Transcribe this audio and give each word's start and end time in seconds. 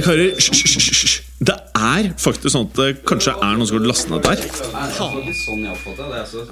Nei, 0.00 0.06
karer, 0.06 0.30
hysj. 0.32 1.18
Det 1.44 1.52
er 1.76 2.06
faktisk 2.16 2.54
sånn 2.54 2.70
at 2.70 2.78
det 2.78 2.86
kanskje 3.04 3.34
er 3.36 3.58
noen 3.58 3.68
som 3.68 3.76
har 3.76 3.82
lastet 3.84 4.08
ned 4.14 4.24
dette 4.24 4.30
her. 4.72 5.18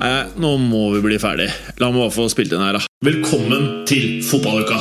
Nei, 0.02 0.10
nå 0.36 0.50
må 0.60 0.82
vi 0.92 1.00
bli 1.06 1.16
ferdig. 1.22 1.46
La 1.80 1.88
meg 1.88 2.02
bare 2.02 2.12
få 2.12 2.26
spilt 2.28 2.52
inn 2.52 2.60
her, 2.60 2.76
da. 2.76 2.84
Velkommen 3.08 3.86
til 3.88 4.20
fotballuka! 4.28 4.76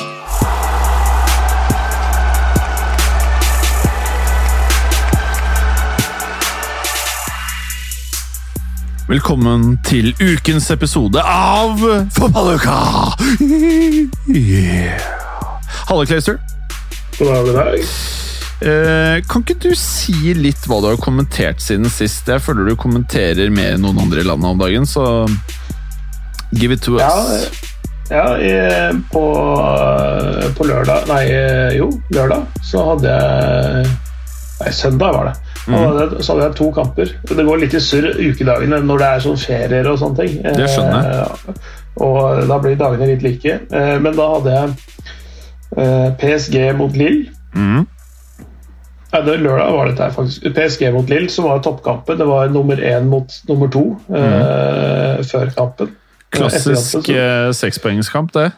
Velkommen 9.07 9.77
til 9.87 10.11
ukens 10.19 10.67
episode 10.75 11.23
av 11.23 11.79
Fotballuka! 12.19 12.77
Yeah. 14.27 14.99
Halla, 15.87 16.03
Clayster. 16.03 16.43
God 17.15 17.27
dag, 17.31 17.45
god 17.45 17.53
dag. 17.63 18.26
Eh, 18.57 19.19
kan 19.29 19.43
ikke 19.43 19.59
du 19.67 19.75
si 19.77 20.33
litt 20.33 20.63
hva 20.65 20.79
du 20.81 20.87
har 20.89 20.97
kommentert 20.97 21.61
siden 21.61 21.89
sist? 21.93 22.25
Jeg 22.31 22.41
føler 22.41 22.65
du 22.71 22.75
kommenterer 22.79 23.51
mer 23.53 23.75
enn 23.75 23.83
noen 23.85 23.99
andre 24.01 24.23
i 24.23 24.25
landet 24.25 24.49
om 24.49 24.57
dagen, 24.63 24.87
så 24.89 25.03
give 26.57 26.73
it 26.73 26.81
to 26.81 26.97
Ja, 26.97 27.11
us. 27.11 27.51
ja 28.09 28.25
i- 28.41 28.97
på, 29.11 29.23
på 30.57 30.63
lørdag 30.65 31.07
Nei, 31.11 31.23
jo, 31.77 31.91
lørdag 32.09 32.45
så 32.65 32.83
hadde 32.93 33.13
jeg 33.13 33.87
Nei, 34.57 34.71
søndag 34.73 35.13
var 35.13 35.25
det. 35.27 35.33
Jeg- 35.67 36.23
Så 36.25 36.33
hadde 36.33 36.45
jeg 36.47 36.55
to 36.55 36.71
kamper. 36.73 37.05
Det 37.29 37.43
går 37.45 37.59
litt 37.61 37.73
i 37.75 37.79
surr 37.79 38.07
ukedagene 38.17 38.79
når 38.81 38.97
det 38.97 39.07
er 39.07 39.19
sånn 39.19 39.37
ferier 39.37 39.87
og 39.91 39.99
sånne 39.99 40.17
ting. 40.17 40.41
Det 40.41 40.65
skjønner 40.73 41.03
jeg. 41.03 41.27
Eh, 41.53 41.53
Og 42.01 42.47
da 42.47 42.57
blir 42.59 42.75
dagene 42.75 43.05
litt 43.11 43.21
like. 43.21 43.59
Eh, 43.71 43.99
Men 43.99 44.15
da 44.15 44.25
hadde 44.33 44.55
jeg 45.75 46.17
PSG 46.17 46.73
mot 46.75 46.95
Lill. 46.97 47.27
Mhm. 47.53 47.85
Ja, 49.13 49.21
det, 49.23 49.37
lørdag 49.39 49.71
var 49.71 49.87
dette 49.91 50.09
faktisk. 50.15 50.47
PSG 50.55 50.89
mot 50.93 51.09
Lill, 51.09 51.29
som 51.31 51.47
var 51.47 51.61
toppkampen. 51.63 52.17
Det 52.19 52.27
var 52.27 52.49
nummer 52.51 52.79
én 52.83 53.07
mot 53.07 53.31
nummer 53.47 53.71
to 53.71 53.85
eh, 54.11 55.21
før 55.27 55.51
kampen. 55.55 55.93
Etter 56.27 56.41
kampen 56.41 56.49
Klassisk 56.49 57.05
så- 57.07 57.13
eh, 57.15 57.51
sekspoengskamp, 57.55 58.33
det. 58.35 58.49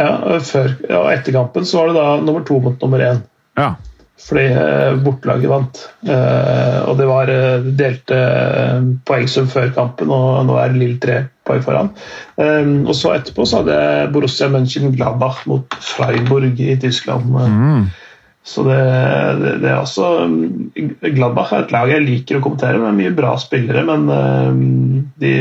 Ja, 0.00 0.38
før, 0.42 0.72
ja, 0.88 1.02
etter 1.12 1.36
kampen 1.36 1.66
så 1.68 1.82
var 1.82 1.92
det 1.92 1.98
da 2.00 2.06
nummer 2.24 2.44
to 2.48 2.58
mot 2.64 2.80
nummer 2.82 2.98
én. 3.04 3.20
Ja. 3.60 3.74
Fordi 4.24 4.44
uh, 4.56 4.94
bortelaget 5.04 5.50
vant. 5.50 5.78
Uh, 6.06 6.80
og 6.88 6.96
det 6.98 7.06
var 7.10 7.28
uh, 7.28 7.66
delte 7.76 8.14
uh, 8.16 8.86
poengsum 9.06 9.48
før 9.50 9.68
kampen, 9.74 10.08
og 10.14 10.46
nå 10.48 10.56
er 10.62 10.72
Lill 10.78 10.96
tre 11.02 11.18
poeng 11.44 11.60
foran. 11.60 11.90
Eh, 12.40 12.70
og 12.88 12.94
så 12.96 13.10
etterpå 13.18 13.44
så 13.44 13.60
hadde 13.60 13.74
Borussia 14.14 14.48
München 14.48 14.94
Gladbach 14.94 15.42
mot 15.50 15.76
Freiburg 15.76 16.56
i 16.62 16.72
Tyskland. 16.80 17.26
Mm. 17.28 17.82
Så 18.44 18.62
det, 18.66 18.76
det, 19.40 19.52
det 19.62 19.70
er 19.72 19.78
også 19.80 20.08
mm, 20.28 20.72
Gladbach 21.16 21.54
er 21.54 21.64
et 21.64 21.72
lag 21.72 21.88
jeg 21.88 22.04
liker 22.04 22.38
å 22.38 22.42
kommentere, 22.44 22.80
med 22.82 22.98
mye 22.98 23.14
bra 23.16 23.32
spillere, 23.40 23.86
men 23.88 24.04
eh, 24.12 24.50
de 25.22 25.32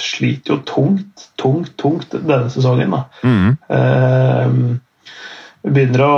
sliter 0.00 0.54
jo 0.54 0.62
tungt, 0.64 1.26
tungt, 1.36 1.74
tungt 1.76 2.16
denne 2.16 2.48
sesongen. 2.52 2.96
da. 2.96 3.02
Mm. 3.28 3.50
Eh, 3.76 4.56
begynner 5.66 6.04
å 6.06 6.14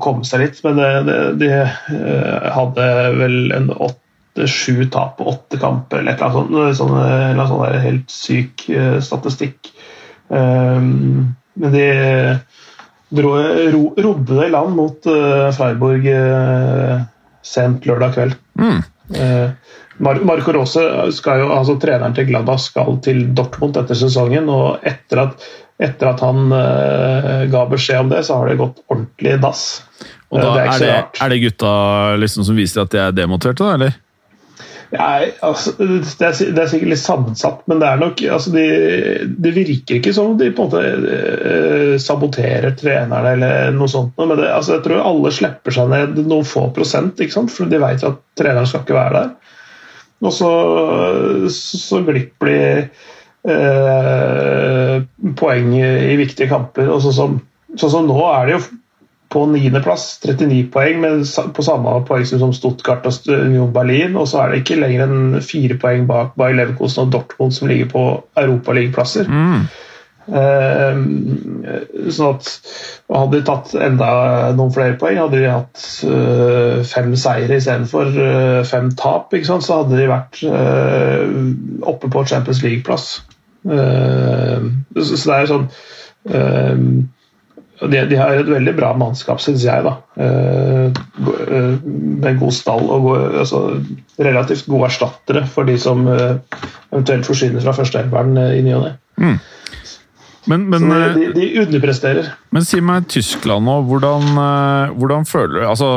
komme 0.00 0.24
seg 0.24 0.46
litt, 0.46 0.62
men 0.64 0.80
det, 0.80 0.88
det, 1.10 1.18
de 1.42 1.50
eh, 1.58 2.48
hadde 2.56 2.88
vel 3.18 3.36
en 3.58 3.68
åtte-sju 3.76 4.86
tap 4.94 5.18
på 5.18 5.28
åtte 5.28 5.60
kamper, 5.60 6.00
eller 6.00 6.16
annet 6.16 6.38
sånt. 6.38 6.56
Sånn, 6.80 6.96
eller 7.04 7.50
sånn 7.50 7.84
helt 7.84 8.14
syk 8.14 8.64
statistikk. 9.04 9.74
Men 10.30 11.74
de 11.74 11.86
dro, 13.10 13.34
ro, 13.74 13.82
rodde 13.98 14.38
det 14.38 14.48
i 14.48 14.52
land 14.54 14.76
mot 14.76 15.08
uh, 15.10 15.48
Freiburg 15.56 16.06
uh, 16.10 17.00
sent 17.46 17.88
lørdag 17.88 18.16
kveld. 18.16 18.36
Mm. 18.60 18.82
Uh, 19.16 19.74
Mar 20.00 20.20
Marco 20.24 20.54
Rose, 20.56 20.82
skal 21.12 21.42
jo, 21.42 21.50
altså 21.52 21.76
treneren 21.82 22.14
til 22.16 22.30
Gladbach, 22.30 22.70
skal 22.70 22.96
til 23.04 23.26
Dortmund 23.36 23.76
etter 23.76 23.98
sesongen. 23.98 24.48
og 24.48 24.80
Etter 24.86 25.26
at, 25.26 25.48
etter 25.76 26.14
at 26.14 26.22
han 26.24 26.54
ga 27.52 27.64
beskjed 27.68 28.06
om 28.06 28.12
det, 28.14 28.22
så 28.24 28.38
har 28.40 28.48
det 28.48 28.62
gått 28.62 28.80
ordentlig 28.88 29.34
dass. 29.42 29.82
Og 30.30 30.40
da 30.40 30.54
det 30.54 30.62
er 30.62 30.70
er 30.70 30.80
det, 30.80 31.20
er 31.20 31.34
det 31.34 31.40
gutta 31.42 31.72
liksom 32.22 32.46
som 32.48 32.56
viser 32.56 32.86
at 32.86 32.94
de 32.94 33.02
er 33.02 33.12
demotiverte, 33.12 33.66
da, 33.66 33.76
eller? 33.76 33.98
Nei, 34.90 35.30
altså, 35.46 35.70
det, 35.78 36.02
er, 36.18 36.38
det 36.50 36.62
er 36.64 36.70
sikkert 36.72 36.90
litt 36.90 37.00
sammensatt, 37.02 37.60
men 37.70 37.78
det 37.78 37.86
er 37.86 38.00
nok 38.00 38.22
altså, 38.34 38.50
de, 38.50 38.64
det 39.38 39.52
virker 39.54 40.00
ikke 40.00 40.14
som 40.16 40.32
de 40.40 40.48
på 40.50 40.64
en 40.64 40.72
måte 40.72 40.80
uh, 41.04 41.92
saboterer 42.02 42.74
trenerne 42.78 43.36
eller 43.36 43.76
noe 43.76 43.90
sånt. 43.90 44.16
Men 44.18 44.34
det, 44.34 44.48
altså, 44.50 44.76
jeg 44.76 44.84
tror 44.88 45.04
alle 45.04 45.32
slipper 45.34 45.76
seg 45.76 45.92
ned 45.92 46.18
noen 46.24 46.48
få 46.48 46.66
prosent, 46.74 47.22
ikke 47.22 47.36
sant? 47.36 47.54
for 47.54 47.70
de 47.70 47.78
vet 47.82 48.02
at 48.08 48.18
treneren 48.38 48.66
skal 48.66 48.82
ikke 48.82 48.98
være 48.98 49.20
der. 49.20 49.54
Og 50.26 50.34
så, 50.36 50.50
så 51.54 52.02
glipper 52.04 52.50
de 52.50 52.58
uh, 53.46 54.96
poeng 55.38 55.72
i 55.78 56.18
viktige 56.18 56.50
kamper. 56.50 56.90
og 56.90 56.98
sånn 57.06 57.16
som, 57.20 57.40
sånn 57.78 57.94
som 57.94 58.10
nå 58.10 58.18
er 58.34 58.50
det 58.50 58.58
jo 58.58 58.64
på 59.30 59.44
niendeplass, 59.46 60.06
39 60.24 60.64
poeng, 60.74 61.02
men 61.04 61.20
på 61.54 61.62
samme 61.62 61.92
poengsum 62.08 62.40
som 62.42 62.54
Stuttgart 62.56 63.06
og 63.06 63.28
Union 63.30 63.70
Berlin. 63.74 64.16
Og 64.18 64.26
så 64.30 64.42
er 64.42 64.50
det 64.50 64.64
ikke 64.64 64.80
lenger 64.80 65.06
enn 65.06 65.44
fire 65.44 65.76
poeng 65.80 66.08
bak 66.10 66.34
Bayer 66.40 66.58
Leverkusen 66.58 67.06
og 67.06 67.14
Dortmund, 67.14 67.54
som 67.54 67.70
ligger 67.70 67.92
på 67.92 68.04
europaligaplasser. 68.42 69.30
Mm. 69.30 69.68
Eh, 70.30 70.98
sånn 72.12 72.36
at 72.36 72.50
Hadde 73.10 73.40
de 73.40 73.46
tatt 73.48 73.72
enda 73.74 74.08
noen 74.54 74.70
flere 74.70 74.94
poeng, 75.00 75.16
hadde 75.18 75.40
de 75.40 75.48
hatt 75.50 75.86
eh, 76.06 76.82
fem 76.86 77.08
seire 77.18 77.56
istedenfor 77.58 78.12
uh, 78.14 78.60
fem 78.68 78.92
tap, 78.94 79.34
sant? 79.42 79.66
så 79.66 79.80
hadde 79.80 79.98
de 79.98 80.06
vært 80.06 80.38
eh, 80.46 81.24
oppe 81.90 82.10
på 82.12 82.22
Champions 82.30 82.62
League-plass. 82.62 83.08
Eh, 83.66 84.68
så, 84.94 85.16
så 85.16 85.32
det 85.32 85.40
er 85.40 85.50
sånn 85.50 85.66
eh, 86.30 86.84
de, 87.88 88.00
de 88.10 88.16
har 88.20 88.34
et 88.42 88.48
veldig 88.50 88.74
bra 88.76 88.90
mannskap, 88.98 89.40
syns 89.40 89.62
jeg. 89.64 89.84
da. 89.86 89.94
Eh, 90.20 90.90
eh, 90.90 91.78
med 92.20 92.40
god 92.40 92.52
stall 92.52 92.90
og 92.92 93.06
go- 93.06 93.38
altså, 93.40 93.60
relativt 94.20 94.66
gode 94.68 94.90
erstattere 94.90 95.46
for 95.48 95.64
de 95.64 95.78
som 95.80 96.02
eh, 96.12 96.36
eventuelt 96.92 97.24
forsvinner 97.28 97.64
fra 97.64 97.72
førsteelveren 97.78 98.36
i 98.58 98.60
ny 98.66 98.74
og 98.76 98.84
ne. 98.88 98.92
Men, 100.50 100.62
men, 100.72 100.86
eh, 100.92 101.14
de, 101.16 101.26
de 101.36 101.48
underpresterer. 101.62 102.30
men 102.52 102.64
si 102.64 102.80
meg 102.84 103.08
Tyskland 103.12 103.64
nå. 103.68 103.78
Hvordan, 103.88 104.30
hvordan 104.96 105.26
føler 105.28 105.60
du 105.60 105.66
altså, 105.68 105.90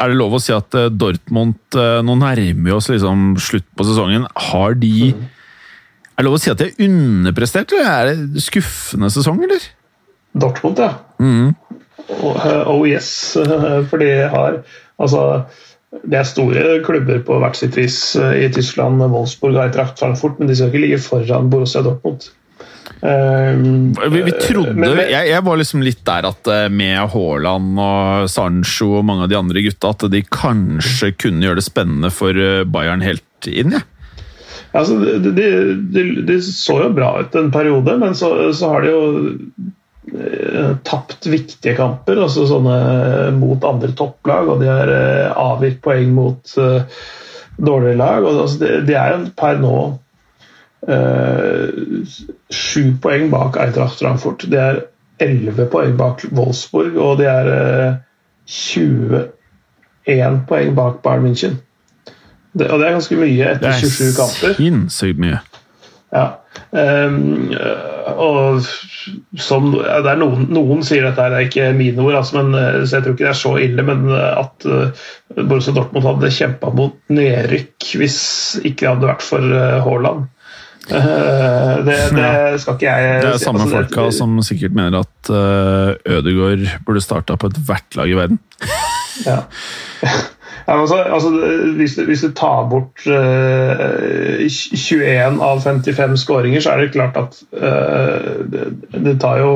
Er 0.00 0.08
det 0.12 0.16
lov 0.16 0.38
å 0.38 0.40
si 0.42 0.54
at 0.56 0.72
Dortmund 0.96 1.76
Nå 1.76 2.16
nærmer 2.16 2.64
vi 2.64 2.72
oss 2.72 2.88
liksom 2.90 3.34
slutt 3.40 3.68
på 3.76 3.84
sesongen. 3.86 4.24
Har 4.50 4.74
de 4.80 5.10
Er 5.12 6.24
det 6.24 6.26
lov 6.26 6.38
å 6.38 6.40
si 6.40 6.50
at 6.52 6.58
de 6.64 6.70
er 6.72 6.88
underprestert, 6.88 7.72
eller 7.76 7.92
er 7.92 8.24
det 8.34 8.42
skuffende 8.44 9.12
sesong, 9.12 9.44
eller? 9.46 9.68
Dortmund, 10.36 10.78
ja. 10.80 10.90
Mm. 11.20 11.54
Oh 12.66 12.84
yes. 12.88 13.36
For 13.90 14.00
de 14.00 14.12
har 14.32 14.62
altså 15.00 15.24
det 16.06 16.20
er 16.20 16.26
store 16.28 16.66
klubber 16.86 17.18
på 17.26 17.38
hvert 17.42 17.58
sitt 17.58 17.74
vis 17.74 17.96
eh, 18.14 18.44
i 18.44 18.50
Tyskland, 18.54 19.02
Wolfsburg 19.10 19.56
og 19.56 19.64
Eintracht 19.64 19.98
Frankfurt, 19.98 20.36
men 20.38 20.46
de 20.46 20.54
skal 20.54 20.70
ikke 20.70 20.84
ligge 20.84 21.00
foran 21.02 21.48
Borussia 21.50 21.82
Dortmund. 21.82 22.28
Um, 23.00 23.90
Vi, 24.12 24.20
vi 24.22 24.34
trodde, 24.38 24.74
men- 24.76 25.00
jeg, 25.00 25.30
jeg 25.32 25.42
var 25.46 25.58
liksom 25.58 25.82
litt 25.82 26.02
der 26.06 26.28
at 26.28 26.50
med 26.70 27.10
Haaland 27.10 27.80
og 27.80 28.30
Sancho 28.30 28.90
og 29.00 29.06
mange 29.08 29.26
av 29.26 29.32
de 29.32 29.38
andre 29.40 29.64
gutta, 29.66 29.90
at 29.96 30.06
de 30.12 30.22
kanskje 30.26 31.10
kunne 31.18 31.42
gjøre 31.48 31.58
det 31.58 31.66
spennende 31.66 32.12
for 32.14 32.38
Bayern 32.70 33.02
helt 33.02 33.50
inn. 33.50 33.74
Ja. 33.78 33.82
Altså, 34.76 35.00
det, 35.02 35.32
de, 35.34 35.46
de, 35.90 36.02
de, 36.28 36.38
så 36.44 36.76
jo 36.84 36.90
bra 36.94 37.14
ut 37.24 37.34
en 37.34 37.50
periode, 37.50 37.96
men 37.98 38.14
så, 38.14 38.30
så 38.54 38.74
har 38.76 38.84
de 38.86 38.92
jo 38.92 39.02
tapt 40.84 41.26
viktige 41.30 41.76
kamper, 41.78 42.18
altså 42.24 42.46
sånne 42.48 42.76
mot 43.36 43.64
andre 43.66 43.92
topplag, 43.96 44.48
og 44.52 44.62
de 44.62 44.68
har 44.70 44.92
eh, 44.94 45.32
avgitt 45.38 45.80
poeng 45.84 46.12
mot 46.16 46.54
eh, 46.58 47.00
dårligere 47.56 47.98
lag. 48.00 48.24
Og, 48.24 48.40
altså, 48.44 48.60
de, 48.62 48.70
de 48.88 48.96
er 48.98 49.16
en 49.16 49.26
per 49.36 49.60
nå 49.62 49.74
eh, 50.88 51.66
sju 52.50 52.84
poeng 53.02 53.30
bak 53.32 53.58
Eintracht 53.62 54.00
Frankfurt. 54.02 54.46
De 54.50 54.58
er 54.60 54.84
elleve 55.20 55.68
poeng 55.70 55.96
bak 56.00 56.24
Wolfsburg, 56.32 56.96
og 56.96 57.18
de 57.20 57.28
er 57.30 57.52
eh, 57.54 57.98
21 58.50 60.40
poeng 60.48 60.74
bak 60.78 61.02
Bayern 61.04 61.28
München. 61.28 61.60
Det, 62.52 62.66
og 62.66 62.80
det 62.80 62.88
er 62.88 62.96
ganske 62.96 63.16
mye 63.20 63.52
etter 63.54 63.78
27 63.78 64.16
kamper. 64.16 64.48
Det 64.48 64.50
er 64.50 64.58
sinnssykt 64.58 65.20
mye. 65.22 65.38
Ja. 66.10 66.26
Ehm, 66.74 67.52
og 68.16 68.66
som 69.38 69.70
det 69.76 70.10
er 70.12 70.18
noen, 70.20 70.48
noen 70.52 70.82
sier 70.86 71.06
dette 71.06 71.28
det 71.32 71.38
er 71.38 71.46
ikke 71.48 71.70
mine 71.76 72.02
ord, 72.04 72.18
altså, 72.20 72.40
men, 72.40 72.58
eh, 72.58 72.82
så 72.84 72.98
jeg 72.98 73.06
tror 73.06 73.16
ikke 73.16 73.26
det 73.26 73.32
er 73.32 73.40
så 73.40 73.54
ille, 73.62 73.86
men 73.86 74.10
eh, 74.10 74.42
at 74.42 74.68
uh, 74.68 75.06
Borussia 75.40 75.76
Dortmund 75.76 76.08
hadde 76.08 76.34
kjempa 76.34 76.72
mot 76.74 76.98
nedrykk 77.12 77.94
hvis 78.00 78.20
ikke 78.62 78.84
det 78.84 78.92
hadde 78.94 79.10
vært 79.12 79.26
for 79.26 79.56
uh, 79.56 79.80
Haaland. 79.86 80.28
Eh, 80.90 81.84
det, 81.86 81.96
det 82.16 82.60
skal 82.62 82.78
ikke 82.78 82.88
jeg 82.88 83.20
Det 83.22 83.28
er 83.28 83.36
si. 83.38 83.44
samme 83.44 83.62
Altså, 83.62 83.76
folka 83.76 84.06
som 84.16 84.38
sikkert 84.42 84.74
mener 84.78 85.04
at 85.04 85.30
uh, 85.30 86.16
Ødegaard 86.16 86.66
burde 86.86 87.02
starta 87.04 87.36
på 87.38 87.50
ethvert 87.52 87.98
lag 87.98 88.10
i 88.10 88.16
verden. 88.18 88.40
Ja. 89.26 89.42
altså, 90.66 90.96
altså, 90.96 91.30
hvis, 91.76 91.96
du, 91.96 92.04
hvis, 92.04 92.20
du, 92.20 92.32
tar 92.36 92.68
bort 92.70 93.06
uh, 93.06 94.46
21 94.48 95.40
av 95.42 95.62
55 95.64 96.16
skåringer, 96.24 96.60
så 96.60 96.74
er 96.74 96.84
det 96.84 96.92
klart 96.94 97.18
at 97.20 97.40
uh, 97.56 98.44
det, 98.50 98.68
det, 98.94 99.18
tar 99.22 99.40
jo 99.42 99.50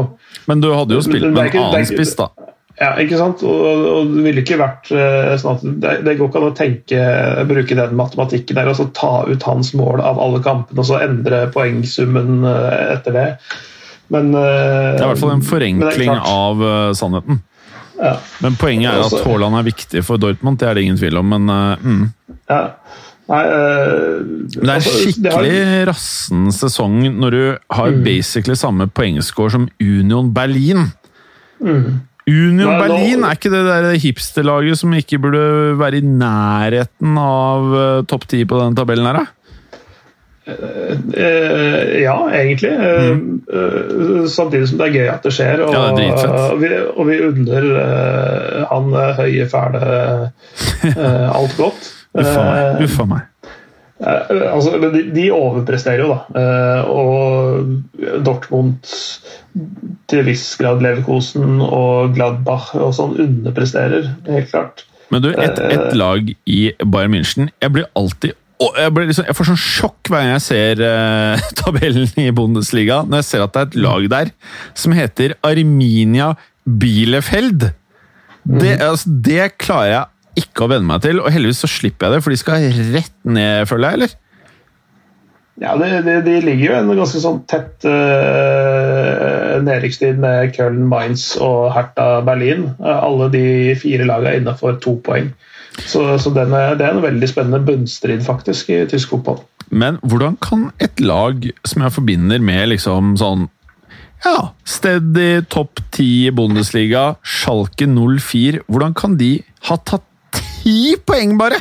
Men 0.51 0.65
du 0.65 0.73
hadde 0.75 0.99
jo 0.99 1.05
spilt 1.05 1.31
med 1.31 1.55
en 1.55 1.69
annen 1.69 1.89
spiss, 1.89 2.17
da. 2.19 2.31
Ja, 2.75 2.97
ikke 2.99 3.21
sant? 3.21 3.45
Og, 3.47 3.61
og 3.87 4.09
det 4.11 4.25
ville 4.27 4.43
ikke 4.43 4.59
vært 4.59 4.91
uh, 4.91 5.35
sånn 5.39 5.61
at 5.61 5.69
det, 5.85 5.93
det, 6.09 6.17
går 6.19 6.31
ikke 6.31 6.43
an 6.43 6.49
å 6.49 6.57
tenke, 6.59 7.05
bruke 7.47 7.79
den 7.79 7.95
matematikken 7.99 8.59
der 8.59 8.73
og 8.73 8.81
så 8.81 8.89
ta 8.97 9.15
ut 9.31 9.47
hans 9.47 9.71
mål 9.79 10.03
av 10.03 10.19
alle 10.23 10.43
kampene 10.43 10.83
og 10.83 10.91
så 10.91 10.99
endre 11.05 11.47
poengsummen 11.55 12.43
etter 12.45 13.15
det. 13.15 13.29
Men, 14.13 14.35
det 14.35 14.43
er 14.99 15.07
i 15.07 15.11
hvert 15.15 15.23
fall 15.23 15.37
en 15.39 15.47
forenkling 15.47 16.11
av 16.19 16.61
sannheten. 16.99 17.39
Ja. 17.95 18.15
Men 18.43 18.57
poenget 18.59 18.91
er 18.91 19.05
at 19.05 19.27
Haaland 19.27 19.59
er 19.59 19.67
viktig 19.67 20.03
for 20.07 20.21
Dortmund, 20.21 20.59
det 20.61 20.69
er 20.69 20.77
det 20.77 20.87
ingen 20.87 21.01
tvil 21.01 21.21
om, 21.21 21.35
men 21.35 21.51
uh, 21.51 21.75
mm. 21.79 22.07
ja. 22.51 22.63
Nei, 23.25 23.43
uh, 23.49 24.19
det 24.53 24.59
er 24.59 24.65
en 24.67 24.73
altså, 24.75 24.97
skikkelig 25.01 25.53
har... 25.65 25.87
rassen 25.89 26.49
sesong 26.53 26.99
når 27.17 27.37
du 27.37 27.45
har 27.79 27.95
mm. 27.95 28.03
basically 28.05 28.59
samme 28.59 28.89
poengscore 28.93 29.55
som 29.55 29.69
Union 29.81 30.29
Berlin. 30.37 30.91
Mm. 31.63 32.03
Union 32.29 32.69
Nei, 32.69 32.81
Berlin 32.83 33.23
nå... 33.23 33.31
er 33.31 33.39
ikke 33.39 33.53
det 33.53 33.63
der 33.69 33.89
hipsterlaget 34.03 34.81
som 34.81 34.93
ikke 34.97 35.21
burde 35.23 35.47
være 35.81 36.03
i 36.03 36.05
nærheten 36.05 37.17
av 37.21 37.73
uh, 37.73 38.05
topp 38.11 38.29
ti 38.33 38.43
på 38.49 38.61
den 38.61 38.77
tabellen 38.77 39.09
her, 39.09 39.23
da? 39.23 39.44
Uh, 40.45 42.03
ja, 42.03 42.17
egentlig. 42.37 42.73
Mm. 42.77 44.27
Samtidig 44.29 44.69
som 44.69 44.81
det 44.81 44.89
er 44.89 44.97
gøy 44.99 45.11
at 45.15 45.25
det 45.25 45.33
skjer. 45.35 45.65
Og, 45.65 45.73
ja, 45.73 45.85
det 45.97 46.09
og, 46.29 46.57
vi, 46.61 46.73
og 46.95 47.09
vi 47.09 47.21
unner 47.31 47.69
han 48.71 48.91
høye, 49.21 49.49
fæle 49.51 49.85
alt 50.95 51.57
godt. 51.61 51.93
Uffa 52.21 52.43
meg. 52.45 52.85
Uffa 52.89 53.09
meg. 53.11 53.31
Altså, 54.05 54.75
de, 54.83 55.05
de, 55.15 55.29
overpresterer 55.33 56.03
jo, 56.03 56.13
da. 56.13 56.43
og 56.91 58.25
Dortmund 58.27 58.83
til 60.11 60.25
viss 60.27 60.57
grad 60.61 60.83
Leverkosen 60.85 61.63
og 61.63 62.15
Gladbach 62.17 62.75
og 62.77 62.91
sånn 62.97 63.15
underpresterer, 63.23 64.11
helt 64.29 64.51
klart. 64.51 64.85
Men 65.13 65.23
du, 65.25 65.31
et, 65.31 65.61
et 65.61 65.95
lag 65.97 66.31
i 66.49 66.61
Bayern 66.81 67.13
München 67.13 67.51
Jeg 67.61 67.75
blir 67.75 67.85
alltid 67.99 68.33
jeg, 68.63 68.93
liksom, 68.95 69.27
jeg, 69.29 69.37
får 69.37 69.49
sånn 69.51 69.61
sjokk 69.61 70.11
hver 70.11 70.23
gang 70.23 70.33
jeg 70.37 70.45
ser 70.47 70.83
uh, 70.85 71.47
tabellen 71.61 72.11
i 72.21 72.29
Bundesliga, 72.35 73.03
når 73.09 73.23
jeg 73.23 73.31
ser 73.31 73.47
at 73.47 73.55
det 73.55 73.63
er 73.63 73.71
et 73.71 73.79
lag 73.87 74.11
der 74.13 74.35
som 74.79 74.95
heter 74.97 75.37
Arminia 75.47 76.35
Bielefeld. 76.65 77.71
Det, 78.45 78.75
mm. 78.77 78.85
altså, 78.85 79.15
det 79.27 79.55
klarer 79.61 79.91
jeg 79.93 80.45
ikke 80.45 80.67
å 80.67 80.71
venne 80.73 80.89
meg 80.89 81.03
til, 81.05 81.23
og 81.23 81.33
heldigvis 81.33 81.65
så 81.65 81.71
slipper 81.71 82.09
jeg 82.09 82.17
det, 82.17 82.25
for 82.25 82.35
de 82.35 82.41
skal 82.41 82.69
rett 82.95 83.17
ned, 83.27 83.67
føler 83.71 83.89
jeg, 83.89 83.99
eller? 84.01 84.21
Ja, 85.63 85.77
de, 85.79 85.87
de, 86.03 86.15
de 86.27 86.41
ligger 86.43 86.65
jo 86.67 86.79
en 86.81 86.89
ganske 86.99 87.21
sånn 87.23 87.37
tett 87.51 87.87
uh, 87.87 89.61
nedrykkstid 89.63 90.19
med 90.23 90.51
Köln, 90.57 90.81
Mainz 90.91 91.29
og 91.39 91.69
Hertha 91.77 92.25
Berlin. 92.27 92.73
Uh, 92.81 92.97
alle 92.97 93.29
de 93.31 93.45
fire 93.79 94.07
lagene 94.09 94.33
er 94.33 94.43
innafor 94.43 94.81
to 94.83 94.97
poeng. 95.07 95.31
Så, 95.75 96.05
så 96.23 96.31
er, 96.39 96.77
det 96.79 96.87
er 96.87 96.95
en 96.95 97.03
veldig 97.03 97.29
spennende 97.29 97.63
bunnstrid 97.67 98.23
faktisk 98.27 98.71
i 98.71 98.85
tysk 98.91 99.17
fotball. 99.17 99.43
Men 99.75 99.99
hvordan 100.07 100.37
kan 100.45 100.69
et 100.83 101.01
lag 101.03 101.49
som 101.67 101.83
jeg 101.83 101.97
forbinder 101.97 102.43
med 102.45 102.71
liksom 102.75 103.17
sånn 103.19 103.49
ja, 104.25 104.55
steady 104.65 105.43
topp 105.53 105.83
ti 105.93 106.27
i 106.29 106.33
Bundesliga, 106.33 107.17
Schalke 107.21 107.85
04 107.91 108.63
Hvordan 108.73 108.95
kan 108.97 109.19
de 109.21 109.37
ha 109.69 109.77
tatt 109.85 110.07
ti 110.65 110.95
poeng, 111.05 111.37
bare?! 111.41 111.61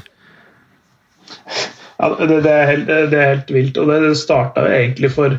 Ja, 1.99 2.09
det, 2.19 2.39
det, 2.43 2.51
er 2.51 2.67
helt, 2.67 2.87
det, 2.87 3.19
er 3.19 3.31
helt, 3.33 3.51
vilt. 3.53 3.77
Og 3.79 3.91
det 3.91 4.15
starta 4.19 4.65
egentlig 4.67 5.11
for, 5.13 5.35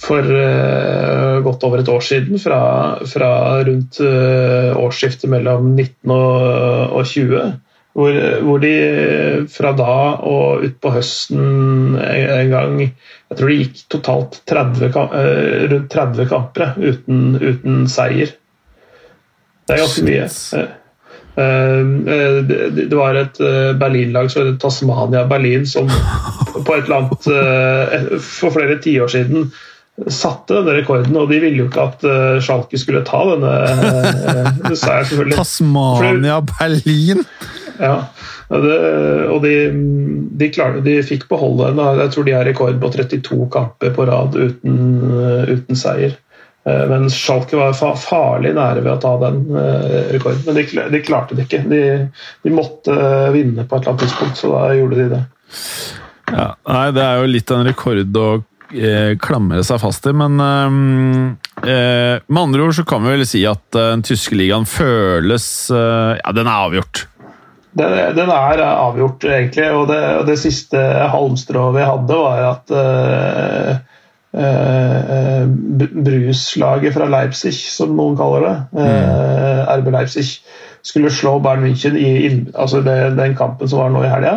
for 0.00 0.24
uh, 0.24 1.38
godt 1.44 1.64
over 1.68 1.82
et 1.82 1.88
år 1.92 2.02
siden. 2.04 2.40
Fra, 2.42 2.60
fra 3.08 3.30
rundt 3.68 4.00
uh, 4.04 4.74
årsskiftet 4.76 5.30
mellom 5.32 5.70
19 5.76 6.12
og, 6.12 6.98
og 6.98 7.06
20. 7.08 7.54
Hvor, 7.98 8.14
hvor, 8.46 8.60
de 8.62 8.74
fra 9.50 9.72
da 9.74 9.94
og 10.22 10.62
utpå 10.68 10.92
høsten 10.94 11.96
en 11.98 12.52
gang 12.52 12.76
Jeg 12.84 13.38
tror 13.38 13.50
det 13.50 13.56
gikk 13.58 13.80
totalt 13.90 14.38
30, 14.46 14.84
eh, 15.18 15.64
rundt 15.72 15.88
30 15.90 16.28
kamper 16.30 16.76
uten, 16.78 17.24
uten, 17.42 17.80
seier. 17.90 18.30
Det 19.66 19.74
er 19.74 19.82
ganske 19.82 20.04
mye. 20.06 20.28
Eh, 21.42 21.90
eh, 22.14 22.38
det 22.78 22.94
var 22.94 23.18
et 23.18 23.42
Berlin-lag 23.82 24.30
som 24.30 24.46
het 24.46 24.62
Tasmania 24.62 25.26
Berlin, 25.28 25.66
som 25.66 25.90
på 25.90 26.78
et 26.78 26.86
eller 26.86 27.02
annet 27.02 28.22
for 28.22 28.54
flere 28.54 28.78
tiår 28.84 29.10
siden 29.12 29.50
satte 30.06 30.54
denne 30.54 30.78
rekorden, 30.78 31.16
og 31.18 31.26
de 31.32 31.42
ville 31.42 31.64
jo 31.64 31.66
ikke 31.66 31.88
at 31.90 32.04
Schalke 32.46 32.78
skulle 32.78 33.02
ta 33.02 33.24
denne. 33.32 33.54
Det 34.62 34.76
sa 34.78 35.00
jeg 35.00 35.10
selvfølgelig. 35.10 35.40
Tasmania 35.42 36.38
Berlin? 36.54 37.26
Ja, 37.78 37.96
det, 38.48 38.76
og 39.30 39.42
de, 39.44 39.52
de, 40.40 40.48
klarte, 40.54 40.80
de 40.82 40.96
fikk 41.06 41.28
beholde 41.30 41.68
Jeg 42.00 42.10
tror 42.14 42.26
de 42.26 42.34
har 42.34 42.48
rekord 42.48 42.80
på 42.82 42.90
32 42.94 43.44
kamper 43.54 43.92
på 43.94 44.06
rad 44.08 44.34
uten, 44.38 44.80
uten 45.52 45.78
seier. 45.78 46.16
Eh, 46.68 46.88
men 46.88 47.10
Schalke 47.10 47.56
var 47.56 47.96
farlig 47.96 48.52
nære 48.56 48.82
ved 48.82 48.92
å 48.96 49.00
ta 49.02 49.14
den 49.22 49.40
eh, 49.56 50.12
rekorden. 50.14 50.44
Men 50.46 50.58
de, 50.58 50.66
de 50.92 51.02
klarte 51.04 51.38
det 51.38 51.46
ikke. 51.46 51.64
De, 51.70 51.82
de, 52.44 52.52
måtte 52.54 52.98
vinne 53.34 53.64
på 53.64 53.78
et 53.78 53.82
eller 53.82 53.94
annet 53.94 54.04
tidspunkt, 54.06 54.40
så 54.40 54.52
da 54.56 54.68
gjorde 54.76 55.00
de 55.00 55.08
det. 55.16 55.24
Ja, 56.28 56.52
nei, 56.68 56.86
Det 56.96 57.04
er 57.04 57.20
jo 57.22 57.32
litt 57.32 57.52
av 57.52 57.62
en 57.62 57.70
rekord 57.70 58.20
å 58.20 58.28
eh, 58.74 59.12
klamre 59.22 59.62
seg 59.64 59.80
fast 59.80 60.08
i, 60.10 60.12
men 60.16 60.36
eh, 60.44 62.18
med 62.20 62.42
andre 62.42 62.66
ord 62.66 62.76
så 62.76 62.84
kan 62.88 63.04
vi 63.04 63.14
vel 63.16 63.28
si 63.28 63.44
at 63.48 63.64
den 63.74 64.04
tyske 64.06 64.36
ligaen 64.38 64.68
føles 64.68 65.46
Ja, 65.72 66.34
den 66.36 66.46
er 66.46 66.66
avgjort. 66.68 67.06
Den, 67.76 68.30
er 68.30 68.62
avgjort, 68.64 69.24
egentlig. 69.24 69.68
Og 69.76 69.88
det, 69.90 70.00
og 70.20 70.26
det 70.28 70.38
siste 70.40 70.80
halmstrået 71.12 71.76
vi 71.76 71.86
hadde, 71.86 72.18
var 72.24 72.44
at 72.48 72.74
uh, 72.74 73.72
uh, 74.38 75.42
Bruslaget 76.04 76.96
fra 76.96 77.08
Leipzig, 77.12 77.54
som 77.54 77.96
noen 77.96 78.16
kaller 78.18 78.46
det, 78.46 78.56
uh, 78.80 79.74
RB 79.78 79.90
Leipzig, 79.94 80.26
skulle 80.82 81.12
slå 81.12 81.38
Bayern 81.44 81.66
München 81.66 81.98
i 81.98 82.12
altså 82.54 82.80
det, 82.86 83.16
den 83.18 83.36
kampen 83.36 83.68
som 83.68 83.82
var 83.82 83.92
nå 83.92 84.06
i 84.06 84.12
helga. 84.12 84.36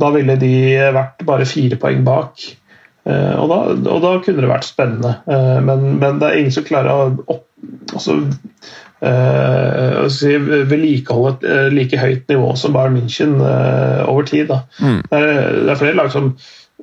Da 0.00 0.12
ville 0.14 0.36
de 0.40 0.54
vært 0.94 1.24
bare 1.26 1.48
fire 1.48 1.76
poeng 1.80 2.04
bak. 2.06 2.40
Og 3.06 3.46
da, 3.48 3.58
og 3.92 4.00
da, 4.02 4.10
kunne 4.20 4.42
det 4.42 4.48
vært 4.50 4.66
spennende. 4.66 5.12
Men, 5.62 5.84
men, 6.00 6.18
det 6.20 6.26
er 6.26 6.40
ingen 6.40 6.54
som 6.54 6.66
klarer 6.66 6.90
å 6.90 7.04
opp, 7.32 7.44
altså, 7.94 8.16
uh, 9.04 10.06
si, 10.12 10.36
vedlikeholde 10.40 11.34
et 11.34 11.48
uh, 11.48 11.66
like 11.74 11.98
høyt 12.00 12.28
nivå 12.32 12.52
som 12.58 12.76
Bayern 12.76 12.96
München 12.96 13.36
uh, 13.40 14.04
over 14.08 14.28
tid. 14.28 14.52
Mm. 14.80 15.02
Det, 15.10 15.18
er, 15.18 15.58
det, 15.58 15.70
er, 15.70 15.80
flere 15.80 15.98
lag 15.98 16.12
som 16.14 16.32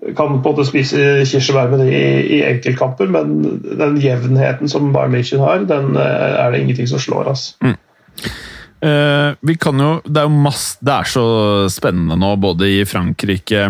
kan 0.04 0.34
på 0.34 0.36
en 0.36 0.42
måte 0.44 0.66
spise 0.68 1.24
kirsebær 1.30 1.72
med 1.72 1.86
det 1.86 1.92
i, 1.94 2.06
i 2.38 2.40
enkeltkamper, 2.48 3.12
men 3.14 3.38
den 3.64 4.00
jevnheten 4.04 4.72
som 4.72 4.92
Bayern 4.96 5.16
München 5.16 5.44
har, 5.44 5.64
den 5.70 5.96
er 5.98 6.52
det 6.52 6.64
ingenting 6.64 6.90
som 6.92 7.00
slår. 7.00 7.30
Altså. 7.32 7.56
Mm. 7.64 7.78
vi 9.40 9.56
kan 9.56 9.80
jo, 9.80 9.92
det 10.04 10.20
er 10.20 10.28
jo 10.28 10.44
masse, 10.44 10.76
det 10.84 10.92
er 10.92 11.08
så 11.08 11.26
spennende 11.72 12.18
nå, 12.20 12.34
både 12.42 12.68
i 12.68 12.82
Frankrike 12.90 13.70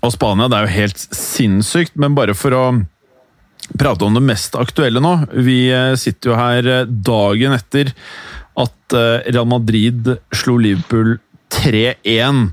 og 0.00 0.14
Spania. 0.16 0.48
Det 0.50 0.58
er 0.58 0.66
jo 0.66 0.78
helt 0.80 1.04
sinnssykt, 1.14 1.94
men 2.00 2.16
bare 2.18 2.34
for 2.34 2.56
å 2.56 2.64
prate 3.78 4.04
om 4.04 4.16
det 4.16 4.24
mest 4.24 4.56
aktuelle 4.58 5.02
nå. 5.02 5.14
Vi 5.46 5.64
eh, 5.72 5.94
sitter 6.00 6.32
jo 6.32 6.38
her 6.38 6.68
eh, 6.68 6.86
dagen 6.88 7.56
etter 7.56 7.92
at 8.58 8.96
eh, 8.96 9.30
Real 9.30 9.48
Madrid 9.48 10.14
slo 10.34 10.56
Liverpool 10.60 11.18
3-1. 11.54 12.48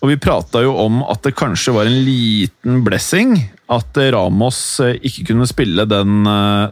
Og 0.00 0.12
vi 0.12 0.20
prata 0.20 0.62
jo 0.64 0.74
om 0.80 1.02
at 1.04 1.22
det 1.26 1.36
kanskje 1.38 1.74
var 1.76 1.88
en 1.88 1.98
liten 2.06 2.80
blessing 2.86 3.36
at 3.70 3.98
Ramos 4.14 4.80
ikke 4.80 5.26
kunne 5.28 5.46
spille 5.46 5.84
den, 5.86 6.24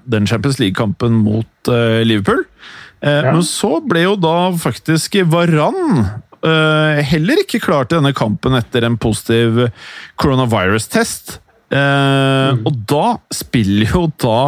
den 0.09 0.27
Champions 0.27 0.57
League-kampen 0.59 1.21
mot 1.23 1.71
Liverpool. 2.09 2.41
Ja. 3.05 3.29
Men 3.29 3.45
så 3.47 3.77
ble 3.85 4.07
jo 4.07 4.17
da 4.19 4.49
faktisk 4.59 5.21
Varan 5.31 6.09
heller 6.41 7.45
ikke 7.45 7.61
klar 7.63 7.87
til 7.87 8.01
denne 8.01 8.17
kampen 8.17 8.57
etter 8.59 8.89
en 8.89 8.97
positiv 8.99 9.69
coronavirus-test. 10.19 11.37
Eh, 11.69 12.51
mm. 12.55 12.63
Og 12.69 12.77
da 12.89 13.19
spiller 13.35 13.91
jo 13.93 14.07
da 14.17 14.39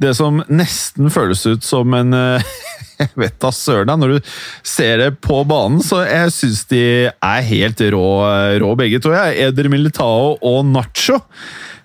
det 0.00 0.12
som 0.18 0.38
nesten 0.46 1.10
føles 1.10 1.42
ut 1.48 1.66
som 1.66 1.96
en 1.98 2.14
eh, 2.14 2.52
Jeg 3.00 3.16
vet 3.16 3.36
da 3.40 3.48
søren, 3.54 3.90
når 3.96 4.12
du 4.12 4.32
ser 4.66 5.00
det 5.00 5.08
på 5.24 5.38
banen, 5.48 5.80
så 5.80 6.02
jeg 6.04 6.34
syns 6.36 6.66
de 6.68 6.82
er 7.08 7.46
helt 7.48 7.80
rå, 7.94 8.02
rå 8.60 8.74
begge 8.76 9.00
to. 9.00 9.14
Jeg. 9.16 9.38
Eder 9.48 9.70
Militao 9.72 10.34
og 10.36 10.58
Nacho. 10.68 11.16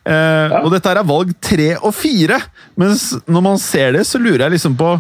Eh, 0.06 0.52
ja. 0.52 0.60
Og 0.60 0.74
dette 0.74 0.92
er 0.92 1.08
valg 1.08 1.32
tre 1.40 1.70
og 1.80 1.96
fire, 1.96 2.42
mens 2.76 3.14
når 3.26 3.46
man 3.48 3.62
ser 3.64 3.96
det, 3.96 4.04
så 4.06 4.20
lurer 4.20 4.46
jeg 4.46 4.58
liksom 4.58 4.76
på 4.78 4.92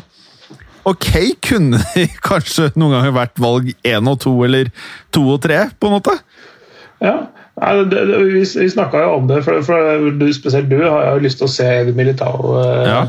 ok, 0.85 1.11
kunne 1.43 1.81
de 1.93 2.07
kanskje 2.29 2.71
noen 2.77 2.95
ganger 2.97 3.17
vært 3.19 3.41
valg 3.41 3.71
én 3.85 4.11
og 4.11 4.19
to, 4.23 4.37
eller 4.47 4.71
to 5.13 5.25
og 5.35 5.41
tre, 5.43 5.65
på 5.75 5.89
en 5.89 5.97
måte? 5.97 6.15
Ja. 7.03 7.17
Nei, 7.55 7.71
det, 7.87 8.01
det, 8.09 8.17
vi 8.33 8.41
vi 8.43 8.67
snakka 8.69 8.99
jo 9.05 9.11
om 9.15 9.27
det, 9.29 9.39
for, 9.45 9.61
for 9.63 10.09
du, 10.19 10.25
spesielt 10.35 10.67
du 10.67 10.81
har 10.83 11.13
jo 11.13 11.23
lyst 11.23 11.39
til 11.39 11.47
å 11.47 11.53
se 11.53 11.69
Militao 11.95 12.55
eh, 12.59 12.89
Ja. 12.89 13.01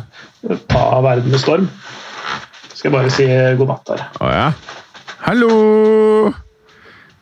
ta 0.71 1.01
verden 1.03 1.33
med 1.35 1.43
storm. 1.43 1.67
Skal 2.77 2.93
jeg 2.93 2.95
bare 2.95 3.11
si 3.11 3.27
god 3.59 3.73
natt 3.73 3.91
her. 3.95 4.05
Å 4.23 4.31
ja. 4.31 4.49
Hallo! 5.27 6.31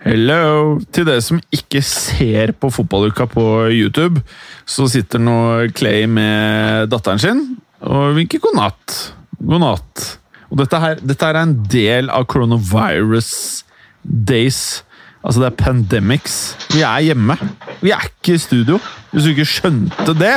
Hello! 0.04 0.76
Til 0.92 1.06
dere 1.08 1.22
som 1.24 1.40
ikke 1.54 1.80
ser 1.86 2.52
på 2.60 2.68
fotballuka 2.74 3.24
på 3.32 3.44
YouTube, 3.72 4.20
så 4.68 4.84
sitter 4.92 5.22
nå 5.22 5.36
Clay 5.72 6.04
med 6.10 6.90
datteren 6.92 7.22
sin 7.22 7.44
og 7.84 8.18
vinker 8.18 8.42
god 8.44 8.58
natt. 8.58 8.98
God 9.40 9.64
natt. 9.64 10.04
Og 10.52 10.60
dette 10.60 10.80
her, 10.82 11.00
dette 11.00 11.24
her 11.24 11.38
er 11.38 11.46
en 11.48 11.56
del 11.72 12.12
av 12.12 12.28
coronavirus 12.28 13.30
days. 14.04 14.83
Altså, 15.24 15.40
det 15.40 15.46
er 15.46 15.56
pandemics. 15.56 16.34
Vi 16.74 16.82
er 16.84 17.00
hjemme. 17.00 17.36
Vi 17.80 17.94
er 17.96 18.04
ikke 18.10 18.36
i 18.36 18.42
studio. 18.42 18.78
Hvis 19.12 19.24
du 19.24 19.32
ikke 19.32 19.48
skjønte 19.48 20.12
det, 20.20 20.36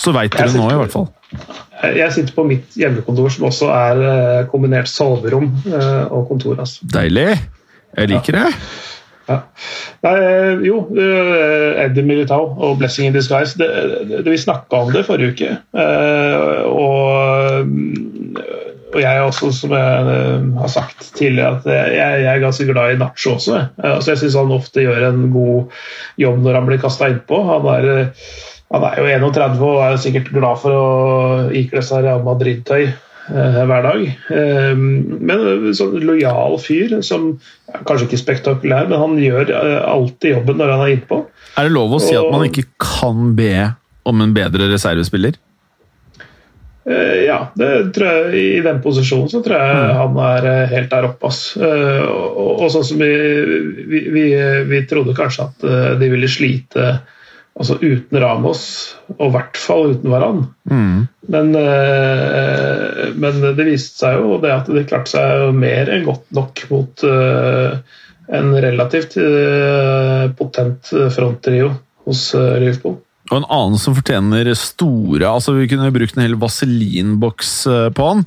så 0.00 0.12
veit 0.12 0.36
dere 0.36 0.52
nå, 0.52 0.68
i 0.74 0.78
hvert 0.82 0.92
fall. 0.92 1.08
Jeg 1.80 2.12
sitter 2.12 2.36
på 2.36 2.44
mitt 2.44 2.76
hjemmekontor, 2.76 3.30
som 3.32 3.48
også 3.48 3.70
er 3.72 4.04
eh, 4.04 4.46
kombinert 4.50 4.90
soverom 4.90 5.48
eh, 5.70 6.12
og 6.12 6.26
kontor. 6.28 6.58
Altså. 6.60 6.84
Deilig. 6.92 7.30
Jeg 7.96 8.10
liker 8.12 8.36
det. 8.36 8.48
Ja. 9.30 9.38
Nei, 10.04 10.14
eh, 10.26 10.64
jo, 10.66 10.82
Eddie 11.00 12.04
Militao 12.04 12.50
og 12.58 12.76
'Blessing 12.80 13.08
in 13.08 13.16
Disguise' 13.16 13.56
det, 13.58 13.70
det, 14.10 14.24
Vi 14.26 14.36
snakka 14.36 14.82
om 14.84 14.92
det 14.92 15.06
forrige 15.06 15.32
uke. 15.32 15.56
Og, 16.68 17.70
og 18.90 19.00
jeg 19.02 19.22
også, 19.22 19.50
som 19.54 19.74
jeg 19.76 20.14
eh, 20.14 20.46
har 20.60 20.70
sagt 20.72 21.10
tidligere, 21.16 21.58
at 21.58 21.66
jeg, 21.70 21.98
jeg 22.24 22.30
er 22.34 22.42
ganske 22.42 22.66
glad 22.70 22.94
i 22.94 23.00
Nacho 23.00 23.34
også. 23.36 23.56
jeg. 23.56 23.68
Eh, 23.78 23.90
Altså, 23.94 24.12
jeg 24.12 24.22
syns 24.22 24.38
han 24.40 24.54
ofte 24.54 24.86
gjør 24.86 25.08
en 25.10 25.26
god 25.34 25.82
jobb 26.20 26.40
når 26.44 26.58
han 26.58 26.66
blir 26.70 26.80
kasta 26.82 27.10
innpå. 27.12 27.42
Han 27.50 27.68
er 27.74 27.90
eh, 27.94 28.24
han 28.70 28.86
er 28.86 29.00
jo 29.02 29.06
31 29.30 29.62
og 29.66 29.78
er 29.82 29.96
sikkert 29.98 30.28
glad 30.30 30.60
for 30.62 30.74
å 30.74 30.90
ikle 31.58 31.82
seg 31.82 32.04
Real 32.04 32.22
Madrid-tøy 32.22 32.84
eh, 32.86 33.60
hver 33.66 33.86
dag. 33.86 34.04
Eh, 34.30 34.78
men 34.78 35.42
en 35.54 35.74
sånn 35.74 35.98
lojal 36.06 36.54
fyr 36.62 37.00
som 37.06 37.32
ja, 37.70 37.82
Kanskje 37.86 38.08
ikke 38.08 38.22
spektakulær, 38.22 38.86
men 38.90 39.02
han 39.02 39.18
gjør 39.22 39.50
alltid 39.86 40.36
jobben 40.36 40.58
når 40.62 40.74
han 40.74 40.86
er 40.86 40.94
innpå. 40.96 41.22
Er 41.58 41.66
det 41.66 41.74
lov 41.74 41.98
å 41.98 42.02
si 42.02 42.14
at 42.18 42.30
man 42.30 42.46
ikke 42.46 42.66
kan 42.82 43.34
be 43.38 43.54
om 44.06 44.22
en 44.22 44.34
bedre 44.34 44.70
reservespiller? 44.70 45.38
Eh, 46.84 47.24
ja, 47.26 47.52
det 47.54 47.92
tror 47.94 48.08
jeg, 48.08 48.42
i 48.56 48.60
den 48.64 48.80
posisjonen 48.80 49.28
så 49.28 49.42
tror 49.44 49.60
jeg 49.60 49.94
han 49.98 50.18
er 50.24 50.48
eh, 50.48 50.74
helt 50.74 50.90
der 50.92 51.08
oppe. 51.10 51.28
ass. 51.28 51.42
Eh, 51.60 52.02
og, 52.08 52.64
og 52.64 52.68
sånn 52.72 52.86
som 52.92 53.02
vi, 53.02 53.10
vi, 53.90 54.04
vi, 54.14 54.26
vi 54.70 54.84
trodde 54.88 55.16
kanskje 55.16 55.48
at 55.48 55.66
de 56.00 56.12
ville 56.12 56.30
slite 56.30 56.92
altså 57.60 57.76
uten 57.82 58.16
Ramos, 58.22 58.62
og 59.18 59.26
i 59.26 59.32
hvert 59.34 59.58
fall 59.60 59.90
uten 59.90 60.12
Varan. 60.12 60.44
Mm. 60.70 61.00
Men, 61.34 61.50
men 63.20 63.42
det 63.58 63.66
viste 63.66 64.00
seg 64.00 64.16
jo 64.22 64.38
det 64.40 64.52
at 64.54 64.70
de 64.70 64.84
klarte 64.88 65.12
seg 65.12 65.58
mer 65.58 65.90
enn 65.92 66.06
godt 66.06 66.30
nok 66.38 66.62
mot 66.70 67.04
en 67.04 68.54
relativt 68.64 69.18
potent 70.38 70.92
fronttrio 71.12 71.74
hos 72.06 72.22
Liverpool. 72.38 72.96
Og 73.30 73.36
en 73.38 73.46
annen 73.46 73.78
som 73.78 73.94
fortjener 73.94 74.48
store 74.58 75.28
altså 75.28 75.54
Vi 75.54 75.68
kunne 75.70 75.92
brukt 75.94 76.16
en 76.16 76.24
hel 76.24 76.34
vaselinboks 76.40 77.52
eh, 77.70 77.86
på 77.94 78.08
han. 78.08 78.24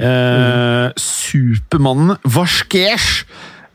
Eh, 0.00 0.86
Supermannen 1.00 2.16
Vasquez! 2.24 3.26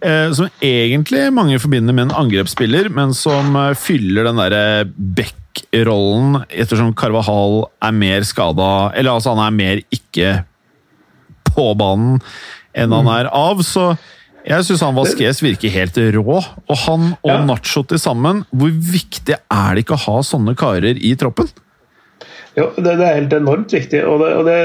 Eh, 0.01 0.31
som 0.33 0.49
egentlig 0.65 1.27
mange 1.29 1.59
forbinder 1.61 1.93
med 1.93 2.07
en 2.07 2.15
angrepsspiller, 2.23 2.89
men 2.89 3.13
som 3.13 3.53
eh, 3.53 3.75
fyller 3.77 4.25
den 4.25 4.39
derre 4.41 4.63
Beck-rollen 4.89 6.39
ettersom 6.49 6.95
Carvahal 6.97 7.67
er 7.85 7.93
mer 7.93 8.25
skada 8.25 8.71
Eller 8.95 9.13
altså, 9.13 9.35
han 9.35 9.43
er 9.45 9.59
mer 9.59 9.83
ikke 9.93 10.39
på 11.51 11.67
banen 11.77 12.17
enn 12.73 12.93
han 12.95 13.09
er 13.11 13.29
av. 13.35 13.61
Så 13.67 13.91
jeg 14.47 14.67
syns 14.67 14.83
han 14.85 14.97
Vasquez 14.97 15.41
virker 15.43 15.73
helt 15.73 15.97
rå. 16.15 16.37
Og 16.41 16.77
han 16.85 17.11
og 17.21 17.31
Ja. 17.31 17.41
Nacho 17.45 17.83
til 17.83 17.99
sammen, 17.99 18.45
hvor 18.51 18.71
viktig 18.71 19.35
er 19.35 19.75
det 19.75 19.85
ikke 19.85 19.97
å 19.97 20.05
ha 20.05 20.21
sånne 20.25 20.55
karer 20.57 20.97
i 20.97 21.15
troppen? 21.15 21.49
Jo, 22.51 22.65
det, 22.75 22.97
det 22.99 23.05
er 23.07 23.15
helt 23.15 23.33
enormt 23.33 23.71
viktig, 23.71 24.01
og, 24.03 24.19
det, 24.19 24.31
og 24.35 24.47
det, 24.49 24.55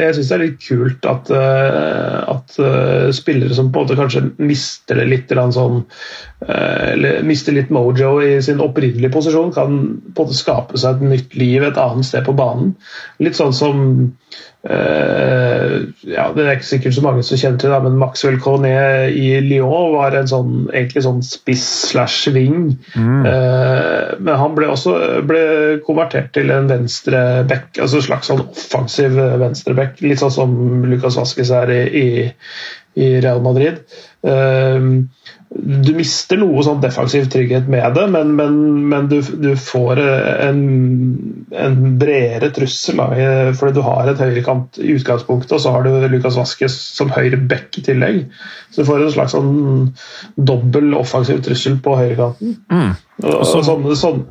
jeg 0.00 0.14
syns 0.16 0.28
det 0.30 0.36
er 0.36 0.40
litt 0.40 0.62
kult 0.64 1.08
at, 1.10 1.28
eh, 1.36 2.14
at 2.32 2.54
eh, 2.64 3.10
spillere 3.12 3.52
som 3.58 3.68
på 3.68 3.82
en 3.82 3.84
måte 3.84 3.98
kanskje 3.98 4.22
mister 4.40 4.96
det 4.96 5.04
litt 5.10 5.26
grann 5.28 5.52
sånn 5.52 5.82
eh, 5.82 6.94
Eller 6.94 7.20
mister 7.28 7.52
litt 7.52 7.68
mojo 7.74 8.14
i 8.24 8.38
sin 8.44 8.62
opprinnelige 8.64 9.12
posisjon, 9.12 9.52
kan 9.52 9.76
på 9.76 10.24
en 10.24 10.30
måte 10.30 10.38
skape 10.38 10.80
seg 10.80 10.96
et 10.96 11.12
nytt 11.12 11.36
liv 11.36 11.66
et 11.66 11.80
annet 11.82 12.08
sted 12.08 12.24
på 12.24 12.32
banen. 12.40 12.72
Litt 13.20 13.36
sånn 13.36 13.52
som 13.56 13.84
eh, 14.70 15.74
ja, 16.10 16.26
Det 16.34 16.44
er 16.44 16.56
ikke 16.56 16.68
sikkert 16.68 16.96
så 16.96 17.04
mange 17.04 17.24
som 17.26 17.40
kjenner 17.40 17.60
til 17.62 17.72
det, 17.74 17.80
men 17.84 17.98
Maxwell 18.00 18.38
Cornet 18.42 19.14
i 19.16 19.28
Lyon 19.44 19.94
var 19.94 20.16
en 20.16 20.30
sånn, 20.30 20.52
egentlig 20.72 21.04
sånn 21.06 21.22
spiss 21.26 21.64
slash 21.90 22.32
wing. 22.34 22.74
Uh, 22.96 24.16
men 24.18 24.40
han 24.40 24.56
ble 24.56 24.70
også 24.72 24.96
ble 25.26 25.44
konvertert 25.86 26.32
til 26.36 26.52
en 26.54 26.70
venstre 26.70 27.22
back, 27.50 27.70
altså 27.82 28.02
slags 28.04 28.30
sånn 28.30 28.44
offensiv 28.46 29.16
venstre 29.42 29.76
back. 29.78 30.00
Litt 30.04 30.22
sånn 30.22 30.34
som 30.34 30.58
Lucas 30.88 31.18
Vasques 31.20 31.52
er 31.54 31.72
i, 31.74 31.82
i, 32.02 32.06
i 33.02 33.10
Real 33.24 33.42
Madrid. 33.44 33.82
Eh, 34.26 34.90
du 35.48 35.92
mister 35.94 36.40
noe 36.40 36.62
sånn 36.66 36.80
defensiv 36.82 37.28
trygghet 37.30 37.68
med 37.70 37.94
det, 37.94 38.06
men, 38.10 38.32
men, 38.38 38.56
men 38.90 39.06
du, 39.10 39.20
du 39.22 39.52
får 39.56 40.00
en, 40.02 40.60
en 41.54 41.76
bredere 42.00 42.50
trussel. 42.54 42.98
Da, 42.98 43.52
fordi 43.56 43.76
du 43.78 43.82
har 43.86 44.10
et 44.10 44.20
høyrekant 44.20 44.80
i 44.82 44.96
utgangspunktet, 44.96 45.54
og 45.56 45.62
så 45.62 45.72
har 45.76 45.86
du 45.86 46.08
Lukas 46.12 46.36
Vaskes 46.38 46.74
som 46.98 47.12
høyre 47.14 47.38
back 47.38 47.78
i 47.78 47.84
tillegg. 47.86 48.24
Så 48.74 48.82
du 48.82 48.88
får 48.90 49.04
en 49.06 49.14
slags 49.14 49.36
sånn 49.36 49.52
dobbel 50.36 50.90
offensiv 50.98 51.40
trussel 51.46 51.78
på 51.82 51.94
høyrekanten. 52.00 52.58
Mm. 52.72 52.90
Og, 53.22 53.46
så- 53.46 53.62
sånne, 53.70 53.94
sånne, 54.02 54.26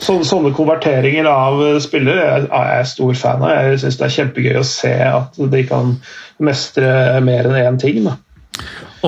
sånne, 0.00 0.28
sånne 0.28 0.54
konverteringer 0.60 1.26
av 1.32 1.64
spillere 1.82 2.28
er 2.36 2.48
er 2.52 2.70
jeg 2.76 2.92
stor 2.94 3.16
fan 3.24 3.42
av. 3.48 3.56
Jeg 3.64 3.82
syns 3.86 3.98
det 4.00 4.08
er 4.10 4.16
kjempegøy 4.20 4.60
å 4.60 4.68
se 4.76 4.94
at 5.08 5.40
de 5.56 5.64
kan 5.72 5.96
mestre 6.38 7.18
mer 7.24 7.48
enn 7.48 7.60
én 7.64 7.80
ting. 7.80 8.04
Da. 8.04 8.18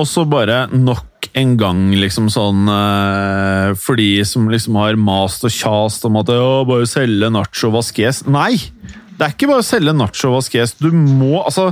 Og 0.01 0.09
så 0.09 0.25
bare 0.25 0.65
nok 0.73 1.05
en 1.33 1.55
gang, 1.57 1.87
liksom 1.97 2.29
sånn 2.33 2.67
eh, 2.69 3.71
For 3.79 3.97
de 3.97 4.09
som 4.27 4.45
liksom 4.51 4.77
har 4.77 4.99
mast 5.01 5.45
og 5.47 5.53
kjast 5.53 6.05
om 6.05 6.19
at 6.21 6.29
å, 6.33 6.63
bare 6.69 6.89
selge 6.89 7.31
Nacho 7.33 7.71
Vasques. 7.73 8.23
Nei! 8.29 8.57
Det 9.13 9.25
er 9.25 9.33
ikke 9.35 9.49
bare 9.49 9.63
å 9.63 9.65
selge 9.65 9.95
Nacho 9.95 10.33
Vasques. 10.33 10.75
Du 10.81 10.89
må 10.93 11.41
Altså, 11.43 11.71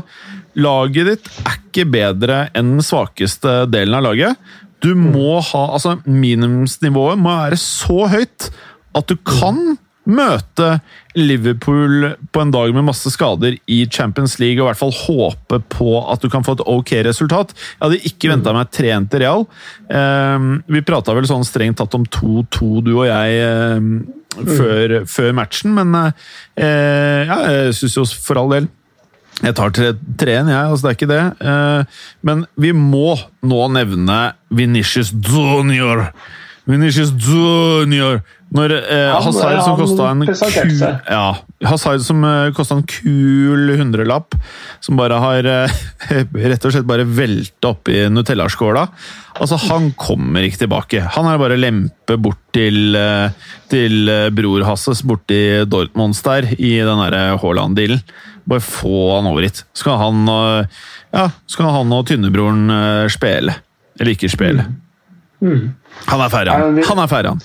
laget 0.58 1.12
ditt 1.12 1.32
er 1.46 1.60
ikke 1.60 1.88
bedre 1.90 2.42
enn 2.58 2.76
den 2.78 2.86
svakeste 2.86 3.64
delen 3.72 4.00
av 4.00 4.06
laget. 4.10 4.52
Du 4.82 4.94
må 4.98 5.40
ha 5.52 5.64
Altså, 5.78 6.00
minimumsnivået 6.06 7.22
må 7.22 7.38
være 7.44 7.62
så 7.62 8.06
høyt 8.12 8.50
at 8.98 9.08
du 9.08 9.16
kan 9.24 9.78
møte 10.10 10.80
Liverpool 11.18 12.16
på 12.34 12.42
en 12.42 12.54
dag 12.54 12.74
med 12.74 12.88
masse 12.88 13.12
skader 13.14 13.58
i 13.70 13.82
Champions 13.92 14.40
League, 14.42 14.58
og 14.58 14.66
i 14.66 14.70
hvert 14.72 14.82
fall 14.82 14.96
håpe 14.96 15.62
på 15.74 15.94
at 16.10 16.24
du 16.24 16.30
kan 16.32 16.46
få 16.46 16.56
et 16.58 16.66
ok 16.66 16.96
resultat. 17.08 17.54
Jeg 17.54 17.84
hadde 17.84 18.02
ikke 18.10 18.32
venta 18.32 18.56
meg 18.56 18.72
3-1 18.74 19.10
til 19.12 19.24
Real. 19.26 19.46
Eh, 19.92 20.50
vi 20.74 20.84
prata 20.88 21.16
vel 21.18 21.30
sånn 21.30 21.46
strengt 21.48 21.82
tatt 21.82 21.98
om 21.98 22.08
2-2, 22.08 22.74
du 22.88 22.94
og 22.96 23.08
jeg, 23.10 23.40
eh, 23.46 24.44
før, 24.58 25.02
før 25.12 25.34
matchen, 25.38 25.76
men 25.78 25.98
eh, 26.02 27.28
ja, 27.28 27.42
jeg 27.52 27.82
syns 27.82 27.98
jo 28.00 28.08
for 28.16 28.40
all 28.42 28.54
del 28.56 28.72
jeg 29.42 29.56
tar 29.58 29.72
3-1, 29.74 30.52
jeg. 30.52 30.54
altså 30.54 30.86
det 30.86 30.90
er 30.92 30.98
ikke 30.98 31.10
det. 31.10 31.24
Eh, 31.50 32.04
men 32.28 32.44
vi 32.62 32.74
må 32.78 33.16
nå 33.42 33.62
nevne 33.74 34.20
Vinicius 34.54 35.10
Junior. 35.16 36.12
Vinicius 36.70 37.14
Junior. 37.18 38.22
Når 38.52 38.74
eh, 38.82 39.08
Han- 39.14 39.24
Hazard 39.24 39.62
som 39.64 39.78
kosta 39.80 40.10
en 40.12 40.26
kul 40.28 40.82
ja, 41.08 41.28
Hazard 41.70 42.02
som 42.04 42.24
uh, 42.28 42.50
en 42.52 42.84
kul 42.84 43.72
hundrelapp, 43.80 44.36
som 44.84 45.00
bare 45.00 45.20
har 45.24 45.48
eh, 45.48 45.76
rett 46.52 46.68
og 46.68 46.74
slett 46.76 46.90
bare 46.90 47.06
velta 47.08 47.72
oppi 47.72 48.02
Nutella-skåla. 48.12 48.88
Altså, 49.40 49.56
han 49.70 49.94
kommer 49.96 50.44
ikke 50.44 50.66
tilbake. 50.66 51.06
Han 51.16 51.30
er 51.32 51.40
bare 51.40 51.60
lempe 51.60 52.18
bort 52.20 52.42
til, 52.52 52.96
eh, 53.00 53.32
til 53.72 54.12
eh, 54.12 54.28
bror 54.36 54.68
Hasses 54.68 55.06
borti 55.08 55.64
Dortmunds 55.72 56.20
der, 56.26 56.52
i 56.60 56.76
den 56.84 57.06
derre 57.06 57.40
Haaland-dealen. 57.40 58.04
Bare 58.52 58.66
få 58.66 59.16
han 59.16 59.30
over 59.32 59.48
hit. 59.48 59.64
Skal 59.78 59.96
han 60.02 60.26
ja, 61.12 61.28
skal 61.50 61.72
han 61.76 61.92
og 61.92 62.08
tynnebroren 62.08 62.72
eh, 62.72 63.08
spille. 63.12 63.56
Eller 64.00 64.16
ikke 64.16 64.32
spille. 64.32 64.66
Mm. 65.42 65.74
Han 66.08 66.24
er 66.24 66.32
ferdig, 66.32 66.54
han. 66.56 66.80
Han 66.88 67.02
er 67.04 67.12
ferdig, 67.12 67.34
han. 67.36 67.44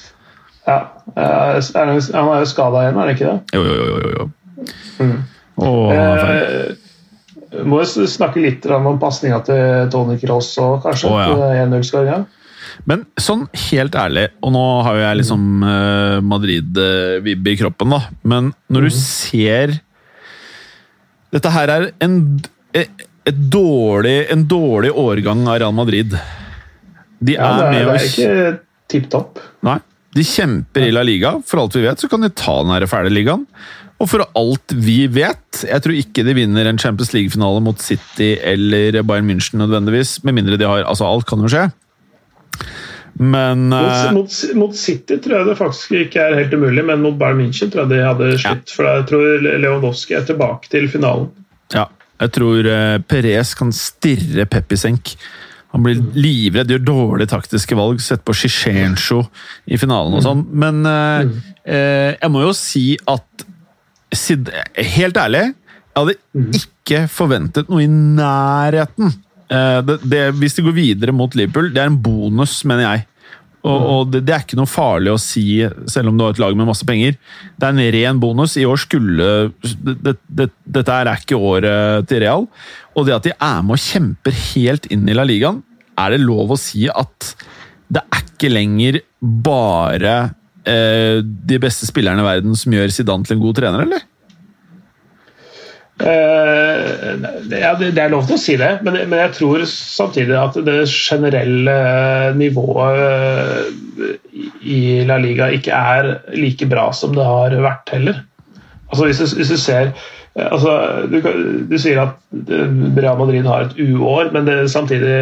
Ja. 0.66 0.78
eh, 1.14 1.60
han 1.74 1.92
er 1.94 2.40
jo 2.42 2.48
skada 2.50 2.82
igjen, 2.84 2.96
er 2.96 3.06
han 3.06 3.14
ikke 3.14 3.30
det? 3.30 3.38
Jo, 3.54 3.62
jo, 3.62 3.74
jo. 3.76 3.98
jo, 4.02 4.10
jo. 4.16 4.26
Mm. 4.98 5.16
Ferdig. 5.56 6.40
Eh, 7.56 7.62
må 7.64 7.78
jo 7.84 8.06
snakke 8.10 8.42
litt 8.42 8.66
om 8.74 8.98
pasninga 9.00 9.38
til 9.46 9.86
Tony 9.92 10.18
Cross 10.20 10.50
òg, 10.60 10.80
kanskje. 10.84 11.08
Oh, 11.12 11.22
ja. 11.22 11.62
1-0-skåringa. 11.64 12.24
Men 12.90 13.06
sånn 13.22 13.46
helt 13.70 13.94
ærlig, 13.96 14.26
og 14.44 14.52
nå 14.52 14.64
har 14.84 14.98
jo 14.98 15.04
jeg 15.06 15.20
liksom 15.22 15.44
eh, 15.64 16.16
Madrid-vibbe 16.34 17.54
i 17.54 17.56
kroppen, 17.62 17.94
da, 17.94 18.00
men 18.28 18.50
når 18.68 18.88
du 18.88 18.90
Mhm. 18.90 18.98
ser 19.00 19.76
Dette 21.32 21.50
her 21.52 21.68
er 21.68 21.90
en, 22.00 22.38
et 22.72 23.40
dårlig, 23.50 24.26
en 24.32 24.44
dårlig 24.48 24.92
årgang 24.94 25.42
av 25.50 25.58
Real 25.60 25.72
Madrid. 25.74 26.14
De 27.20 27.32
Ja, 27.34 27.48
er 27.50 27.56
det, 27.56 27.64
er, 27.66 27.70
med 27.72 27.86
det 27.86 27.96
er 27.96 28.06
ikke 28.06 28.58
tipp 28.88 29.08
topp. 29.10 29.40
Nei. 29.66 29.78
De 30.16 30.24
kjemper 30.24 30.86
i 30.88 30.92
La 30.94 31.02
Liga. 31.06 31.34
For 31.46 31.60
alt 31.60 31.76
vi 31.76 31.84
vet, 31.84 32.00
så 32.00 32.08
kan 32.08 32.24
de 32.24 32.32
ta 32.32 32.54
den 32.62 32.72
her 32.72 32.86
fæle 32.90 33.12
ligaen. 33.12 33.44
Og 33.96 34.10
for 34.10 34.20
alt 34.36 34.74
vi 34.76 35.06
vet 35.08 35.62
Jeg 35.64 35.80
tror 35.80 35.96
ikke 35.96 36.20
de 36.26 36.34
vinner 36.36 36.68
en 36.68 36.76
Champions 36.76 37.14
League-finale 37.14 37.62
mot 37.64 37.80
City 37.80 38.34
eller 38.44 38.98
Bayern 39.08 39.28
München 39.30 39.56
nødvendigvis. 39.62 40.18
Med 40.24 40.36
mindre 40.36 40.58
de 40.60 40.68
har 40.68 40.84
Altså, 40.84 41.06
alt 41.08 41.24
kan 41.28 41.40
jo 41.40 41.48
skje. 41.52 41.70
Men 43.16 43.68
Mot, 43.70 43.88
eh, 43.88 44.12
mot, 44.12 44.34
mot 44.60 44.74
City 44.76 45.16
tror 45.24 45.38
jeg 45.38 45.48
det 45.48 45.56
faktisk 45.56 45.92
ikke 45.96 46.20
er 46.20 46.36
helt 46.42 46.52
umulig, 46.52 46.84
men 46.84 47.00
mot 47.00 47.16
Bayern 47.16 47.40
München 47.40 47.70
tror 47.72 47.86
jeg 47.86 47.94
de 47.94 48.02
hadde 48.04 48.32
slitt. 48.42 48.72
For 48.76 48.84
jeg 48.84 49.06
tror 49.08 49.46
Lewandowski 49.64 50.18
er 50.18 50.26
tilbake 50.28 50.68
til 50.72 50.88
finalen. 50.92 51.30
ja, 51.72 51.86
jeg 52.20 52.32
tror 52.36 52.68
eh, 52.72 52.98
Perez 53.08 53.54
kan 53.56 53.72
stirre 53.72 54.44
Pep 54.48 54.72
i 54.72 54.76
senk. 54.80 55.14
Han 55.76 55.84
blir 55.84 55.98
livredd, 56.16 56.70
gjør 56.72 56.84
dårlige 56.88 57.28
taktiske 57.34 57.76
valg, 57.76 58.00
setter 58.00 58.24
på 58.24 58.32
Shishencho 58.40 59.20
i 59.68 59.76
finalen 59.76 60.16
og 60.16 60.24
sånn. 60.24 60.46
Men 60.56 60.80
eh, 60.88 61.34
eh, 61.68 62.10
jeg 62.14 62.32
må 62.32 62.46
jo 62.46 62.56
si 62.56 62.88
at 63.04 63.46
Helt 64.16 65.18
ærlig, 65.18 65.40
jeg 65.50 65.98
hadde 65.98 66.44
ikke 66.56 67.00
forventet 67.10 67.66
noe 67.68 67.82
i 67.82 67.88
nærheten. 67.90 69.10
Eh, 69.50 69.80
det, 69.84 69.96
det, 70.06 70.20
hvis 70.38 70.54
de 70.56 70.64
går 70.64 70.76
videre 70.78 71.12
mot 71.12 71.34
Liverpool, 71.36 71.68
det 71.74 71.82
er 71.82 71.90
en 71.90 71.98
bonus, 72.00 72.60
mener 72.70 72.86
jeg. 72.86 73.02
Og, 73.66 73.82
og 73.90 74.12
det, 74.14 74.22
det 74.28 74.34
er 74.36 74.44
ikke 74.44 74.58
noe 74.60 74.70
farlig 74.70 75.10
å 75.10 75.20
si, 75.20 75.58
selv 75.90 76.12
om 76.12 76.16
du 76.16 76.24
har 76.24 76.36
et 76.36 76.40
lag 76.40 76.54
med 76.56 76.68
masse 76.68 76.86
penger. 76.86 77.16
Det 77.58 77.66
er 77.66 77.74
en 77.74 77.94
ren 77.96 78.20
bonus. 78.22 78.54
I 78.56 78.66
år 78.70 78.78
skulle 78.80 79.30
det, 79.82 80.16
det, 80.30 80.48
Dette 80.78 80.98
er 81.02 81.10
ikke 81.16 81.40
året 81.50 82.06
til 82.08 82.22
Real. 82.22 82.46
Og 82.94 83.08
det 83.08 83.16
at 83.16 83.26
de 83.26 83.34
er 83.34 83.64
med 83.66 83.76
og 83.76 83.82
kjemper 83.82 84.36
helt 84.54 84.86
inn 84.94 85.08
i 85.10 85.16
La 85.16 85.26
Ligaen, 85.26 85.64
er 85.98 86.14
det 86.14 86.24
lov 86.24 86.54
å 86.54 86.60
si 86.60 86.86
at 86.90 87.32
det 87.92 88.02
er 88.02 88.24
ikke 88.24 88.52
lenger 88.52 89.00
bare 89.20 90.16
eh, 90.66 91.22
de 91.22 91.62
beste 91.62 91.88
spillerne 91.88 92.22
i 92.22 92.26
verden 92.26 92.58
som 92.58 92.74
gjør 92.74 92.92
Zidane 92.92 93.26
til 93.26 93.36
en 93.36 93.44
god 93.44 93.58
trener, 93.60 93.86
eller? 93.86 94.06
Uh, 95.96 97.16
det, 97.48 97.62
det, 97.80 98.02
er 98.02 98.10
lov 98.12 98.26
til 98.28 98.36
å 98.36 98.40
si 98.40 98.54
det, 98.60 98.68
men, 98.84 98.98
men 99.08 99.20
jeg 99.22 99.32
tror 99.38 99.62
samtidig 99.70 100.34
at 100.36 100.58
det 100.66 100.82
generelle 100.92 101.76
nivået 102.36 103.00
eh, 103.00 104.18
i 104.60 104.80
La 105.08 105.16
Liga 105.22 105.48
ikke 105.56 105.72
er 105.72 106.10
like 106.36 106.68
bra 106.68 106.90
som 106.92 107.16
det 107.16 107.24
har 107.24 107.56
vært 107.64 107.94
heller. 107.94 108.20
Altså 108.90 109.08
Hvis 109.08 109.22
du, 109.22 109.38
hvis 109.38 109.54
du 109.54 109.56
ser 109.56 109.88
eh, 109.88 110.44
altså, 110.50 110.76
du, 111.08 111.16
du 111.64 111.76
sier 111.80 112.02
at 112.04 112.20
Real 113.00 113.16
Madrid 113.22 113.48
har 113.48 113.64
et 113.70 113.80
uår, 113.80 114.34
men 114.36 114.50
det, 114.50 114.58
samtidig 114.74 115.16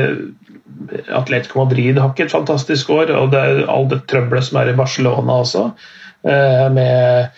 Atletico 1.09 1.64
Madrid 1.64 1.99
har 1.99 2.12
ikke 2.12 2.28
et 2.28 2.35
fantastisk 2.35 2.90
år, 2.95 3.12
og 3.19 3.31
det 3.35 3.43
er 3.43 3.62
all 3.71 3.87
det 3.90 4.04
trøbbelet 4.11 4.49
som 4.49 4.61
er 4.61 4.73
i 4.73 4.78
Barcelona 4.78 5.38
også, 5.45 5.69
eh, 6.26 6.66
med 6.75 7.31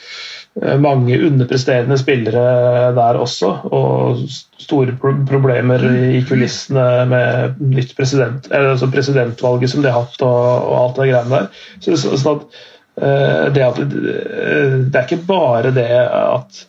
mange 0.81 1.19
underpresterende 1.27 1.99
spillere 2.01 2.93
der 2.97 3.19
også, 3.21 3.51
og 3.65 4.23
store 4.59 4.95
problemer 5.29 5.83
i 6.17 6.23
kulissene 6.29 7.05
med 7.11 7.59
nytt 7.61 7.93
president, 7.97 8.49
altså 8.53 8.89
presidentvalget 8.91 9.71
som 9.71 9.85
de 9.85 9.93
har 9.93 10.07
hatt, 10.07 10.23
og, 10.25 10.71
og 10.71 10.79
alt 10.81 11.03
det 11.03 11.11
greiene 11.11 11.35
der. 11.35 11.51
Så, 11.85 11.99
så, 12.01 12.17
sånn 12.23 12.41
at 12.41 12.63
eh, 13.03 13.45
det, 13.53 13.67
at 13.67 13.83
eh, 13.85 14.79
det 14.89 14.97
er 14.97 15.05
ikke 15.05 15.29
bare 15.29 15.75
det 15.77 15.91
at 15.93 16.65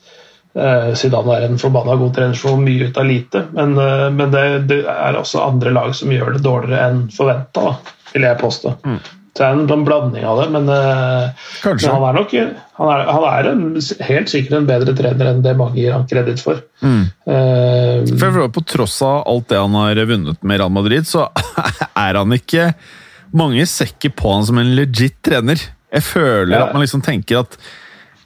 Zidane 0.98 1.36
er 1.36 1.46
en 1.48 1.60
forbanna 1.62 1.98
god 2.00 2.16
trener 2.16 2.38
som 2.38 2.56
får 2.56 2.64
mye 2.64 2.88
ut 2.90 2.98
av 2.98 3.06
lite, 3.06 3.44
men, 3.54 3.78
eh, 3.78 4.08
men 4.14 4.34
det, 4.34 4.48
det 4.72 4.82
er 4.90 5.20
også 5.20 5.44
andre 5.46 5.74
lag 5.76 5.94
som 5.98 6.12
gjør 6.14 6.38
det 6.38 6.44
dårligere 6.46 6.90
enn 6.90 7.06
forventa, 7.14 7.76
vil 8.14 8.26
jeg 8.26 8.42
påstå. 8.42 8.74
Så 9.38 9.44
det 9.44 9.48
er 9.52 9.74
en, 9.76 9.84
blanding 9.86 10.24
av 10.26 10.40
det, 10.42 10.48
men, 10.56 10.70
eh, 10.74 11.50
men 11.68 11.84
han 11.86 12.06
er 12.08 12.16
nok 12.18 12.32
han 12.78 12.90
er, 12.90 13.04
han 13.06 13.26
er 13.30 13.50
en, 13.52 13.62
helt 14.08 14.32
sikkert 14.32 14.56
en 14.58 14.70
bedre 14.70 14.96
trener 14.98 15.30
enn 15.30 15.44
det 15.46 15.54
mange 15.60 15.78
gir 15.78 15.94
han 15.94 16.08
kreditt 16.10 16.42
for. 16.42 16.64
Mm. 16.82 17.04
Uh, 17.30 18.18
For 18.18 18.50
På 18.54 18.64
tross 18.66 18.98
av 19.06 19.24
alt 19.30 19.48
det 19.50 19.62
han 19.62 19.78
har 19.78 20.02
vunnet 20.10 20.42
med 20.42 20.62
Real 20.62 20.74
Madrid, 20.74 21.06
så 21.10 21.28
er 22.08 22.18
han 22.18 22.34
ikke 22.34 22.72
Mange 23.38 23.66
ser 23.68 23.90
ikke 23.92 24.14
på 24.16 24.32
han 24.32 24.46
som 24.48 24.58
en 24.62 24.70
legit 24.78 25.18
trener. 25.26 25.60
Jeg 25.92 26.06
føler 26.08 26.54
Ja. 26.56 26.62
at 26.66 26.74
man 26.74 26.86
liksom 26.86 27.02
tenker 27.04 27.42
at 27.42 27.58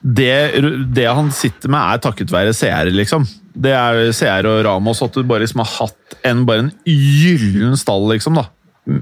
det, 0.02 0.62
det 0.96 1.06
han 1.08 1.32
sitter 1.36 1.70
med, 1.70 1.82
er 1.82 2.02
takket 2.02 2.34
være 2.34 2.56
seere, 2.58 2.94
liksom. 2.96 3.28
Det 3.52 3.74
er 3.76 4.14
seere 4.16 4.58
og 4.58 4.64
Ramos 4.66 5.04
at 5.04 5.14
du 5.14 5.26
bare 5.28 5.44
liksom 5.44 5.62
har 5.62 5.74
hatt 5.76 6.16
en, 6.28 6.46
bare 6.48 6.66
en 6.66 6.72
gyllen 6.88 7.78
stall, 7.78 8.08
liksom. 8.14 8.40
da 8.40 8.48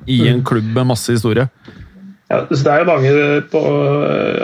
I 0.09 0.25
en 0.27 0.43
klubb 0.45 0.67
med 0.75 0.89
masse 0.91 1.15
historie. 1.15 1.47
Ja, 2.29 2.43
så 2.51 2.63
Det 2.63 2.71
er 2.71 2.83
jo 2.83 2.85
mange 2.85 3.11
på 3.49 3.59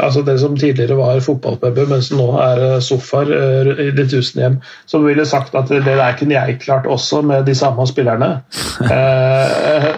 altså 0.01 0.23
det 0.25 0.39
som 0.41 0.55
tidligere 0.57 0.97
var 0.97 1.19
fotballpuber, 1.21 1.85
men 1.89 2.01
som 2.01 2.17
nå 2.17 2.31
er 2.41 2.61
eh, 2.65 2.79
sofaer 2.81 3.29
eh, 3.35 3.81
i 3.83 3.91
de 3.93 4.07
tusen 4.09 4.41
hjem, 4.41 4.55
som 4.89 5.05
ville 5.05 5.25
sagt 5.25 5.53
at 5.53 5.69
det 5.69 5.83
der 5.85 6.17
kunne 6.17 6.33
jeg 6.33 6.57
klart 6.63 6.89
også 6.89 7.21
med 7.21 7.45
de 7.45 7.55
samme 7.55 7.87
spillerne. 7.87 8.39
Eh, 8.95 9.91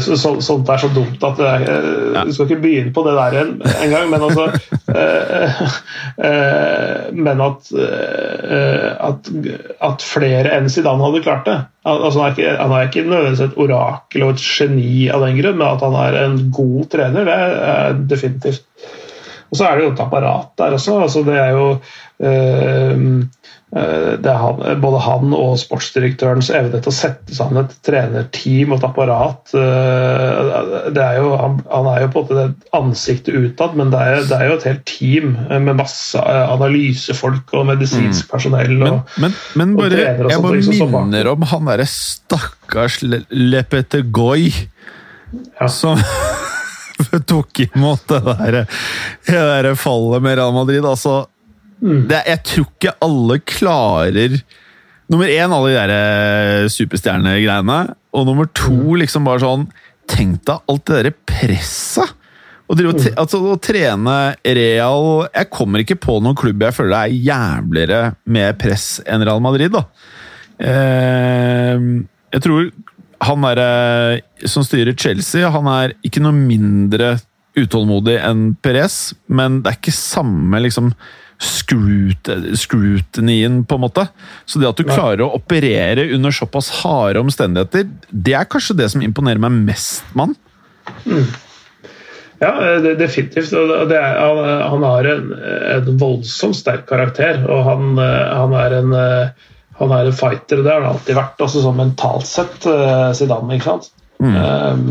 så, 0.00 0.16
så, 0.16 0.32
sånt 0.44 0.68
er 0.72 0.80
så 0.80 0.88
dumt 0.94 1.22
at 1.26 1.40
det 1.40 1.52
eh, 1.68 2.24
Du 2.26 2.32
skal 2.34 2.48
ikke 2.48 2.62
begynne 2.62 2.92
på 2.96 3.04
det 3.06 3.14
der 3.16 3.36
en, 3.42 3.52
en 3.62 4.10
men 4.10 4.24
altså 4.26 4.46
eh, 4.92 5.62
eh, 6.28 7.06
Men 7.16 7.42
at, 7.44 7.70
eh, 7.76 8.90
at, 9.10 9.30
at 9.90 10.06
flere 10.06 10.54
enn 10.56 10.70
Zidane 10.72 11.04
hadde 11.04 11.24
klart 11.24 11.48
det. 11.48 11.56
Altså, 11.86 12.20
han, 12.20 12.28
er 12.28 12.34
ikke, 12.34 12.54
han 12.58 12.74
er 12.74 12.88
ikke 12.88 13.06
nødvendigvis 13.06 13.44
et 13.46 13.58
orakel 13.62 14.26
og 14.26 14.34
et 14.34 14.44
geni 14.44 15.06
av 15.12 15.22
den 15.26 15.38
grunn, 15.38 15.58
men 15.60 15.68
at 15.68 15.84
han 15.86 15.98
er 16.00 16.18
en 16.24 16.38
god 16.54 16.88
trener, 16.92 17.28
det 17.28 17.36
er 17.36 18.00
definitivt. 18.10 18.64
Og 19.46 19.58
så 19.58 19.68
er 19.68 19.78
det 19.78 19.86
jo 19.86 19.92
et 19.94 20.02
apparat 20.02 20.48
der 20.58 20.74
også. 20.78 21.00
altså 21.04 21.22
Det 21.26 21.36
er 21.38 21.52
jo 21.54 21.66
eh, 23.76 24.14
eh, 24.16 24.38
han, 24.42 24.62
både 24.82 25.00
han 25.04 25.34
og 25.36 25.56
sportsdirektørens 25.60 26.48
evne 26.54 26.80
til 26.80 26.92
å 26.92 26.96
sette 26.96 27.36
sammen 27.36 27.62
et 27.62 27.74
trenerteam 27.86 28.72
og 28.72 28.80
et 28.80 28.86
apparat 28.88 29.54
eh, 29.58 30.52
det 30.96 31.02
er 31.04 31.20
jo, 31.20 31.32
han, 31.40 31.58
han 31.70 31.90
er 31.92 32.04
jo 32.04 32.10
på 32.14 32.22
en 32.22 32.26
måte 32.26 32.38
det 32.38 32.70
ansiktet 32.76 33.36
utad, 33.36 33.76
men 33.78 33.92
det 33.94 34.00
er, 34.02 34.22
det 34.30 34.38
er 34.38 34.50
jo 34.50 34.56
et 34.58 34.68
helt 34.70 34.84
team 34.88 35.34
med 35.50 35.76
masse 35.78 36.20
eh, 36.20 36.54
analysefolk 36.56 37.54
og 37.56 37.68
medisinsk 37.70 38.30
personell. 38.32 38.76
Men, 38.80 39.00
Og, 39.00 39.18
men, 39.22 39.36
men 39.58 39.74
og 39.76 39.84
bare, 39.84 40.06
og 40.16 40.24
og 40.26 40.32
jeg 40.32 40.44
bare 40.46 40.60
liksom, 40.60 40.96
minner 40.96 41.32
om 41.32 41.46
han 41.52 41.70
derre 41.72 41.88
stakkars 41.90 43.02
Lepetegoy 43.04 43.26
Lepetegoi 43.56 44.50
Ja. 45.60 45.68
som 45.68 45.98
tok 47.26 47.60
imot 47.60 48.08
det 48.08 48.20
der, 48.24 48.58
det 49.26 49.40
der 49.50 49.74
fallet 49.78 50.22
med 50.22 50.38
Real 50.38 50.54
Madrid. 50.54 50.84
Altså, 50.86 51.26
Mm. 51.82 52.06
det, 52.08 52.22
jeg 52.26 52.42
tror 52.48 52.66
ikke 52.72 52.94
alle 53.04 53.38
klarer 53.44 54.42
Nummer 55.12 55.28
én, 55.30 55.52
alle 55.54 55.68
de 55.70 55.74
der 55.76 55.90
eh, 55.94 56.68
superstjernegreiene. 56.72 57.94
Og 58.16 58.24
nummer 58.26 58.48
to, 58.56 58.72
Mm. 58.72 58.96
liksom 59.04 59.24
bare 59.28 59.38
sånn 59.44 59.66
Tenk 60.08 60.40
deg 60.46 60.62
alt 60.68 60.84
det 60.86 60.96
derre 60.96 61.12
presset! 61.26 62.10
Å 62.68 62.74
Mm. 62.74 63.14
altså, 63.16 63.38
trene 63.62 64.34
Real 64.44 65.28
Jeg 65.34 65.50
kommer 65.50 65.78
ikke 65.84 65.94
på 66.00 66.16
noen 66.22 66.34
klubb 66.34 66.60
jeg 66.62 66.74
føler 66.74 66.96
er 66.96 67.14
jævligere 67.22 68.16
med 68.26 68.58
press 68.58 69.00
enn 69.06 69.22
Real 69.22 69.38
Madrid. 69.40 69.70
da. 69.70 69.84
Eh, 70.58 71.78
jeg 72.34 72.42
tror 72.42 72.70
han 73.26 73.42
der, 73.46 73.58
eh, 73.62 74.46
som 74.46 74.62
styrer 74.66 74.96
Chelsea, 74.98 75.48
han 75.50 75.66
er 75.70 75.94
ikke 76.04 76.20
noe 76.20 76.32
mindre 76.36 77.16
utålmodig 77.56 78.18
enn 78.22 78.56
Perez, 78.60 79.14
men 79.28 79.62
det 79.62 79.72
er 79.72 79.78
ikke 79.80 79.94
samme 79.96 80.60
liksom 80.60 80.90
scrutinyen, 81.38 83.64
på 83.64 83.74
en 83.74 83.80
måte. 83.80 84.06
Så 84.44 84.58
det 84.60 84.68
at 84.68 84.80
du 84.80 84.84
klarer 84.88 85.20
å 85.24 85.34
operere 85.36 86.08
under 86.16 86.30
såpass 86.34 86.70
harde 86.82 87.20
omstendigheter, 87.22 87.88
det 88.10 88.34
er 88.38 88.48
kanskje 88.50 88.78
det 88.78 88.88
som 88.92 89.04
imponerer 89.04 89.40
meg 89.42 89.52
mest, 89.70 90.04
mann. 90.16 90.34
Ja, 92.40 92.52
definitivt. 92.98 93.50
Det 93.50 93.96
er, 93.96 94.18
han, 94.20 94.38
han 94.72 94.82
har 94.84 95.04
en, 95.08 95.32
en 95.76 95.98
voldsomt 96.00 96.56
sterk 96.58 96.84
karakter, 96.88 97.34
og 97.48 97.64
han, 97.68 97.82
han, 97.98 98.52
er 98.60 98.70
en, 98.82 98.90
han 99.80 99.90
er 99.98 100.04
en 100.10 100.16
fighter. 100.16 100.62
Det 100.62 100.72
har 100.72 100.82
han 100.84 100.94
alltid 100.94 101.14
vært, 101.18 101.40
også 101.48 101.58
sånn 101.64 101.80
mentalt 101.80 102.28
sett, 102.28 102.58
eh, 102.68 103.10
Zidane. 103.16 103.54
ikke 103.56 103.70
sant? 103.72 103.86
Um, 104.16 104.84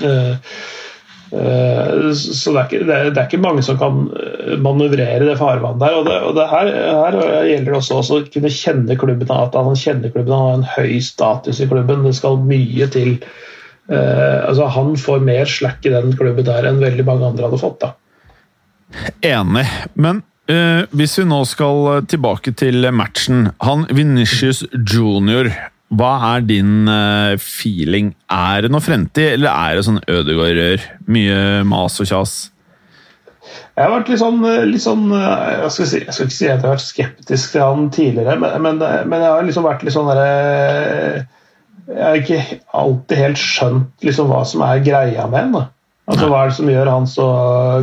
eh, 0.00 0.04
Eh, 0.04 0.36
så 1.34 2.52
det 2.52 2.60
er, 2.60 2.66
ikke, 2.68 2.86
det, 2.86 2.96
er, 2.96 3.24
ikke, 3.24 3.40
mange 3.42 3.62
som 3.66 3.78
kan 3.80 4.04
eh, 4.20 4.54
manøvrere 4.62 5.24
det 5.26 5.38
farvannet 5.40 5.80
der. 5.82 5.96
og, 5.98 6.06
det, 6.06 6.18
og 6.28 6.36
det 6.36 6.44
her, 6.50 6.70
her, 7.00 7.16
gjelder 7.48 7.70
det 7.72 7.78
også 7.80 7.98
å 8.00 8.20
kunne 8.34 8.52
kjenne 8.54 8.98
klubben, 9.00 9.32
at 9.34 9.56
han 9.58 9.80
kjenner 9.80 10.12
klubben, 10.14 10.34
han 10.34 10.46
har 10.46 10.60
en 10.60 10.68
høy 10.76 11.00
status 11.02 11.62
i 11.64 11.68
klubben. 11.70 12.06
Det 12.06 12.14
skal 12.18 12.38
mye 12.44 12.88
til. 12.94 13.16
Eh, 13.90 14.38
altså 14.44 14.70
Han 14.76 14.94
får 15.00 15.26
mer 15.26 15.50
slack 15.50 15.84
i 15.84 15.92
den 15.92 16.14
klubben 16.16 16.46
der 16.46 16.68
enn 16.70 16.80
veldig 16.82 17.08
mange 17.08 17.32
andre 17.32 17.48
hadde 17.48 17.62
fått. 17.64 17.82
da. 17.82 17.94
Enig. 19.24 19.66
Men 19.98 20.22
eh, 20.46 20.86
hvis 20.94 21.18
vi 21.18 21.28
nå 21.28 21.42
skal 21.50 22.04
tilbake 22.06 22.54
til 22.54 22.86
matchen 22.94 23.48
Han 23.64 23.88
Venitius 23.90 24.62
junior 24.72 25.50
hva 25.92 26.14
er 26.32 26.46
din 26.48 26.88
uh, 26.88 27.36
feeling? 27.38 28.14
Er 28.32 28.64
det 28.64 28.72
noe 28.72 28.82
fremtid, 28.82 29.36
eller 29.36 29.52
er 29.52 29.76
det 29.76 29.84
sånn 29.86 30.00
Ødegård-rør? 30.10 30.84
Mye 31.12 31.38
mas 31.68 32.00
og 32.02 32.08
kjas? 32.08 32.34
Jeg 33.74 33.84
har 33.84 33.92
vært 33.92 34.10
litt 34.10 34.22
sånn, 34.22 34.40
eh, 34.48 34.64
litt 34.70 34.82
sånn 34.82 35.08
eh, 35.12 35.44
jeg, 35.64 35.70
skal 35.74 35.88
si, 35.90 36.00
jeg 36.00 36.14
skal 36.14 36.28
ikke 36.28 36.36
si 36.36 36.46
at 36.46 36.52
jeg 36.52 36.62
har 36.62 36.72
vært 36.76 36.84
skeptisk 36.84 37.52
til 37.52 37.64
han 37.64 37.88
tidligere, 37.92 38.36
men, 38.40 38.54
men, 38.62 38.80
men 39.10 39.24
jeg 39.24 39.32
har 39.34 39.46
liksom 39.46 39.66
vært 39.66 39.82
litt 39.84 39.94
sånn 39.96 40.08
derre 40.08 41.24
Jeg 41.90 42.00
har 42.00 42.20
ikke 42.20 42.58
alltid 42.80 43.20
helt 43.20 43.42
skjønt 43.42 44.06
liksom 44.08 44.30
hva 44.30 44.40
som 44.48 44.62
er 44.64 44.82
greia 44.86 45.26
med 45.28 45.40
ham. 45.40 45.58
Altså, 46.08 46.28
hva 46.30 46.42
er 46.44 46.50
det 46.52 46.56
som 46.56 46.70
gjør 46.70 46.90
han 46.92 47.06
så 47.08 47.26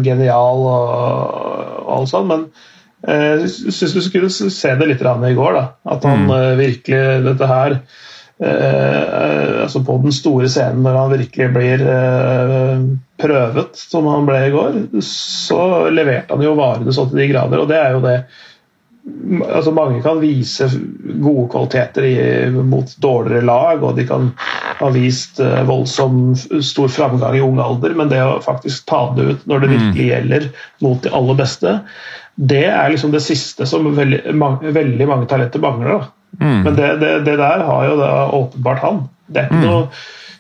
genial 0.06 0.64
og, 0.72 0.90
og 1.84 1.92
alt 2.00 2.12
sånt. 2.12 2.32
Men 2.32 2.48
jeg 3.02 3.50
syns 3.50 3.96
du 3.96 4.02
skulle 4.06 4.30
se 4.30 4.76
det 4.78 4.88
litt 4.88 5.02
i 5.02 5.34
går. 5.34 5.54
da, 5.58 5.64
At 5.90 6.04
han 6.06 6.28
mm. 6.28 6.58
virkelig 6.60 7.02
Dette 7.26 7.48
her 7.50 7.78
eh, 8.44 9.64
altså 9.64 9.82
På 9.86 9.98
den 10.04 10.14
store 10.14 10.50
scenen 10.50 10.84
når 10.86 11.00
han 11.00 11.16
virkelig 11.16 11.50
blir 11.56 11.86
eh, 11.96 12.86
prøvet, 13.22 13.76
som 13.78 14.08
han 14.10 14.26
ble 14.26 14.38
i 14.48 14.54
går, 14.54 14.78
så 15.06 15.90
leverte 15.94 16.34
han 16.34 16.46
jo 16.46 16.56
varene 16.58 16.94
så 16.94 17.06
til 17.10 17.22
de 17.22 17.28
grader. 17.30 17.62
Og 17.62 17.70
det 17.70 17.78
er 17.78 17.94
jo 17.98 18.06
det 18.06 18.16
altså 19.50 19.72
Mange 19.74 20.02
kan 20.04 20.20
vise 20.22 20.68
gode 21.24 21.48
kvaliteter 21.50 22.06
i, 22.06 22.16
mot 22.54 22.92
dårligere 23.02 23.46
lag, 23.46 23.84
og 23.84 23.98
de 23.98 24.06
kan 24.10 24.30
ha 24.78 24.90
vist 24.94 25.42
eh, 25.42 25.62
voldsom 25.68 26.36
stor 26.38 26.92
framgang 26.92 27.38
i 27.38 27.44
ung 27.44 27.60
alder, 27.62 27.96
men 27.98 28.12
det 28.12 28.22
å 28.22 28.42
faktisk 28.44 28.86
ta 28.90 29.04
det 29.18 29.28
ut 29.30 29.48
når 29.50 29.64
det 29.64 29.70
mm. 29.70 29.76
virkelig 29.76 30.10
gjelder 30.12 30.50
mot 30.86 31.02
de 31.02 31.14
aller 31.18 31.40
beste, 31.42 31.76
det 32.36 32.66
er 32.70 32.90
liksom 32.94 33.12
det 33.14 33.24
siste 33.26 33.68
som 33.70 33.90
veldig, 33.96 34.24
mange, 34.38 34.72
veldig 34.74 35.08
mange 35.10 35.28
talenter 35.30 35.62
mangler. 35.64 36.08
Mm. 36.40 36.64
Men 36.64 36.76
det, 36.78 36.90
det, 37.02 37.12
det, 37.28 37.38
der 37.38 37.64
har 37.68 37.86
jo 37.90 38.00
da 38.00 38.12
åpenbart 38.38 38.84
han. 38.86 39.04
Det, 39.28 39.48
mm. 39.52 39.62
noe, 39.66 39.84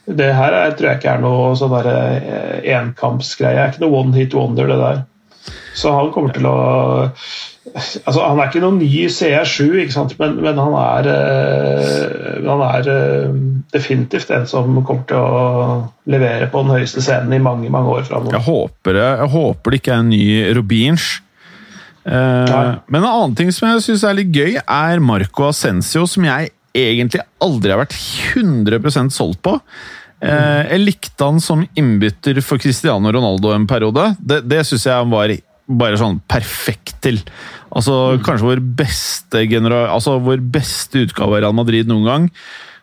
det 0.06 0.32
her 0.36 0.56
er, 0.58 0.74
tror 0.76 0.92
jeg 0.92 1.02
ikke 1.02 1.14
er 1.14 1.24
noe 1.24 1.54
sånn 1.60 1.78
eh, 1.84 2.60
enkampsgreie. 2.78 3.56
Det 3.58 3.64
er 3.64 3.74
ikke 3.76 3.86
noe 3.86 4.04
one 4.04 4.18
hit 4.18 4.36
wonder, 4.38 4.72
det 4.72 4.80
der. 4.82 5.02
Så 5.78 5.94
han 5.96 6.12
kommer 6.14 6.34
til 6.36 6.48
å 6.50 6.58
altså 8.04 8.24
Han 8.26 8.40
er 8.42 8.50
ikke 8.50 8.62
noen 8.64 8.80
ny 8.82 9.06
CR7, 9.14 10.16
men, 10.20 10.38
men, 10.42 10.58
han 10.60 10.76
er, 10.82 11.10
øh, 11.14 12.40
han 12.48 12.64
er 12.66 12.90
øh, 12.92 13.36
definitivt 13.72 14.32
en 14.34 14.48
som 14.50 14.82
kommer 14.82 15.06
til 15.08 15.22
å 15.22 15.44
levere 16.12 16.50
på 16.52 16.64
den 16.66 16.74
høyeste 16.76 17.04
scenen 17.06 17.38
i 17.38 17.42
mange 17.44 17.70
mange 17.72 17.94
år 18.00 18.08
framover. 18.10 18.36
Jeg 18.36 18.48
håper 18.48 18.98
det, 18.98 19.06
jeg 19.22 19.34
håper 19.36 19.72
det 19.72 19.82
ikke 19.82 19.94
er 19.94 20.04
en 20.04 20.12
ny 20.12 20.26
Robinch. 20.58 21.12
Uh, 22.02 22.80
men 22.90 23.04
en 23.04 23.10
annen 23.10 23.36
ting 23.38 23.52
som 23.54 23.70
jeg 23.70 23.86
syns 23.86 24.06
er 24.08 24.18
litt 24.18 24.34
gøy, 24.34 24.58
er 24.62 25.04
Marco 25.04 25.46
Ascencio, 25.50 26.08
som 26.10 26.26
jeg 26.26 26.52
egentlig 26.78 27.22
aldri 27.44 27.74
har 27.74 27.82
vært 27.84 27.98
100% 28.34 29.14
solgt 29.14 29.42
på. 29.46 29.58
Uh, 30.22 30.64
jeg 30.70 30.84
likte 30.86 31.28
han 31.28 31.42
som 31.42 31.64
innbytter 31.78 32.42
for 32.46 32.62
Cristiano 32.62 33.14
Ronaldo 33.14 33.54
en 33.56 33.70
periode. 33.70 34.12
Det, 34.20 34.44
det 34.50 34.64
syns 34.70 34.88
jeg 34.90 34.98
han 35.04 35.14
var 35.14 35.34
bare 35.72 36.00
sånn 36.00 36.20
perfekt 36.30 36.98
til. 37.06 37.22
Altså, 37.72 38.18
mm. 38.18 38.24
Kanskje 38.26 38.50
vår 38.50 38.64
beste, 38.82 39.46
altså, 39.82 40.18
vår 40.24 40.44
beste 40.54 41.06
utgave 41.06 41.38
av 41.38 41.46
Real 41.46 41.56
Madrid 41.56 41.90
noen 41.90 42.10
gang. 42.10 42.28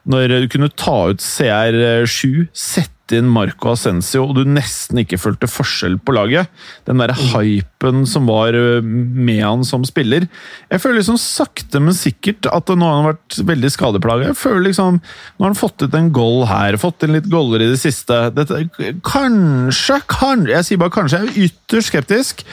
Når 0.08 0.38
du 0.44 0.48
kunne 0.52 0.70
ta 0.72 1.10
ut 1.10 1.20
CR7, 1.20 2.48
sette 2.56 2.97
inn 3.16 3.28
Marco 3.32 3.72
Ascencio, 3.72 4.24
og 4.26 4.36
du 4.38 4.48
nesten 4.48 5.00
ikke 5.02 5.18
følte 5.20 5.48
forskjell 5.50 5.98
på 6.02 6.14
laget. 6.16 6.50
Den 6.88 7.00
derre 7.02 7.16
hypen 7.16 8.04
som 8.08 8.28
var 8.28 8.56
øh, 8.56 8.84
med 8.84 9.42
han 9.44 9.64
som 9.66 9.86
spiller. 9.88 10.26
Jeg 10.68 10.82
føler 10.82 11.00
liksom 11.00 11.20
sakte, 11.20 11.80
men 11.82 11.96
sikkert 11.96 12.48
at 12.50 12.72
nå 12.72 12.84
har 12.84 12.98
han 12.98 13.08
vært 13.10 13.38
veldig 13.48 13.72
skadeplaga. 13.74 14.30
Jeg 14.32 14.40
føler 14.40 14.66
liksom 14.68 14.98
Nå 14.98 15.44
har 15.44 15.52
han 15.52 15.58
fått 15.58 15.84
ut 15.84 15.94
en 15.94 16.10
goal 16.14 16.44
her, 16.50 16.76
fått 16.80 17.04
inn 17.06 17.14
litt 17.14 17.28
goller 17.30 17.62
i 17.62 17.70
det 17.70 17.78
siste. 17.80 18.16
Dette, 18.34 18.64
kanskje, 19.06 20.00
kanskje 20.10 20.54
jeg 20.54 20.66
sier 20.66 20.82
bare 20.82 20.94
kanskje, 20.94 21.22
jeg 21.22 21.30
er 21.30 21.48
ytterst 21.48 21.92
skeptisk. 21.92 22.44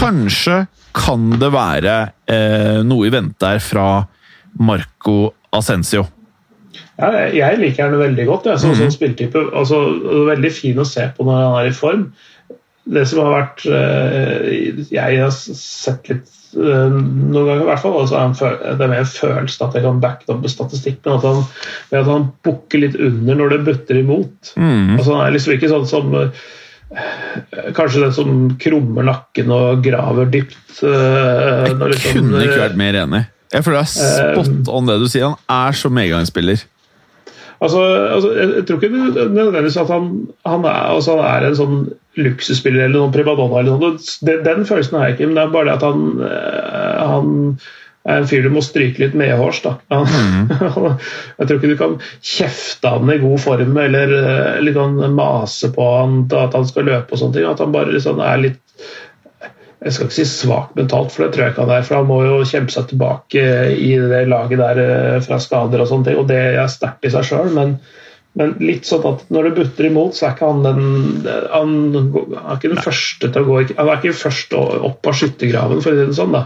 Kanskje 0.00 0.62
kan 0.96 1.28
det 1.40 1.52
være 1.54 1.96
eh, 2.30 2.80
noe 2.86 3.08
i 3.08 3.12
vente 3.14 3.52
her 3.54 3.62
fra 3.62 3.90
Marco 4.60 5.30
Ascencio. 5.54 6.06
Ja, 7.00 7.10
jeg 7.32 7.60
liker 7.60 7.88
han 7.88 8.00
veldig 8.00 8.26
godt. 8.28 8.50
Jeg, 8.50 8.60
sånn, 8.62 8.74
mm 8.74 8.82
-hmm. 8.82 8.96
spilltype. 8.96 9.46
Altså, 9.56 9.78
veldig 10.28 10.52
fin 10.52 10.78
å 10.78 10.88
se 10.88 11.06
på 11.16 11.24
når 11.24 11.40
han 11.40 11.56
er 11.60 11.70
i 11.70 11.76
form. 11.76 12.10
Det 12.90 13.06
som 13.08 13.20
har 13.24 13.34
vært 13.34 13.64
eh, 13.68 14.86
Jeg 14.90 15.18
har 15.20 15.30
sett 15.30 16.08
litt 16.10 16.30
eh, 16.56 16.88
noen 16.90 17.46
ganger 17.46 17.62
i 17.62 17.68
hvert 17.68 17.82
fall, 17.82 17.98
altså 18.00 18.22
Det 18.78 18.84
er 18.86 18.88
mer 18.90 19.02
en 19.04 19.10
følelse 19.12 19.66
at 19.66 19.76
jeg 19.76 19.84
kan 19.84 20.00
backe 20.00 20.32
opp 20.32 20.40
med 20.40 20.50
statistikk, 20.50 21.02
men 21.04 21.18
at 21.18 21.26
han, 21.28 21.44
at 21.92 22.08
han 22.08 22.30
bukker 22.42 22.82
litt 22.82 22.96
under 22.96 23.36
når 23.36 23.54
det 23.54 23.60
butter 23.68 24.00
imot. 24.00 24.54
Mm. 24.56 24.96
Altså, 24.96 25.12
han 25.12 25.26
er 25.26 25.36
liksom 25.36 25.54
ikke 25.54 25.70
sånn 25.70 25.86
som 25.90 26.16
eh, 26.16 26.48
Kanskje 27.76 28.00
den 28.02 28.14
som 28.16 28.30
krummer 28.58 29.04
nakken 29.06 29.52
og 29.54 29.84
graver 29.84 30.26
dypt. 30.26 30.80
Jeg 30.82 31.76
liksom, 31.78 32.16
kunne 32.16 32.42
ikke 32.42 32.64
vært 32.64 32.80
mer 32.80 32.98
enig. 33.04 33.20
Jeg 33.50 33.62
føler 33.66 33.84
det 33.84 34.02
er 34.02 34.34
spot 34.34 34.70
on 34.74 34.90
det 34.90 34.96
du 34.98 35.06
sier. 35.10 35.30
Han 35.30 35.68
er 35.68 35.78
så 35.78 35.90
medgangsspiller. 35.94 36.64
Altså, 37.60 37.80
altså, 38.14 38.30
jeg 38.38 38.62
tror 38.66 38.78
ikke 38.80 38.88
nødvendigvis 39.34 39.76
at 39.76 39.90
han, 39.92 40.06
han, 40.46 40.64
er, 40.64 40.86
altså, 40.94 41.18
han, 41.18 41.26
er, 41.28 41.48
en 41.50 41.58
sånn 41.58 41.82
luksusspiller 42.20 42.86
eller 42.86 43.02
noen 43.02 43.12
primadonna. 43.12 43.60
Eller 43.60 43.76
noe. 43.76 43.98
Den, 44.24 44.40
den, 44.46 44.64
følelsen 44.68 44.96
har 44.96 45.10
jeg 45.10 45.18
ikke, 45.18 45.28
men 45.28 45.36
det 45.36 45.44
er 45.44 45.52
bare 45.52 45.68
det 45.68 45.76
at 45.76 45.84
han, 45.84 46.06
eh, 46.24 47.02
han 47.10 47.34
er 48.08 48.22
en 48.22 48.30
fyr 48.30 48.46
du 48.46 48.54
må 48.54 48.62
stryke 48.64 49.02
litt 49.02 49.18
medhårs. 49.18 49.60
Da. 49.66 49.74
Mm. 49.92 50.48
jeg 51.36 51.50
tror 51.50 51.58
ikke 51.58 51.72
du 51.74 51.76
kan 51.82 51.98
kjefte 52.32 52.94
han 52.94 53.12
i 53.12 53.20
god 53.20 53.44
form 53.44 53.76
eller 53.84 54.16
eller 54.16 54.64
liksom 54.64 54.96
mase 55.18 55.68
på 55.76 55.92
han 55.98 56.22
at 56.32 56.56
han 56.56 56.68
skal 56.68 56.88
løpe 56.88 57.12
og 57.12 57.20
sånne 57.20 57.36
ting. 57.36 57.50
At 57.50 57.60
han 57.60 57.76
bare 57.76 57.92
liksom 57.92 58.24
er 58.24 58.44
litt 58.46 58.60
jeg 59.80 59.94
skal 59.94 60.08
ikke 60.08 60.16
si 60.18 60.26
svak 60.28 60.74
mentalt, 60.76 61.12
for 61.14 61.24
det 61.24 61.32
tror 61.32 61.46
jeg 61.46 61.54
ikke 61.54 61.64
han 61.64 61.72
er. 61.72 61.84
For 61.86 61.96
han 61.96 62.08
må 62.10 62.18
jo 62.26 62.42
kjempe 62.48 62.74
seg 62.74 62.90
tilbake 62.90 63.44
i 63.72 63.94
det 64.12 64.26
laget 64.28 64.60
der 64.60 64.80
eh, 64.82 65.16
fra 65.24 65.40
skader 65.40 65.80
og 65.80 65.88
sånne 65.88 66.08
ting. 66.10 66.20
Og 66.20 66.28
det 66.28 66.40
er 66.50 66.68
sterkt 66.68 67.08
i 67.08 67.12
seg 67.14 67.24
sjøl, 67.24 67.48
men, 67.56 67.78
men, 68.36 68.52
litt 68.60 68.88
sånn 68.88 69.06
at 69.08 69.24
når 69.32 69.48
det 69.48 69.52
butter 69.56 69.88
imot, 69.88 70.18
så 70.18 70.28
er 70.28 70.34
ikke 70.36 70.50
han 70.50 70.60
den 70.66 71.30
Han, 71.54 71.72
er 71.96 72.58
ikke 72.58 72.74
den 72.74 72.82
første 72.84 73.30
til 73.32 73.40
å 73.40 73.48
gå 73.48 73.62
Han 73.70 73.88
er 73.88 74.02
ikke 74.02 74.18
først 74.20 74.52
opp 74.58 75.08
av 75.08 75.16
skyttergraven, 75.16 75.80
for 75.80 75.94
å 75.94 75.96
si 75.96 76.10
det 76.10 76.18
sånn. 76.18 76.36
da. 76.36 76.44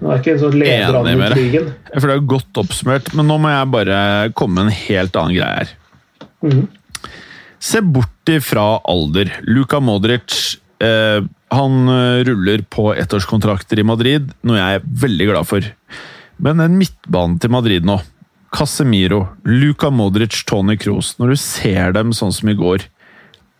Han 0.00 0.10
er 0.10 0.18
ikke 0.18 0.34
en 0.34 0.42
sånn 0.42 0.58
leder 0.58 0.98
an 0.98 1.12
i 1.12 1.30
krigen. 1.36 1.70
Jeg 1.92 2.02
føler 2.02 2.16
det 2.16 2.18
er 2.18 2.32
godt 2.34 2.62
oppsummert, 2.64 3.12
men 3.14 3.30
nå 3.30 3.38
må 3.38 3.54
jeg 3.54 3.70
bare 3.76 4.00
komme 4.34 4.58
med 4.58 4.72
en 4.72 4.80
helt 4.80 5.22
annen 5.22 5.38
greie 5.38 5.62
her. 5.62 5.72
Mm. 6.42 6.66
Se 7.62 7.80
bort 7.80 8.28
ifra 8.34 8.66
alder. 8.90 9.30
Luka 9.46 9.78
Modric 9.80 10.58
eh, 10.82 11.22
han 11.54 11.90
eh, 11.90 12.22
ruller 12.28 12.64
på 12.70 12.90
ettårskontrakter 12.94 13.80
i 13.80 13.86
Madrid, 13.86 14.32
noe 14.46 14.58
jeg 14.58 14.80
er 14.80 14.88
veldig 15.04 15.30
glad 15.32 15.48
for. 15.48 15.68
Men 16.42 16.62
en 16.62 16.76
midtbane 16.80 17.38
til 17.42 17.52
Madrid 17.54 17.86
nå 17.86 18.00
Casemiro, 18.54 19.24
Luka 19.42 19.90
Modric, 19.90 20.44
Tony 20.46 20.76
Kroos. 20.78 21.16
Når 21.18 21.34
du 21.34 21.40
ser 21.40 21.94
dem 21.96 22.12
sånn 22.14 22.34
som 22.34 22.50
i 22.50 22.58
går, 22.58 22.86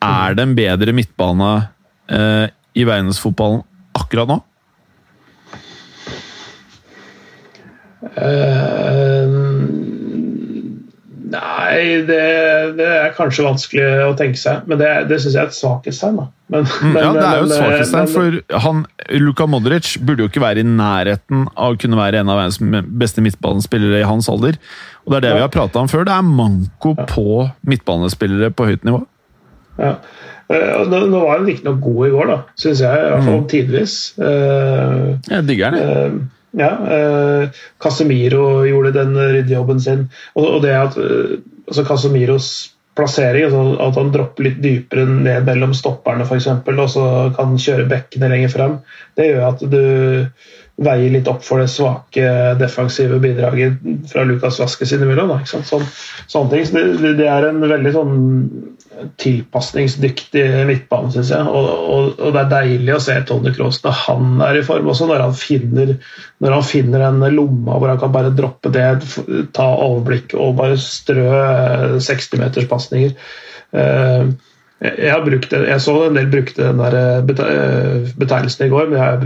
er 0.04 0.37
det 0.37 0.44
en 0.44 0.54
bedre 0.54 0.94
midtbane 0.94 1.52
eh, 2.12 2.46
i 2.74 2.87
verdensfotballen 2.87 3.64
akkurat 3.98 4.30
nå? 4.30 4.42
Uh, 8.14 9.43
Nei, 11.24 12.04
det, 12.04 12.20
det, 12.76 12.84
er 12.84 13.12
kanskje 13.16 13.46
vanskelig 13.46 13.84
å 14.04 14.10
tenke 14.18 14.37
seg, 14.37 14.66
men 14.68 14.76
det, 14.80 14.90
det 15.08 15.16
syns 15.22 15.32
jeg 15.32 15.40
er 15.40 15.48
et 15.48 15.56
svakhetstegn. 15.56 16.18
Men, 16.52 16.66
mm, 16.68 16.98
ja, 17.00 17.12
det 17.16 17.22
er 17.24 17.38
jo 17.38 17.46
et 17.46 17.54
svakhetstegn, 17.54 18.10
for 18.12 18.60
han, 18.66 18.82
Luka 19.22 19.46
Modric 19.48 19.94
burde 20.04 20.26
jo 20.26 20.28
ikke 20.28 20.42
være 20.44 20.60
i 20.60 20.68
nærheten 20.68 21.46
av 21.54 21.76
å 21.76 21.80
kunne 21.80 21.96
være 21.96 22.20
en 22.20 22.32
av 22.32 22.42
verdens 22.42 22.60
beste 23.00 23.24
midtbanespillere 23.24 24.02
i 24.02 24.10
hans 24.10 24.28
alder. 24.28 24.60
Og 25.06 25.14
Det 25.14 25.20
er 25.20 25.24
det 25.24 25.32
ja. 25.32 25.38
vi 25.38 25.46
har 25.46 25.56
prata 25.56 25.80
om 25.80 25.88
før. 25.88 26.04
Det 26.10 26.12
er 26.12 26.28
manko 26.28 26.94
ja. 26.98 27.08
på 27.08 27.26
midtbanespillere 27.72 28.52
på 28.52 28.68
høyt 28.68 28.84
nivå. 28.84 29.00
Ja. 29.80 29.96
Eh, 30.52 30.84
nå, 30.90 31.06
nå 31.08 31.24
var 31.24 31.38
han 31.38 31.48
riktignok 31.48 31.80
god 31.88 32.06
i 32.06 32.14
går, 32.18 32.30
da, 32.34 32.38
syns 32.60 32.84
jeg. 32.84 33.00
I 33.00 33.10
hvert 33.14 33.28
fall 33.30 33.40
mm. 33.40 33.50
tidvis. 33.54 33.98
Uh, 34.20 35.14
jeg 35.30 35.48
digger 35.48 35.72
den. 35.72 35.88
Uh, 35.88 36.43
ja, 36.58 36.70
eh, 36.96 37.64
Casemiro 37.82 38.64
gjorde 38.68 38.94
den 38.96 39.16
ryddejobben 39.18 39.80
sin. 39.80 40.06
Og, 40.34 40.46
og, 40.46 40.62
det 40.64 40.74
at 40.78 40.98
eh, 41.00 41.36
altså 41.68 41.84
Casemiros 41.88 42.50
plassering. 42.94 43.48
Altså 43.48 43.62
at 43.88 44.00
han 44.00 44.12
dropper 44.14 44.48
litt 44.48 44.60
dypere 44.62 45.06
ned 45.10 45.48
mellom 45.48 45.74
stopperne 45.76 46.26
f.eks. 46.26 46.50
og 46.54 46.84
så 46.90 47.06
kan 47.36 47.56
kjøre 47.58 47.88
bekkene 47.90 48.30
lenger 48.32 48.54
frem. 48.54 48.76
Det 49.18 49.30
gjør 49.32 49.48
at 49.48 49.64
du 49.72 49.80
veier 50.84 51.12
litt 51.14 51.28
opp 51.30 51.44
for 51.46 51.62
det 51.62 51.70
svake 51.70 52.30
defensive 52.58 53.20
bidraget 53.22 53.76
fra 54.10 54.24
Lukas 54.26 54.58
Vaskes 54.62 54.94
innimellom. 54.96 55.36
Sånn, 55.46 55.86
sånne 56.26 56.50
ting. 56.50 56.66
Så 56.66 56.82
det, 57.02 57.14
det, 57.20 57.28
er 57.30 57.46
en 57.50 57.62
veldig 57.62 57.92
sånn 57.94 58.16
tilpasningsdyktig 59.20 60.44
midtbane, 60.68 61.11
syns 61.14 61.33
jeg. 61.35 61.48
Og, 61.48 61.68
og, 61.68 62.09
og, 62.18 62.30
det 62.35 62.42
er 62.42 62.52
deilig 62.52 62.94
å 62.96 63.02
se 63.02 63.16
Tony 63.28 63.52
Cross 63.54 63.83
når 63.85 63.98
han 64.04 64.40
er 64.46 64.61
i 64.61 64.64
form 64.66 64.90
også, 64.92 65.09
når 65.11 65.26
han 65.26 65.37
finner, 65.38 65.94
når 66.44 66.57
han 66.59 66.66
finner 66.68 67.07
en 67.09 67.22
lomme 67.35 67.78
hvor 67.78 67.92
han 67.92 68.00
kan 68.00 68.14
bare 68.14 68.35
droppe 68.37 68.72
det, 68.74 68.88
ta 69.57 69.68
overblikk 69.87 70.37
og 70.38 70.57
bare 70.61 70.80
strø 70.80 71.28
60-meterspasninger. 72.02 73.14
Eh, 73.74 74.35
jeg, 74.82 75.12
har 75.12 75.22
brukt, 75.24 75.52
jeg 75.54 75.80
så 75.80 75.94
en 76.06 76.18
del 76.18 76.28
brukte 76.32 76.66
den 76.66 76.82
der 76.82 76.96
eh, 76.98 78.10
betegnelsen 78.18 78.66
i 78.66 78.72
går, 78.72 78.90
men 78.90 78.98
jeg 78.98 79.04
har 79.04 79.24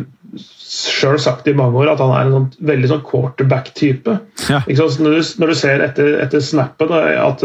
sjøl 0.68 1.16
sagt 1.22 1.48
i 1.48 1.56
mange 1.56 1.80
år 1.80 1.94
at 1.94 2.02
han 2.04 2.12
er 2.12 2.26
en 2.26 2.36
sånn, 2.36 2.50
veldig 2.68 2.90
sånn 2.90 3.06
quarterback-type. 3.06 4.18
Ja. 4.50 4.60
Når, 4.68 5.24
når, 5.40 5.50
du 5.50 5.58
ser 5.58 5.82
etter, 5.86 6.14
etter 6.22 6.44
snappen 6.44 6.92
at 6.92 7.44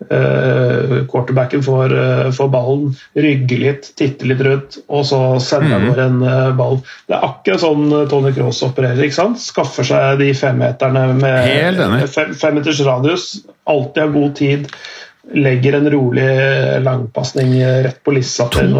Uh, 0.00 1.04
quarterbacken 1.12 1.60
får, 1.60 1.92
uh, 1.92 2.30
får, 2.32 2.46
ballen, 2.48 2.94
rygger 3.20 3.58
litt, 3.60 3.90
titter 4.00 4.30
litt 4.30 4.40
rundt, 4.46 4.78
og 4.88 5.04
så 5.04 5.18
sender 5.44 5.74
han 5.74 5.84
mm. 5.90 5.98
en 6.06 6.22
uh, 6.24 6.54
ball. 6.56 6.80
Det 7.04 7.18
er 7.18 7.26
akkurat 7.26 7.60
sånn 7.60 7.92
Tony 8.08 8.32
Cross 8.32 8.62
opererer. 8.64 9.02
ikke 9.04 9.18
sant? 9.18 9.42
Skaffer 9.44 9.84
seg 9.84 10.22
de 10.22 10.30
femmeterne 10.32 11.04
med 11.20 12.08
femmeters 12.16 12.80
fem 12.80 12.88
radius. 12.88 13.26
Alltid 13.68 14.02
har 14.06 14.16
god 14.16 14.34
tid. 14.40 14.72
Legger 15.36 15.76
en 15.76 15.90
rolig 15.92 16.26
langpasning 16.82 17.52
rett 17.84 17.98
på 18.04 18.14
lissa 18.16 18.46
til. 18.50 18.72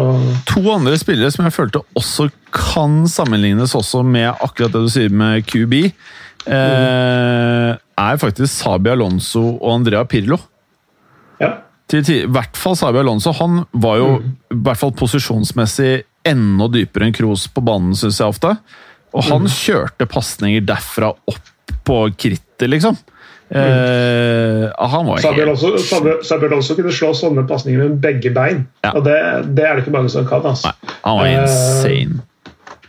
To 0.49 0.63
andre 0.73 0.97
spillere 0.97 1.29
som 1.31 1.45
jeg 1.45 1.53
følte 1.53 1.83
også 1.97 2.27
kan 2.51 3.03
sammenlignes 3.07 3.75
også 3.77 4.01
med 4.03 4.31
akkurat 4.33 4.73
det 4.73 4.81
du 4.83 4.89
sier 4.91 5.13
med 5.13 5.45
QB, 5.45 5.75
mm. 6.47 7.77
er 8.01 8.21
faktisk 8.23 8.51
Sabi 8.51 8.91
Alonso 8.91 9.43
og 9.53 9.69
Andrea 9.77 10.01
Pirlo. 10.09 10.39
Ja. 11.41 11.53
Til, 11.91 12.03
til, 12.07 12.23
I 12.25 12.31
hvert 12.31 12.57
fall 12.57 12.77
Sabi 12.79 13.03
Alonso. 13.03 13.35
Han 13.37 13.63
var 13.71 14.01
jo 14.01 14.09
mm. 14.17 14.33
i 14.57 14.59
hvert 14.65 14.81
fall 14.81 14.95
posisjonsmessig 14.97 15.93
enda 16.27 16.67
dypere 16.73 17.07
enn 17.07 17.15
Kroos 17.15 17.47
på 17.53 17.63
banen, 17.65 17.93
syns 17.97 18.19
jeg 18.21 18.33
ofte. 18.33 18.55
Og 19.11 19.25
han 19.27 19.45
mm. 19.45 19.53
kjørte 19.53 20.07
pasninger 20.09 20.63
derfra 20.65 21.13
opp 21.13 21.75
på 21.87 22.03
krittet, 22.17 22.69
liksom. 22.69 22.97
Eh, 23.51 24.71
han 24.77 25.05
var 25.05 25.17
Sabi 25.19 25.41
Alonso, 25.43 25.75
Sabi 26.23 26.47
også 26.55 26.77
kunne 26.77 26.93
slå 26.95 27.11
sånne 27.17 27.43
pasninger 27.49 27.83
med 27.83 27.99
begge 28.03 28.31
bein. 28.31 28.65
Ja. 28.85 28.95
Og 28.95 29.03
det, 29.07 29.17
det, 29.57 29.65
er 29.67 29.75
det 29.75 29.83
ikke 29.83 29.95
mange 29.97 30.11
som 30.13 30.27
kan. 30.29 30.45
Altså. 30.47 30.71
Nei, 30.71 30.97
han 31.03 31.19
var 31.19 31.31
insane. 31.35 32.21
Uh, 32.21 32.27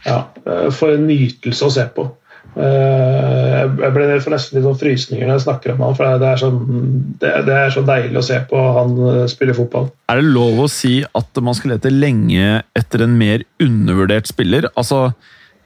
ja, 0.07 0.19
For 0.75 0.95
en 0.95 1.09
nytelse 1.11 1.67
å 1.67 1.75
se 1.75 1.87
på. 1.97 2.07
Uh, 2.53 3.63
jeg 3.81 3.93
ble 3.95 4.07
for 4.21 4.35
nesten 4.35 4.59
litt 4.59 4.67
sånn 4.67 4.77
frysninger 4.77 5.25
når 5.25 5.39
jeg 5.39 5.45
snakker 5.47 5.73
om 5.73 5.85
han, 5.87 5.95
for 5.97 6.21
det 6.21 6.29
er, 6.29 6.41
så, 6.43 6.51
det, 7.23 7.31
det 7.47 7.55
er, 7.57 7.71
så 7.73 7.85
deilig 7.89 8.19
å 8.21 8.25
se 8.27 8.41
på 8.51 8.65
han 8.77 8.99
eh, 9.09 9.23
spille 9.31 9.55
fotball. 9.57 9.87
Er 10.13 10.21
det 10.21 10.35
lov 10.35 10.61
å 10.61 10.67
si 10.71 10.99
at 11.03 11.41
man 11.45 11.57
skal 11.57 11.75
lete 11.75 11.93
lenge 11.95 12.59
etter 12.77 13.07
en 13.07 13.15
mer 13.17 13.47
undervurdert 13.63 14.29
spiller? 14.29 14.69
Altså, 14.77 15.07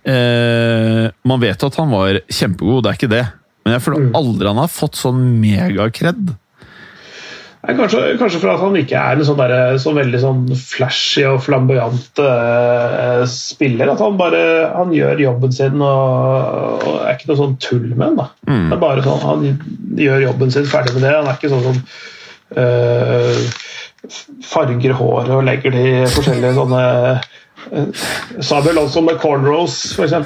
uh, 0.06 1.04
Man 1.26 1.42
vet 1.42 1.66
at 1.66 1.80
han 1.82 1.90
var 1.90 2.20
kjempegod, 2.30 2.84
det 2.86 2.92
er 2.92 3.00
ikke 3.00 3.12
det. 3.16 3.24
Men 3.66 3.74
jeg 3.74 3.82
føler 3.82 4.04
mm. 4.04 4.10
aldri 4.14 4.46
han 4.46 4.62
har 4.62 4.70
fått 4.70 4.94
sånn 4.94 5.22
megakred. 5.42 6.36
Kanskje, 7.66 8.12
kanskje 8.20 8.38
for 8.38 8.52
at 8.52 8.60
han 8.62 8.76
ikke 8.78 8.94
er 8.94 9.18
en 9.18 9.26
sånn, 9.26 9.40
der, 9.40 9.78
så 9.82 9.90
veldig 9.96 10.18
sånn 10.22 10.42
flashy 10.54 11.24
og 11.26 11.40
flamboyant 11.42 12.20
uh, 12.22 13.24
spiller. 13.26 13.90
At 13.90 14.02
han 14.04 14.18
bare 14.20 14.42
han 14.70 14.92
gjør 14.94 15.24
jobben 15.24 15.56
sin 15.56 15.82
og, 15.82 16.84
og 16.86 17.00
er 17.00 17.16
ikke 17.16 17.32
noe 17.32 17.40
sånn 17.40 17.56
tull 17.64 17.88
med 17.88 18.20
den. 18.20 18.30
Mm. 18.46 18.68
Det 18.68 18.76
er 18.76 18.84
bare 18.84 19.06
sånn, 19.08 19.24
Han 19.24 19.98
gjør 19.98 20.28
jobben 20.28 20.54
sin, 20.54 20.68
ferdig 20.70 20.94
med 20.94 21.08
det. 21.08 21.16
Han 21.16 21.26
er 21.32 21.40
ikke 21.40 21.50
sånn 21.56 21.66
som 21.66 21.82
uh, 22.62 23.42
farger 24.46 24.94
håret 25.00 25.34
og 25.34 25.46
legger 25.50 25.74
de 25.74 25.88
forskjellige 26.14 26.54
sånne 26.60 26.84
Samuel 28.40 28.78
også 28.80 29.02
med 29.04 29.18
cornrows, 29.22 29.78
f.eks. 29.96 30.14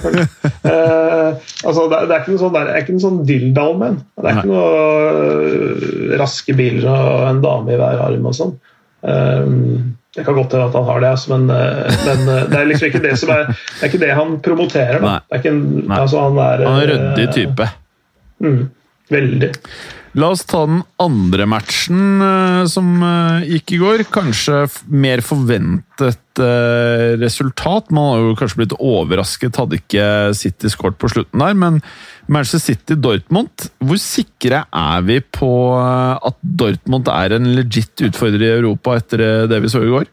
Eh, 0.61 1.31
altså, 1.64 1.87
det, 1.88 1.98
det, 2.09 2.14
er 2.14 2.20
ikke 2.20 2.35
noe 2.35 2.40
sånn, 2.42 2.53
det 2.53 2.61
er 2.61 2.83
ikke 2.83 2.94
noe 2.94 3.03
sånn. 3.03 3.20
Det 3.24 4.26
er 4.29 4.35
ikke 4.35 4.50
noe 4.50 4.66
uh, 5.16 6.18
raske 6.20 6.55
biler 6.59 6.85
og 6.90 7.24
en 7.31 7.40
dame 7.44 7.72
i 7.72 7.79
hver 7.81 8.03
arm 8.05 8.29
og 8.29 8.37
sånn. 8.37 8.53
Um, 9.00 9.96
det 10.12 10.26
kan 10.26 10.37
godt 10.37 10.53
hende 10.53 10.66
at 10.68 10.76
han 10.76 10.87
har 10.90 11.00
det, 11.00 11.12
altså, 11.16 11.33
men, 11.33 11.46
men 11.48 12.50
det 12.50 12.59
er 12.59 12.68
liksom 12.68 12.90
ikke 12.90 13.03
det 13.05 13.14
som 13.16 13.31
er 13.33 13.46
Det 13.55 13.79
er 13.79 13.88
ikke 13.88 14.03
det 14.03 14.11
han 14.18 14.37
promoterer. 14.44 15.00
Da. 15.00 15.14
Det 15.22 15.38
er 15.38 15.42
ikke 15.42 15.55
en, 15.55 15.64
altså, 15.96 16.26
han 16.26 16.42
er, 16.44 16.64
han 16.66 16.83
er 16.83 16.92
ryddig 16.92 17.26
type. 17.38 17.70
Mm, 18.44 18.61
veldig. 19.16 19.53
La 20.18 20.33
oss 20.35 20.42
ta 20.42 20.64
den 20.66 20.81
andre 20.99 21.44
matchen 21.46 22.18
uh, 22.18 22.64
som 22.66 22.96
uh, 22.99 23.44
gikk 23.46 23.77
i 23.77 23.79
går. 23.79 24.03
Kanskje 24.11 24.64
mer 24.90 25.23
forventet 25.23 26.40
uh, 26.42 27.14
resultat. 27.20 27.92
Man 27.94 28.09
har 28.09 28.25
jo 28.25 28.33
kanskje 28.40 28.59
blitt 28.62 28.75
overrasket, 28.75 29.61
hadde 29.61 29.79
ikke 29.79 30.07
City 30.35 30.73
skåret 30.73 30.99
på 30.99 31.12
slutten 31.12 31.44
der. 31.44 31.55
Men 31.55 31.79
Manchester 32.27 32.64
City-Dortmund, 32.73 33.68
hvor 33.79 34.03
sikre 34.03 34.64
er 34.66 35.07
vi 35.07 35.20
på 35.23 35.53
at 35.79 36.42
Dortmund 36.42 37.11
er 37.14 37.37
en 37.38 37.46
legit 37.55 38.03
utfordrer 38.11 38.49
i 38.49 38.53
Europa 38.57 38.99
etter 38.99 39.46
det 39.51 39.62
vi 39.62 39.70
så 39.70 39.85
i 39.87 39.94
går? 39.94 40.11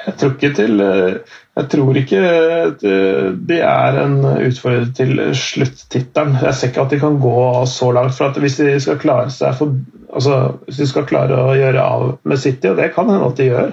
Jeg 0.00 0.16
tror 0.18 0.34
ikke 0.34 0.54
til 0.56 0.82
jeg 1.60 1.68
tror 1.72 1.98
ikke 2.00 2.20
de 2.80 3.58
er 3.60 3.98
en 4.00 4.16
utfordrer 4.24 4.88
til 4.96 5.20
sluttittelen. 5.36 6.38
Jeg 6.40 6.56
ser 6.56 6.70
ikke 6.70 6.86
at 6.86 6.94
de 6.94 7.00
kan 7.02 7.18
gå 7.20 7.42
så 7.68 7.90
langt. 7.92 8.14
for 8.16 8.40
Hvis 8.40 8.56
de 8.56 8.80
skal 8.80 8.98
klare 9.02 9.52
for, 9.58 9.76
altså, 10.14 10.40
hvis 10.66 10.80
de 10.80 10.88
skal 10.88 11.06
klare 11.10 11.36
å 11.36 11.54
gjøre 11.58 11.84
av 11.84 12.06
med 12.24 12.40
City, 12.40 12.70
og 12.70 12.80
det 12.80 12.92
kan 12.94 13.10
hende 13.10 13.28
at 13.28 13.40
de 13.40 13.50
gjør 13.50 13.72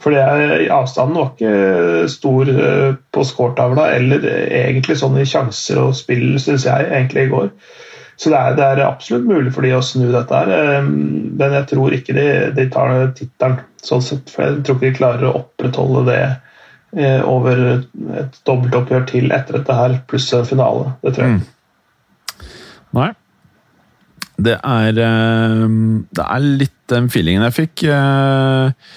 For 0.00 0.14
er, 0.14 0.68
avstanden 0.70 1.16
var 1.16 1.32
ikke 1.32 2.08
stor 2.12 2.50
eh, 2.52 2.92
på 3.10 3.24
scoretavla, 3.26 3.88
eller 3.96 4.22
egentlig 4.54 4.94
sånn 5.00 5.16
i 5.18 5.24
sjanser 5.26 5.80
og 5.82 5.96
spill, 5.98 6.36
syns 6.38 6.66
jeg, 6.68 6.86
egentlig 6.92 7.24
i 7.26 7.32
går. 7.32 7.48
Så 8.16 8.30
det 8.30 8.38
er, 8.38 8.54
det 8.56 8.64
er, 8.64 8.82
absolutt 8.86 9.26
mulig 9.26 9.50
for 9.52 9.66
de 9.66 9.74
å 9.74 9.82
snu 9.82 10.06
dette 10.12 10.38
her, 10.38 10.52
eh, 10.54 10.86
men 10.86 11.56
jeg 11.58 11.68
tror 11.72 11.96
ikke 11.96 12.14
de, 12.14 12.28
de 12.54 12.68
tar 12.70 12.94
tittelen. 13.18 13.58
Sånn 13.82 14.04
sett, 14.04 14.30
for 14.30 14.46
jeg 14.46 14.62
tror 14.62 14.78
ikke 14.78 14.86
de 14.86 14.98
klarer 15.00 15.26
å 15.26 15.34
opprettholde 15.40 16.06
det 16.12 16.20
eh, 16.22 16.38
over 16.96 17.58
et 18.16 18.38
dobbeltoppgjør 18.48 19.02
til 19.10 19.32
etter 19.34 19.58
dette 19.58 19.76
her, 19.76 19.98
pluss 20.08 20.30
en 20.32 20.46
finale. 20.48 20.94
Det 21.02 21.12
tror 21.16 21.26
jeg. 21.26 21.36
Mm. 21.36 22.46
Nei. 22.96 23.10
Det 24.36 24.56
er 24.60 24.98
eh, 25.00 25.66
Det 26.12 26.24
er 26.24 26.48
litt 26.62 26.74
den 26.92 27.08
feelingen 27.12 27.44
jeg 27.48 27.56
fikk. 27.56 27.86
Eh, 27.90 28.88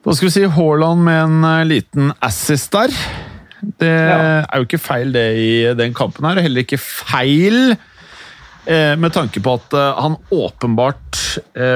hva 0.00 0.16
skal 0.16 0.30
vi 0.30 0.34
si? 0.34 0.46
Haaland 0.56 1.04
med 1.06 1.20
en 1.22 1.68
liten 1.68 2.12
assist 2.24 2.72
der. 2.74 2.94
Det 3.60 3.92
ja. 3.92 4.20
er 4.40 4.56
jo 4.56 4.64
ikke 4.64 4.80
feil, 4.80 5.12
det, 5.12 5.24
i 5.36 5.50
den 5.76 5.92
kampen 5.96 6.24
her. 6.26 6.40
Og 6.40 6.46
Heller 6.46 6.64
ikke 6.64 6.80
feil 6.80 7.74
med 8.70 9.12
tanke 9.12 9.40
på 9.42 9.54
at 9.56 9.74
han 9.96 10.14
åpenbart 10.36 11.18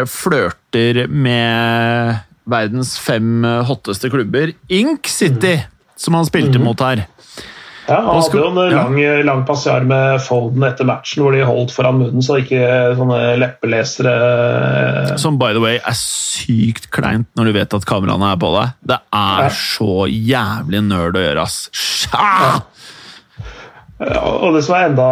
flørter 0.08 0.98
med 1.10 2.20
verdens 2.50 2.96
fem 3.00 3.44
eh, 3.44 3.62
hotteste 3.68 4.10
klubber, 4.12 4.54
Ink 4.72 5.08
City, 5.10 5.58
som 5.96 6.16
han 6.18 6.28
spilte 6.28 6.60
mm. 6.60 6.64
mot 6.66 6.84
her. 6.84 7.06
Ja, 7.84 7.98
Han 8.00 8.22
hadde 8.22 8.38
jo 8.38 8.46
en 8.48 8.72
lang, 8.72 8.94
lang 9.28 9.42
passiar 9.44 9.84
med 9.84 10.22
Folden 10.24 10.64
etter 10.64 10.86
matchen, 10.88 11.20
hvor 11.20 11.34
de 11.36 11.42
holdt 11.44 11.74
foran 11.74 11.98
munnen 12.00 12.24
så 12.24 12.38
ikke 12.40 12.62
sånne 12.96 13.18
leppelesere 13.42 14.14
eh, 14.14 15.10
Som 15.20 15.36
by 15.40 15.52
the 15.52 15.60
way 15.60 15.76
er 15.76 15.98
sykt 15.98 16.88
kleint 16.94 17.28
når 17.36 17.50
du 17.50 17.56
vet 17.58 17.76
at 17.76 17.84
kameraene 17.88 18.30
er 18.32 18.40
på 18.40 18.52
deg. 18.56 18.78
Det 18.88 19.00
er 19.20 19.50
ja. 19.50 19.52
så 19.52 20.06
jævlig 20.08 20.80
nerd 20.88 21.20
å 21.20 21.26
gjøre, 21.26 21.44
ass. 21.44 21.58
Ja. 22.14 22.62
Og 24.02 24.56
det 24.56 24.64
som 24.66 24.74
er 24.74 24.88
enda 24.88 25.06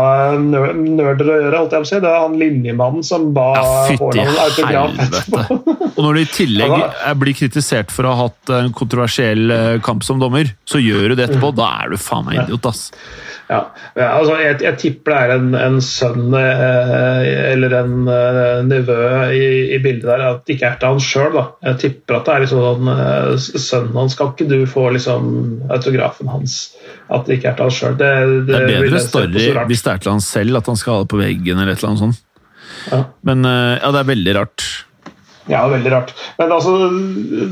nerder 0.74 1.28
å 1.30 1.36
gjøre, 1.38 1.58
holdt 1.60 1.74
jeg 1.76 1.84
på 1.84 1.86
å 1.86 1.90
si, 1.92 1.98
det 2.02 2.08
er 2.10 2.24
han 2.24 2.34
linjemannen 2.40 3.04
som 3.06 3.28
ba 3.36 3.44
ja, 3.54 3.66
Haaland 3.92 4.40
autograf 4.42 4.96
etterpå. 5.04 5.76
Og 5.92 6.00
når 6.02 6.18
du 6.18 6.22
i 6.22 6.30
tillegg 6.32 6.74
blir 7.22 7.36
kritisert 7.38 7.94
for 7.94 8.08
å 8.08 8.16
ha 8.16 8.26
hatt 8.26 8.54
en 8.58 8.72
kontroversiell 8.74 9.54
eh, 9.54 9.76
kamp 9.86 10.02
som 10.06 10.18
dommer, 10.22 10.50
så 10.66 10.82
gjør 10.82 11.12
du 11.12 11.20
det 11.20 11.28
etterpå. 11.28 11.52
Da 11.54 11.70
er 11.84 11.94
du 11.94 12.00
faen 12.02 12.26
meg 12.26 12.42
idiot, 12.42 12.66
ass. 12.72 12.88
Ja, 13.52 13.58
altså 14.06 14.36
jeg, 14.40 14.56
jeg, 14.64 14.76
tipper 14.80 15.12
det 15.12 15.18
er 15.20 15.32
en, 15.34 15.48
en 15.58 15.78
sønn 15.84 16.32
eh, 16.38 17.24
eller 17.50 17.74
en 17.82 18.08
eh, 18.08 18.60
nevø 18.64 18.98
i, 19.34 19.48
i, 19.76 19.80
bildet 19.82 20.08
der. 20.08 20.24
At 20.30 20.46
det 20.46 20.56
ikke 20.56 20.70
er 20.70 20.78
til 20.80 20.94
han 20.94 21.02
sjøl. 21.04 21.38
Jeg 21.66 21.80
tipper 21.82 22.18
at 22.18 22.28
det 22.28 22.34
er 22.34 22.44
liksom 22.46 22.92
eh, 22.94 23.48
sønnen 23.50 23.98
hans. 24.00 24.16
Skal 24.16 24.32
ikke 24.32 24.48
du 24.48 24.58
få 24.70 24.86
liksom, 24.96 25.26
autografen 25.68 26.32
hans? 26.32 26.58
At 27.12 27.28
det 27.28 27.40
ikke 27.40 27.52
er 27.52 27.58
til 27.58 27.68
han 27.68 27.76
sjøl. 27.78 27.98
Det, 28.00 28.12
det, 28.22 28.46
det, 28.48 28.60
er 28.62 28.86
bedre 28.86 29.04
story 29.04 29.48
hvis 29.68 29.84
det 29.84 29.96
er 29.96 30.04
til 30.06 30.14
han 30.14 30.24
selv, 30.24 30.62
at 30.62 30.72
han 30.72 30.80
skal 30.80 30.96
ha 30.96 31.04
det 31.04 31.12
på 31.12 31.20
veggen 31.20 31.58
eller 31.58 31.74
et 31.74 31.82
eller 31.82 31.92
annet 31.92 32.06
sånt. 32.06 32.24
Ja. 32.88 33.04
Men 33.28 33.44
eh, 33.48 33.76
ja, 33.76 33.92
det 33.92 34.00
er 34.00 34.10
veldig 34.14 34.38
rart. 34.38 34.70
Ja, 35.50 35.68
veldig 35.68 35.90
rart. 35.90 36.12
Men 36.38 36.52
altså, 36.52 36.70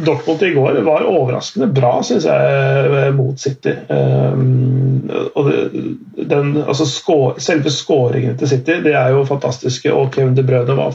Dortmund 0.07 0.42
i 0.46 0.53
går 0.55 0.81
var 0.87 1.07
overraskende 1.11 1.70
bra, 1.74 1.96
syns 2.07 2.26
jeg, 2.29 3.14
mot 3.16 3.40
City. 3.40 3.74
Um, 3.90 5.11
og 5.35 5.50
den, 6.14 6.53
altså, 6.62 6.87
skår, 6.87 7.40
selve 7.42 7.72
skåringene 7.74 8.38
til 8.38 8.53
City 8.55 8.79
det 8.85 8.94
er 8.94 9.16
jo 9.16 9.26
fantastiske, 9.29 9.90
og 9.92 10.14
Kevin 10.14 10.38
De 10.38 10.46
Bruyne 10.46 10.79
var 10.79 10.94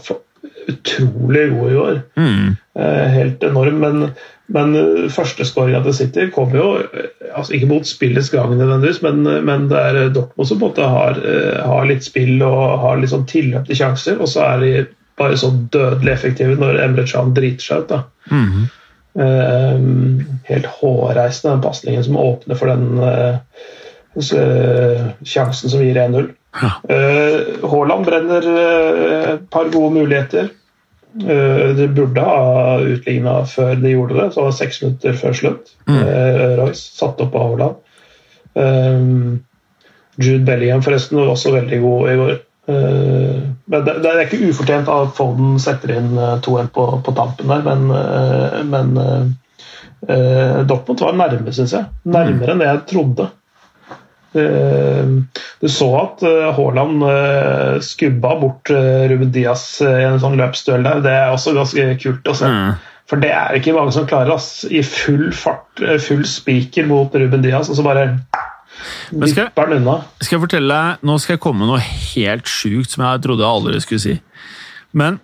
utrolig 0.71 1.49
god 1.51 1.67
i 1.67 1.75
går. 1.81 2.01
Mm. 2.15 2.55
Uh, 2.79 3.05
helt 3.17 3.43
enorm. 3.43 3.83
Men, 3.83 4.09
men 4.55 4.75
førsteskåringa 5.11 5.83
til 5.83 5.99
City 5.99 6.31
kom 6.31 6.55
jo 6.55 6.77
altså 7.35 7.57
ikke 7.57 7.73
mot 7.75 7.87
spillets 7.89 8.31
gang, 8.31 8.55
nødvendigvis, 8.55 9.03
men, 9.03 9.25
men 9.43 9.67
det 9.67 9.87
er 9.89 10.13
Dortmund 10.15 10.47
som 10.47 10.61
på 10.61 10.69
en 10.69 10.69
måte 10.69 10.91
har, 10.95 11.25
har 11.65 11.89
litt 11.89 12.07
spill 12.07 12.37
og 12.45 12.85
har 12.85 13.01
litt 13.01 13.11
sånn 13.11 13.27
tilløp 13.27 13.67
til 13.67 13.83
sjanser, 13.83 14.21
og 14.21 14.31
så 14.31 14.45
er 14.53 14.63
de 14.63 14.77
bare 15.19 15.37
så 15.39 15.51
dødelig 15.71 16.13
effektive 16.13 16.57
når 16.59 16.81
Emre 16.83 17.05
Can 17.07 17.33
driter 17.35 17.63
seg 17.63 17.85
ut. 17.85 17.93
da. 17.93 18.01
Mm. 18.31 18.65
Uh, 19.15 19.77
helt 20.49 20.67
hårreisende, 20.79 21.53
den 21.53 21.63
pasningen 21.63 22.03
som 22.03 22.19
åpner 22.19 22.59
for 22.59 22.71
den 22.71 22.99
uh, 22.99 23.37
sjansen 25.23 25.71
som 25.71 25.83
gir 25.83 25.99
1-0. 26.01 26.29
Ja. 26.55 26.71
Haaland 27.67 28.05
brenner 28.07 28.45
et 28.47 29.49
par 29.51 29.67
gode 29.73 29.91
muligheter. 29.97 30.53
det 31.15 31.87
burde 31.95 32.21
ha 32.23 32.77
utligna 32.79 33.33
før 33.47 33.75
de 33.75 33.91
gjorde 33.91 34.15
det, 34.15 34.29
så 34.31 34.41
var 34.41 34.53
det 34.53 34.57
seks 34.61 34.81
minutter 34.83 35.17
før 35.19 35.35
slutt. 35.35 35.73
Mm. 35.87 35.99
Royce 36.61 36.95
satt 36.95 37.19
opp 37.23 37.35
av 37.35 37.49
Haaland. 37.49 37.75
Jude 40.15 40.45
Bellingham 40.47 40.83
forresten 40.83 41.19
var 41.19 41.33
også 41.33 41.51
veldig 41.57 41.81
god 41.83 42.09
i 42.11 42.15
går. 42.21 42.39
Uh, 42.65 43.45
men 43.69 43.85
det, 43.85 43.99
det, 44.01 44.11
er 44.11 44.23
ikke 44.25 44.49
ufortjent 44.49 44.89
at 44.89 45.13
Foden 45.17 45.59
setter 45.61 45.95
inn 45.99 46.13
2-1 46.15 46.71
på, 46.73 46.85
på, 47.05 47.13
tampen 47.17 47.51
der, 47.51 47.65
men, 47.65 47.89
uh, 47.93 48.61
men 48.65 49.35
Dortmund 50.69 51.01
var 51.01 51.15
nærme, 51.17 51.53
syns 51.55 51.73
jeg. 51.73 51.87
Nærmere 52.05 52.53
enn 52.53 52.61
det 52.61 52.67
jeg 52.67 52.81
trodde. 52.91 53.25
Du 54.35 55.65
så 55.71 55.87
at 55.97 56.21
Haaland 56.57 57.05
skubba 57.81 58.35
bort 58.37 58.69
Ruben 58.69 59.31
Diaz 59.33 59.63
i 59.81 60.03
en 60.05 60.19
sånn 60.21 60.35
løpsduell 60.37 60.85
der. 60.85 61.01
Det 61.01 61.15
er 61.15 61.33
også 61.33 61.55
ganske 61.55 61.87
kult 62.03 62.29
å 62.29 62.35
se. 62.37 62.51
Mm. 62.51 62.75
For 63.09 63.21
det 63.21 63.31
er 63.33 63.57
ikke 63.57 63.73
mange 63.73 63.95
som 63.95 64.05
klarer 64.09 64.35
ass. 64.35 64.65
I 64.69 64.83
full 64.85 65.31
fart, 65.33 65.81
full 66.05 66.25
spiker 66.29 66.85
mot 66.89 67.15
Ruben 67.17 67.41
Diaz, 67.45 67.71
og 67.71 67.79
så 67.79 67.87
bare 67.87 68.09
Men 69.11 69.29
skal, 69.29 69.51
skal 70.21 70.37
jeg 70.37 70.41
fortelle 70.41 70.75
deg, 70.75 71.05
Nå 71.05 71.17
skal 71.21 71.35
jeg 71.35 71.43
komme 71.43 71.63
med 71.63 71.73
noe 71.73 71.83
helt 71.83 72.49
sjukt 72.49 72.93
som 72.93 73.05
jeg 73.05 73.23
trodde 73.25 73.45
jeg 73.45 73.57
aldri 73.59 73.81
skulle 73.83 74.03
si. 74.03 74.15
Men 74.95 75.19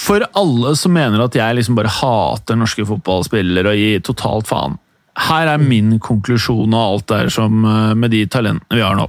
for 0.00 0.24
alle 0.32 0.72
som 0.80 0.94
mener 0.96 1.20
at 1.26 1.36
jeg 1.36 1.58
liksom 1.58 1.76
bare 1.76 1.92
hater 1.92 2.56
norske 2.56 2.86
fotballspillere 2.88 3.74
og 3.74 3.80
gir 3.80 4.04
totalt 4.06 4.48
faen 4.48 4.78
Her 5.26 5.50
er 5.52 5.60
min 5.60 5.98
konklusjon 6.02 6.72
og 6.72 6.80
alt 6.80 7.10
der 7.12 7.28
som 7.32 7.66
eh, 7.68 7.92
med 7.98 8.14
de 8.14 8.24
talentene 8.26 8.78
vi 8.78 8.82
har 8.82 8.96
nå. 8.98 9.04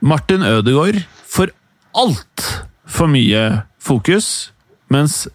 Martin 0.00 0.42
Ødegaard 0.48 1.02
får 1.28 1.52
altfor 1.92 3.10
mye 3.12 3.42
fokus, 3.84 4.50
mens 4.88 5.26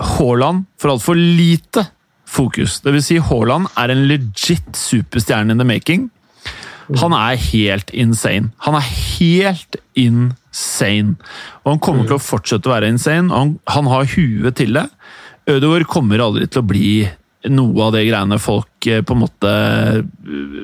Haaland 0.00 0.64
får 0.80 0.94
altfor 0.94 1.20
lite 1.20 1.84
fokus. 2.26 2.80
Det 2.84 2.92
vil 2.94 3.04
si, 3.04 3.18
Haaland 3.22 3.70
er 3.78 3.92
en 3.92 4.06
legit 4.10 4.76
superstjerne 4.76 5.54
in 5.54 5.62
the 5.62 5.68
making. 5.68 6.08
Han 7.00 7.14
er 7.16 7.38
helt 7.48 7.90
insane. 7.90 8.52
Han 8.62 8.76
er 8.78 8.86
helt 8.86 9.78
insane. 9.98 11.16
Og 11.64 11.72
han 11.72 11.82
kommer 11.82 12.06
til 12.06 12.18
å 12.18 12.22
fortsette 12.22 12.70
å 12.70 12.74
være 12.76 12.92
insane. 12.94 13.32
og 13.32 13.38
Han, 13.38 13.54
han 13.74 13.90
har 13.90 14.10
huet 14.14 14.58
til 14.60 14.78
det. 14.78 14.86
Ødegaard 15.50 15.86
kommer 15.90 16.22
aldri 16.22 16.46
til 16.50 16.62
å 16.62 16.66
bli 16.66 16.90
noe 17.52 17.86
av 17.86 17.94
det 17.94 18.06
greiene 18.08 18.38
folk 18.42 18.88
eh, 18.90 19.02
på 19.06 19.14
en 19.14 19.22
måte 19.22 19.52
eh, 20.26 20.56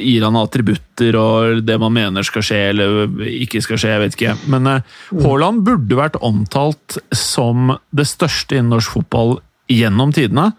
gir 0.00 0.24
han 0.24 0.38
attributter 0.40 1.16
og 1.20 1.60
det 1.66 1.76
man 1.78 1.94
mener 1.94 2.26
skal 2.26 2.44
skje 2.44 2.60
eller 2.72 3.20
ikke 3.28 3.62
skal 3.62 3.78
skje, 3.78 3.92
jeg 3.92 4.02
vet 4.04 4.16
ikke. 4.18 4.34
Men 4.50 4.66
eh, 4.70 4.96
Haaland 5.22 5.62
burde 5.66 5.98
vært 5.98 6.18
omtalt 6.26 6.98
som 7.14 7.76
det 7.94 8.08
største 8.10 8.58
innen 8.58 8.74
norsk 8.74 8.98
fotball 8.98 9.38
gjennom 9.70 10.12
tidene. 10.14 10.50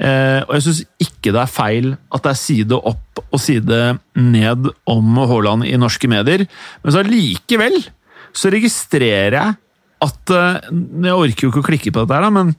Eh, 0.00 0.40
og 0.46 0.54
jeg 0.56 0.64
syns 0.64 0.82
ikke 1.02 1.32
det 1.34 1.42
er 1.42 1.52
feil 1.52 1.90
at 2.08 2.24
det 2.24 2.32
er 2.32 2.40
side 2.40 2.76
opp 2.76 3.20
og 3.26 3.40
side 3.42 3.80
ned 4.16 4.70
om 4.88 5.18
Haaland 5.28 5.66
i 5.68 5.74
norske 5.80 6.08
medier, 6.08 6.46
men 6.80 6.94
så 6.94 7.02
allikevel 7.02 7.76
så 8.36 8.52
registrerer 8.52 9.36
jeg 9.36 9.58
at 10.00 10.32
eh, 10.32 10.68
Jeg 11.04 11.12
orker 11.12 11.44
jo 11.44 11.50
ikke 11.50 11.60
å 11.60 11.66
klikke 11.66 11.92
på 11.92 12.04
dette, 12.04 12.16
her, 12.16 12.32
men 12.32 12.54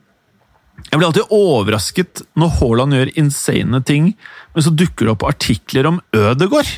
jeg 0.90 0.98
blir 0.98 1.08
alltid 1.08 1.34
overrasket 1.34 2.22
når 2.38 2.54
Haaland 2.60 2.98
gjør 2.98 3.14
insane 3.22 3.82
ting, 3.86 4.14
men 4.54 4.66
så 4.66 4.74
dukker 4.74 5.08
det 5.08 5.14
opp 5.16 5.26
artikler 5.30 5.90
om 5.90 6.00
Ødegård. 6.18 6.70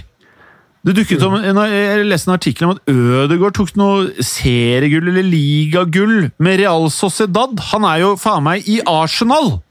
Det 0.84 0.98
dukket 0.98 1.22
om, 1.24 1.38
Jeg 1.39 2.06
leste 2.10 2.28
en 2.28 2.36
artikkel 2.36 2.67
om 2.67 2.74
at 2.76 2.89
Ødegaard 2.91 3.56
tok 3.56 3.69
noe 3.80 4.24
seriegull 4.26 5.08
eller 5.08 5.24
ligagull 5.24 6.32
med 6.43 6.60
Real 6.60 6.89
Sociedad. 6.91 7.56
Han 7.72 7.88
er 7.88 8.02
jo 8.02 8.10
faen 8.19 8.43
meg 8.43 8.67
i 8.67 8.82
Arsenal! 8.84 9.62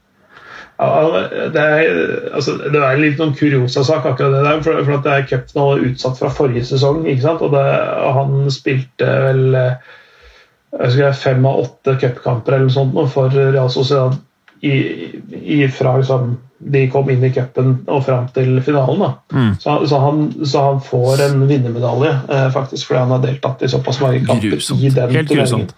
Ja, 0.81 1.21
det, 1.53 1.61
er, 1.61 1.99
altså, 2.33 2.55
det 2.57 2.81
er 2.81 2.97
litt 2.97 3.21
noen 3.21 3.35
kuriosa-sak, 3.37 4.07
akkurat 4.09 4.33
det 4.33 4.41
der. 4.41 4.63
For, 4.65 4.81
for 4.87 5.05
det 5.05 5.13
er 5.13 5.27
cupfinale 5.29 5.91
utsatt 5.91 6.17
fra 6.17 6.31
forrige 6.33 6.65
sesong. 6.73 7.05
ikke 7.05 7.27
sant? 7.27 7.45
Og, 7.45 7.53
det, 7.53 7.61
og 8.01 8.17
han 8.17 8.49
spilte 8.51 9.13
vel 9.27 9.45
jeg 9.53 10.89
husker, 10.89 11.13
fem 11.13 11.45
av 11.45 11.61
åtte 11.61 11.93
cupkamper 12.01 12.57
eller 12.57 12.71
noe 12.71 12.73
sånt 12.73 12.97
for 13.13 13.29
Real 13.37 13.69
Sociedad 13.69 14.17
i, 14.63 15.67
fra 15.67 15.97
liksom, 15.97 16.37
de 16.57 16.85
kom 16.91 17.09
inn 17.11 17.23
i 17.23 17.31
cupen 17.35 17.73
og 17.91 18.05
fram 18.05 18.29
til 18.35 18.61
finalen. 18.63 19.17
Mm. 19.33 19.49
Så, 19.59 19.75
så, 19.87 19.99
han, 19.99 20.21
så, 20.45 20.61
han, 20.69 20.79
får 20.83 21.25
en 21.25 21.43
vinnermedalje, 21.49 22.13
eh, 22.29 22.47
faktisk, 22.53 22.87
fordi 22.87 23.01
han 23.01 23.11
har 23.11 23.25
deltatt 23.25 23.65
i 23.65 23.71
såpass 23.71 23.99
mange 24.03 24.21
kamper 24.23 24.55
Grusomt. 24.55 24.83
i 24.83 24.93
den 24.93 25.17
Helt 25.17 25.33
grusomt. 25.33 25.75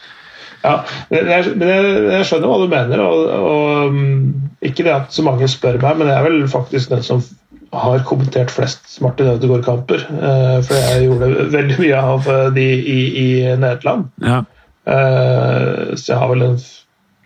Ja, 0.66 0.76
men 1.10 1.28
jeg, 1.30 1.50
men 1.58 1.70
jeg, 1.70 1.90
jeg, 2.10 2.28
skjønner 2.30 2.52
hva 2.52 2.60
du 2.62 2.70
mener. 2.70 3.02
Og, 3.06 3.26
og, 3.50 3.98
ikke 4.66 4.86
det 4.86 4.94
at 4.94 5.18
så 5.18 5.26
mange 5.26 5.50
spør 5.50 5.82
meg, 5.82 5.98
men 5.98 6.10
jeg 6.10 6.20
er 6.20 6.30
vel 6.30 6.40
faktisk 6.50 6.94
den 6.94 7.04
som 7.06 7.26
har 7.76 8.06
kommentert 8.08 8.54
flest 8.54 9.00
Martin 9.02 9.34
Ødegaard-kamper. 9.34 10.06
Eh, 10.14 10.58
for 10.66 10.78
jeg 10.78 11.10
gjorde 11.10 11.50
veldig 11.58 11.82
mye 11.82 12.06
av 12.14 12.32
de 12.54 12.70
i, 12.70 13.02
i 13.26 13.28
Nederland. 13.58 14.12
Ja. 14.22 14.44
Eh, 14.86 15.96
så 15.98 16.14
jeg 16.14 16.22
har 16.22 16.34
vel 16.36 16.52
en 16.52 16.60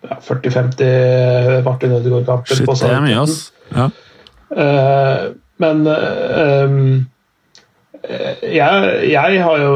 ja, 0.10 0.20
40-50 0.26 1.64
Martin 1.66 1.96
Ødegaard-kamper. 2.00 2.56
Shit, 2.56 2.70
det 2.70 2.92
er 2.92 3.06
mye, 3.06 3.22
ass. 3.24 3.54
Ja. 3.76 3.90
Uh, 4.50 5.36
men 5.62 5.86
jeg, 8.42 8.92
jeg 9.12 9.44
har 9.44 9.58
jo 9.62 9.74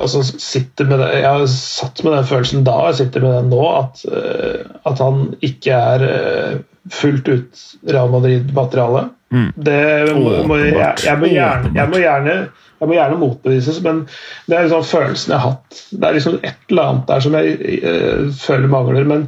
altså 0.00 0.22
sitter 0.24 0.88
med 0.88 0.98
det, 0.98 1.10
Jeg 1.20 1.28
har 1.28 1.44
satt 1.52 2.00
med 2.04 2.16
den 2.16 2.24
følelsen 2.28 2.64
da, 2.66 2.72
og 2.80 2.90
jeg 2.90 2.98
sitter 3.02 3.24
med 3.24 3.36
den 3.36 3.52
nå, 3.52 3.62
at, 3.76 4.02
at 4.88 5.02
han 5.04 5.34
ikke 5.44 5.76
er 5.76 6.06
fullt 6.92 7.28
ut 7.28 7.64
Real 7.88 8.10
Madrid-materiale. 8.10 9.08
Mm. 9.34 9.48
Det 9.56 10.14
må, 10.14 10.30
må 10.46 10.56
jeg, 10.60 10.94
jeg, 11.02 11.18
må 11.18 11.30
gjerne, 11.30 11.72
jeg, 11.74 11.90
må 11.90 11.98
gjerne, 11.98 12.34
jeg 12.80 12.88
må 12.88 12.94
gjerne 12.94 13.18
motbevises, 13.18 13.80
men 13.82 14.04
det 14.46 14.54
er 14.56 14.68
liksom 14.68 14.86
følelsen 14.86 15.34
jeg 15.34 15.42
har 15.42 15.56
hatt. 15.56 15.80
Det 15.90 16.08
er 16.08 16.18
liksom 16.18 16.38
et 16.42 16.70
eller 16.70 16.92
annet 16.92 17.08
der 17.10 17.24
som 17.24 17.38
jeg 17.38 17.80
uh, 17.82 18.28
føler 18.38 18.70
mangler. 18.70 19.08
Men 19.08 19.26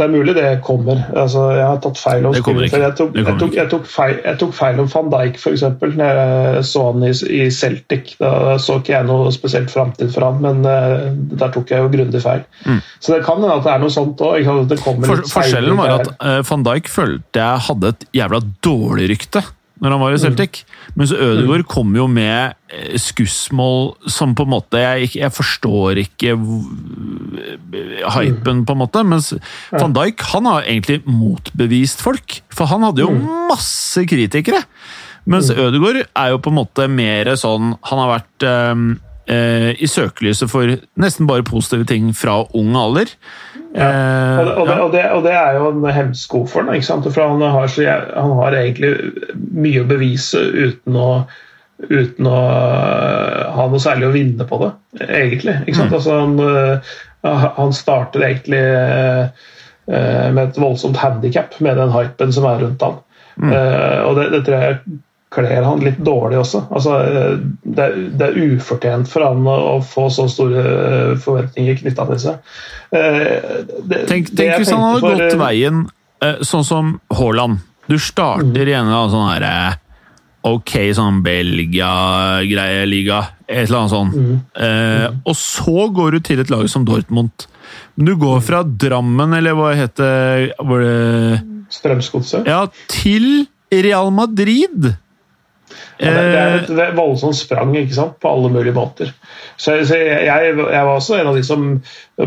det 0.00 0.06
er 0.06 0.12
mulig 0.14 0.32
det 0.32 0.44
kommer. 0.64 1.02
Altså, 1.12 1.42
jeg 1.52 1.64
har 1.66 1.80
tatt 1.84 1.98
feil 2.00 2.24
om 2.24 2.32
spillet. 2.32 2.72
Jeg 2.72 2.94
tok, 2.96 3.16
jeg, 3.18 3.34
tok, 3.42 3.56
jeg, 3.58 3.68
tok 3.68 3.84
feil, 3.84 4.14
jeg 4.24 4.38
tok 4.40 4.54
feil 4.56 4.80
om 4.80 4.88
van 4.88 5.10
Dijk, 5.12 5.36
f.eks. 5.36 5.64
Når 5.82 6.20
jeg 6.20 6.62
så 6.70 6.84
han 6.86 7.04
i, 7.04 7.10
i, 7.36 7.42
Celtic. 7.52 8.14
Da 8.22 8.56
så 8.56 8.78
ikke 8.80 8.94
jeg 8.94 9.08
noe 9.10 9.28
spesielt 9.36 9.68
framtid 9.72 10.14
for 10.14 10.24
han, 10.24 10.40
men 10.40 10.64
uh, 10.64 11.10
der 11.12 11.52
tok 11.52 11.74
jeg 11.74 11.84
jo 11.84 11.92
grundig 11.92 12.24
feil. 12.24 12.46
Mm. 12.64 12.80
Så 12.96 13.12
det 13.12 13.20
kan 13.28 13.44
hende 13.44 13.60
at 13.60 13.68
det 13.68 13.74
er 13.74 13.84
noe 13.84 13.92
sånt 13.92 14.24
òg. 14.24 14.50
For, 14.80 15.24
forskjellen 15.36 15.76
var 15.76 15.98
at 15.98 16.12
uh, 16.16 16.40
van 16.48 16.64
Dijk 16.70 16.88
følte 16.88 17.44
jeg 17.44 17.66
hadde 17.68 17.92
et 17.92 18.08
jævla 18.22 18.40
dårlig 18.64 19.12
rykte 19.12 19.44
når 19.80 19.94
han 19.94 20.02
var 20.02 20.14
i 20.14 20.20
Celtic. 20.20 20.62
Mm. 20.62 20.88
Mens 21.00 21.12
Ødegaard 21.16 21.66
kom 21.70 21.94
jo 21.96 22.06
med 22.10 22.56
skussmål 23.00 23.94
som 24.10 24.34
på 24.38 24.44
en 24.46 24.52
måte 24.52 24.78
Jeg, 24.78 25.10
jeg 25.16 25.32
forstår 25.34 25.98
ikke 26.04 26.36
hypen, 28.14 28.64
på 28.66 28.76
en 28.76 28.82
måte. 28.82 29.04
Mens 29.06 29.32
van 29.72 29.96
Dijk 29.96 30.24
han 30.34 30.48
har 30.50 30.66
egentlig 30.66 31.00
motbevist 31.08 32.04
folk. 32.04 32.40
For 32.52 32.70
han 32.70 32.84
hadde 32.86 33.06
jo 33.06 33.14
masse 33.50 34.04
kritikere. 34.08 34.62
Mens 35.30 35.50
Ødegaard 35.52 36.04
er 36.04 36.32
jo 36.34 36.42
på 36.42 36.52
en 36.52 36.60
måte 36.60 36.86
mer 36.88 37.28
sånn 37.38 37.74
Han 37.90 38.00
har 38.00 38.12
vært 38.14 38.46
uh, 38.48 39.70
i 39.78 39.86
søkelyset 39.86 40.50
for 40.50 40.76
nesten 40.98 41.28
bare 41.28 41.46
positive 41.46 41.86
ting 41.86 42.10
fra 42.16 42.40
ung 42.56 42.74
alder. 42.78 43.12
Ja. 43.70 43.90
Og, 44.40 44.46
det, 44.46 44.54
og, 44.54 44.66
det, 44.66 44.78
og, 44.80 44.88
det, 44.92 45.02
og, 45.14 45.22
det, 45.26 45.34
er 45.38 45.58
jo 45.58 45.68
en 45.70 45.84
hemsko 45.94 46.40
for 46.50 46.66
ham. 46.66 47.04
For 47.06 47.22
han 47.22 47.44
har, 47.54 47.68
så, 47.70 47.84
han 47.86 48.32
har, 48.40 48.56
egentlig 48.58 48.90
mye 49.54 49.84
å 49.84 49.90
bevise 49.90 50.42
uten 50.42 50.98
å 50.98 51.10
uten 51.80 52.26
å 52.28 52.40
ha 53.56 53.64
noe 53.72 53.80
særlig 53.80 54.10
å 54.10 54.12
vinne 54.12 54.44
på 54.44 54.58
det, 54.60 54.66
egentlig. 55.06 55.54
Ikke 55.64 55.78
sant? 55.78 55.94
Altså, 55.96 56.18
han, 56.20 57.46
han 57.56 57.72
starter 57.72 58.26
egentlig 58.26 58.60
med 59.88 60.42
et 60.42 60.60
voldsomt 60.60 61.00
handikap 61.00 61.56
med 61.64 61.80
den 61.80 61.94
hypen 61.94 62.34
som 62.36 62.44
er 62.50 62.60
rundt 62.66 62.84
han. 62.84 63.00
Mm. 63.40 63.54
og 64.04 64.18
det, 64.18 64.26
det, 64.34 64.42
tror 64.44 64.60
jeg 64.60 65.00
kler 65.30 65.62
han 65.62 65.84
litt 65.84 66.00
dårlig 66.02 66.40
også. 66.40 66.64
Altså, 66.74 66.96
det, 67.62 67.84
er, 67.84 67.98
det, 68.18 68.26
er, 68.26 68.56
ufortjent 68.56 69.10
for 69.10 69.24
han 69.24 69.46
å 69.46 69.78
få 69.86 70.08
så 70.10 70.26
store 70.30 70.64
forventninger 71.22 71.78
knytta 71.82 72.08
til 72.12 72.22
seg. 72.24 72.54
Det, 72.90 74.00
tenk, 74.10 74.32
tenk 74.34 74.56
hvis 74.58 74.72
han 74.74 74.82
hadde 74.82 75.04
for, 75.04 75.22
gått 75.22 75.38
veien 75.38 75.84
sånn 76.44 76.66
som 76.66 76.96
Haaland. 77.14 77.62
Du 77.86 77.94
starter 77.98 78.66
mm. 78.66 78.72
i 78.72 78.76
en 78.76 78.90
sånn 79.12 79.30
herre 79.30 79.54
ok 80.46 80.72
sånn 80.96 81.20
Belgia-greie 81.24 82.86
liga, 82.88 83.20
et 83.46 83.66
eller 83.66 83.82
annet 83.82 83.92
sånt. 83.92 84.16
Mm. 84.16 84.38
Eh, 84.66 85.06
og 85.28 85.36
så 85.36 85.86
går 85.92 86.16
du 86.16 86.24
til 86.24 86.42
et 86.42 86.52
lag 86.52 86.64
som 86.72 86.86
Dortmund. 86.88 87.46
Men 87.96 88.08
du 88.08 88.14
går 88.20 88.40
fra 88.44 88.62
Drammen, 88.64 89.36
eller 89.36 89.56
hva 89.58 89.74
heter 89.76 90.50
det 90.56 91.40
Strømsgodset? 91.70 92.48
Ja, 92.48 92.64
til 92.90 93.46
Real 93.70 94.10
Madrid! 94.14 94.94
Ja, 96.00 96.12
det, 96.16 96.76
er 96.76 96.86
et 96.88 96.96
voldsomt 96.96 97.36
sprang 97.36 97.74
ikke 97.76 97.92
sant? 97.92 98.16
på 98.22 98.30
alle 98.30 98.48
mulige 98.52 98.72
måter. 98.76 99.10
Så, 99.60 99.74
så 99.84 99.98
jeg, 100.00 100.24
jeg, 100.24 100.54
var 100.56 100.94
også 100.94 101.18
en 101.18 101.28
av 101.28 101.36
de 101.36 101.42
som 101.44 101.66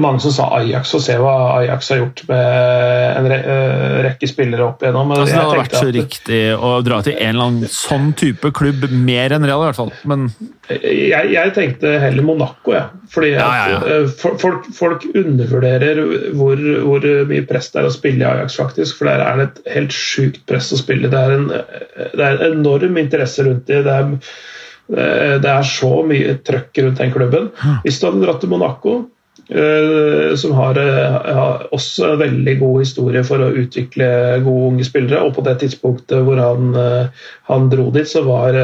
mange 0.02 0.22
som 0.22 0.34
sa 0.34 0.48
Ajax, 0.60 0.94
og 0.98 1.02
se 1.06 1.16
hva 1.22 1.34
Ajax 1.58 1.90
har 1.94 2.02
gjort 2.04 2.24
med 2.30 3.18
en 3.18 3.30
eh, 3.34 3.98
rekke 4.06 4.30
spillere 4.30 4.68
opp 4.68 4.86
igjennom. 4.86 5.14
Altså, 5.16 5.26
det 5.32 5.40
hadde 5.42 5.62
vært 5.64 5.78
så 5.78 5.88
at, 5.88 5.98
riktig 5.98 6.42
å 6.54 6.74
dra 6.86 7.02
til 7.06 7.18
en 7.18 7.34
eller 7.34 7.50
annen 7.50 7.74
sånn 7.74 8.12
type 8.18 8.54
klubb, 8.56 8.86
mer 8.94 9.34
enn 9.34 9.46
Real 9.50 9.66
i 9.66 9.70
hvert 9.72 9.82
fall. 9.82 9.94
Men 10.10 10.30
jeg, 10.70 11.30
jeg 11.34 11.54
tenkte 11.58 11.98
heller 12.00 12.24
Monaco, 12.24 12.72
jeg. 12.72 12.86
Ja. 12.86 13.10
Fordi 13.14 13.32
ja, 13.34 13.50
ja, 13.74 13.82
eh, 13.98 14.08
folk, 14.40 14.70
folk, 14.74 15.06
undervurderer 15.12 16.02
hvor, 16.38 16.64
hvor, 16.88 17.08
mye 17.30 17.46
press 17.50 17.70
det 17.74 17.82
er 17.82 17.90
å 17.90 17.94
spille 17.94 18.24
i 18.24 18.30
Ajax, 18.30 18.58
faktisk. 18.62 19.00
For 19.00 19.12
der 19.12 19.26
er 19.26 19.40
det 19.42 19.50
et 19.50 19.76
helt 19.76 19.96
sjukt 19.96 20.44
press 20.50 20.72
å 20.72 20.80
spille. 20.80 21.12
Det 21.12 21.20
er 21.20 21.38
en, 21.38 21.48
det 21.52 22.24
er 22.24 22.40
en 22.40 22.60
enorm 22.62 23.00
interesse 23.02 23.46
rundt 23.46 23.68
det. 23.68 23.84
det 23.88 23.96
er 24.00 24.12
Eh, 24.92 25.40
det 25.42 25.50
er 25.50 25.68
så 25.68 25.92
mye 26.08 26.38
trøkk 26.44 26.84
rundt 26.84 27.02
den 27.02 27.14
klubben. 27.14 27.52
Hvis 27.86 28.00
du 28.00 28.08
hadde 28.10 28.24
dratt 28.26 28.42
til 28.44 28.52
Monaco, 28.52 28.98
som 30.40 30.54
har, 30.58 30.78
eh, 30.82 31.18
har, 31.36 31.68
også 31.72 32.16
veldig 32.18 32.56
god 32.60 32.80
historie 32.82 33.24
for 33.28 33.44
å 33.44 33.52
utvikle 33.64 34.08
gode 34.46 34.70
unge 34.72 34.88
spillere. 34.88 35.22
Og 35.24 35.36
på 35.38 35.44
det 35.46 35.60
tidspunktet 35.62 36.26
hvor 36.26 36.42
han, 36.42 36.74
han 37.50 37.70
dro 37.72 37.90
dit, 37.94 38.10
så 38.10 38.24
var 38.26 38.58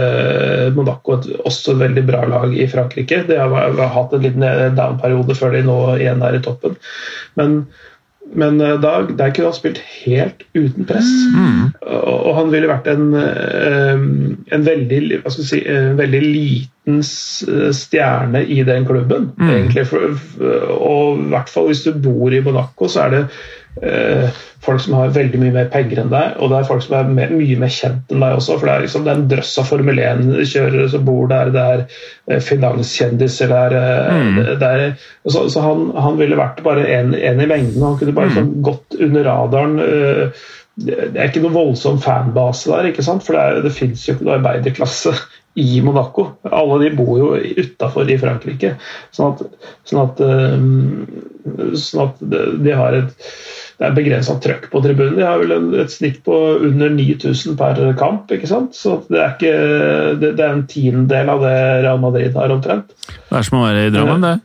Monaco 0.75 1.17
et, 1.17 1.29
også 1.45 1.75
et 1.75 1.83
veldig 1.83 2.05
bra 2.09 2.23
lag 2.29 2.55
i 2.57 2.67
Frankrike. 2.69 3.23
De 3.29 3.37
har, 3.37 3.53
har 3.77 3.93
hatt 3.95 4.15
en 4.15 4.25
liten 4.25 4.47
down-periode 4.77 5.37
før 5.37 5.55
de 5.57 5.63
nå 5.67 5.79
igjen 5.99 6.25
er 6.25 6.39
i 6.39 6.43
toppen. 6.45 6.79
Men 7.39 7.61
men 8.33 8.61
uh, 8.61 8.75
da, 8.81 8.93
der 9.07 9.33
kunne 9.33 9.49
han 9.49 9.57
spilt 9.57 9.81
helt 10.03 10.43
uten 10.53 10.87
press. 10.89 11.09
Mm. 11.33 11.69
Og, 11.81 12.17
og, 12.17 12.33
han 12.37 12.51
ville 12.53 12.69
vært 12.69 12.89
en, 12.91 13.07
uh, 13.15 14.03
en 14.55 14.65
veldig, 14.67 15.21
si, 15.35 15.61
en 15.65 15.97
veldig 15.99 16.21
liten 16.25 17.01
stjerne 17.03 18.43
i 18.49 18.61
den 18.65 18.85
klubben, 18.89 19.31
mm. 19.37 19.49
egentlig. 19.53 19.85
Og 20.79 21.21
i 21.21 21.29
hvert 21.33 21.51
fall 21.53 21.69
hvis 21.69 21.85
du 21.85 21.93
bor 21.93 22.33
i 22.33 22.43
Monaco, 22.45 22.89
så 22.89 23.07
er 23.07 23.15
det 23.15 23.23
folk 24.63 24.81
som 24.83 24.95
har 24.97 25.13
veldig 25.15 25.39
mye 25.39 25.55
mer 25.55 25.69
penger 25.71 26.01
enn 26.01 26.11
deg, 26.11 26.35
og 26.39 26.51
det 26.51 26.59
er 26.59 26.67
folk 26.67 26.83
som 26.83 26.97
er 26.99 27.11
mer, 27.15 27.31
mye 27.31 27.57
mer 27.61 27.71
kjent 27.71 28.11
enn 28.11 28.23
deg 28.23 28.35
også. 28.35 28.57
For 28.59 28.67
det 28.67 28.73
er, 28.73 28.85
liksom, 28.85 29.05
det 29.05 29.11
er 29.13 29.21
en 29.21 29.31
drøss 29.31 29.53
av 29.61 29.69
Formel 29.69 30.01
1-kjørere 30.03 30.87
som 30.91 31.05
bor 31.07 31.31
der, 31.31 31.51
det 31.55 31.65
er 31.73 31.83
eh, 31.85 32.43
finanskjendiser 32.43 33.53
der. 33.53 33.77
Eh, 33.79 34.19
mm. 34.19 34.39
det 34.61 34.69
er, 34.69 34.85
så, 35.25 35.45
så 35.51 35.63
han, 35.63 35.89
han, 35.95 36.19
ville 36.19 36.39
vært 36.39 36.63
bare 36.65 36.85
en, 36.97 37.15
en, 37.15 37.43
i 37.43 37.49
mengden. 37.49 37.85
Han 37.85 37.99
kunne 38.01 38.15
bare 38.17 38.33
mm. 38.33 38.37
sånn, 38.39 38.55
gått 38.67 38.99
under 38.99 39.27
radaren. 39.29 39.77
Eh, 39.85 40.47
det 40.79 40.95
er 41.11 41.27
ikke 41.27 41.43
noen 41.43 41.57
voldsom 41.57 41.97
fanbase 42.03 42.71
der, 42.71 42.91
ikke 42.91 43.03
sant? 43.03 43.23
for 43.25 43.35
det, 43.35 43.45
er, 43.45 43.63
det 43.65 43.75
fins 43.75 44.05
jo 44.07 44.15
ikke 44.15 44.27
noe 44.27 44.37
arbeiderklasse 44.39 45.15
i 45.59 45.79
Monaco. 45.83 46.27
Alle 46.47 46.77
de 46.85 46.91
bor 46.95 47.15
jo 47.19 47.31
utafor 47.35 48.11
i 48.11 48.19
Frankrike. 48.19 48.75
Sånn 49.15 49.33
at, 49.33 49.71
sånn 49.87 50.03
at, 50.05 50.21
sånn 51.79 52.05
at 52.05 52.21
de 52.63 52.77
har 52.79 52.95
et 53.01 53.27
det 53.79 53.87
er 53.87 53.95
begrensa 53.95 54.35
trøkk 54.43 54.67
på 54.73 54.81
tribunen. 54.83 55.15
De 55.15 55.23
har 55.23 55.39
vel 55.39 55.53
en, 55.55 55.69
et 55.79 55.91
snitt 55.93 56.19
på 56.25 56.35
under 56.67 56.91
9000 56.91 57.55
per 57.59 57.79
kamp. 57.99 58.31
ikke 58.35 58.49
sant? 58.49 58.75
Så 58.75 58.97
det 59.07 59.21
er, 59.21 59.37
ikke, 59.37 59.53
det, 60.19 60.33
det 60.35 60.43
er 60.43 60.57
en 60.57 60.65
tiendedel 60.67 61.31
av 61.31 61.45
det 61.45 61.55
Real 61.85 62.01
Madrid 62.03 62.35
har 62.35 62.51
omtrent. 62.51 62.91
Det 63.07 63.39
er 63.39 63.47
som 63.47 63.61
å 63.61 63.63
være 63.63 63.87
i 63.87 63.93
Drammen, 63.95 64.25
det. 64.27 64.35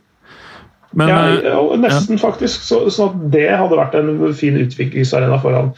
Men, 0.95 1.11
ja, 1.11 1.17
eh, 1.35 1.73
nesten, 1.83 2.15
ja. 2.15 2.21
faktisk. 2.21 2.63
Så, 2.63 2.85
så, 2.95 3.09
det 3.33 3.49
hadde 3.51 3.75
vært 3.75 3.97
en 3.99 4.13
fin 4.39 4.55
utviklingsarena 4.61 5.41
for 5.43 5.57
han. 5.57 5.73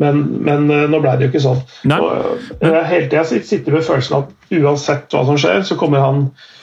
Men, 0.00 0.24
men 0.48 0.64
eh, 0.72 0.88
nå 0.88 1.02
ble 1.04 1.12
det 1.18 1.28
jo 1.28 1.34
ikke 1.34 1.44
sånn. 1.44 1.60
Og, 1.98 2.48
til 2.62 2.78
jeg 2.78 2.90
hele 2.94 3.12
tida 3.12 3.26
sitter 3.28 3.76
med 3.76 3.84
følelsen 3.84 4.22
at 4.22 4.56
uansett 4.62 5.12
hva 5.12 5.26
som 5.28 5.36
skjer, 5.36 5.60
så 5.68 5.76
kommer 5.76 6.00
han 6.00 6.24
Eh, 6.30 6.61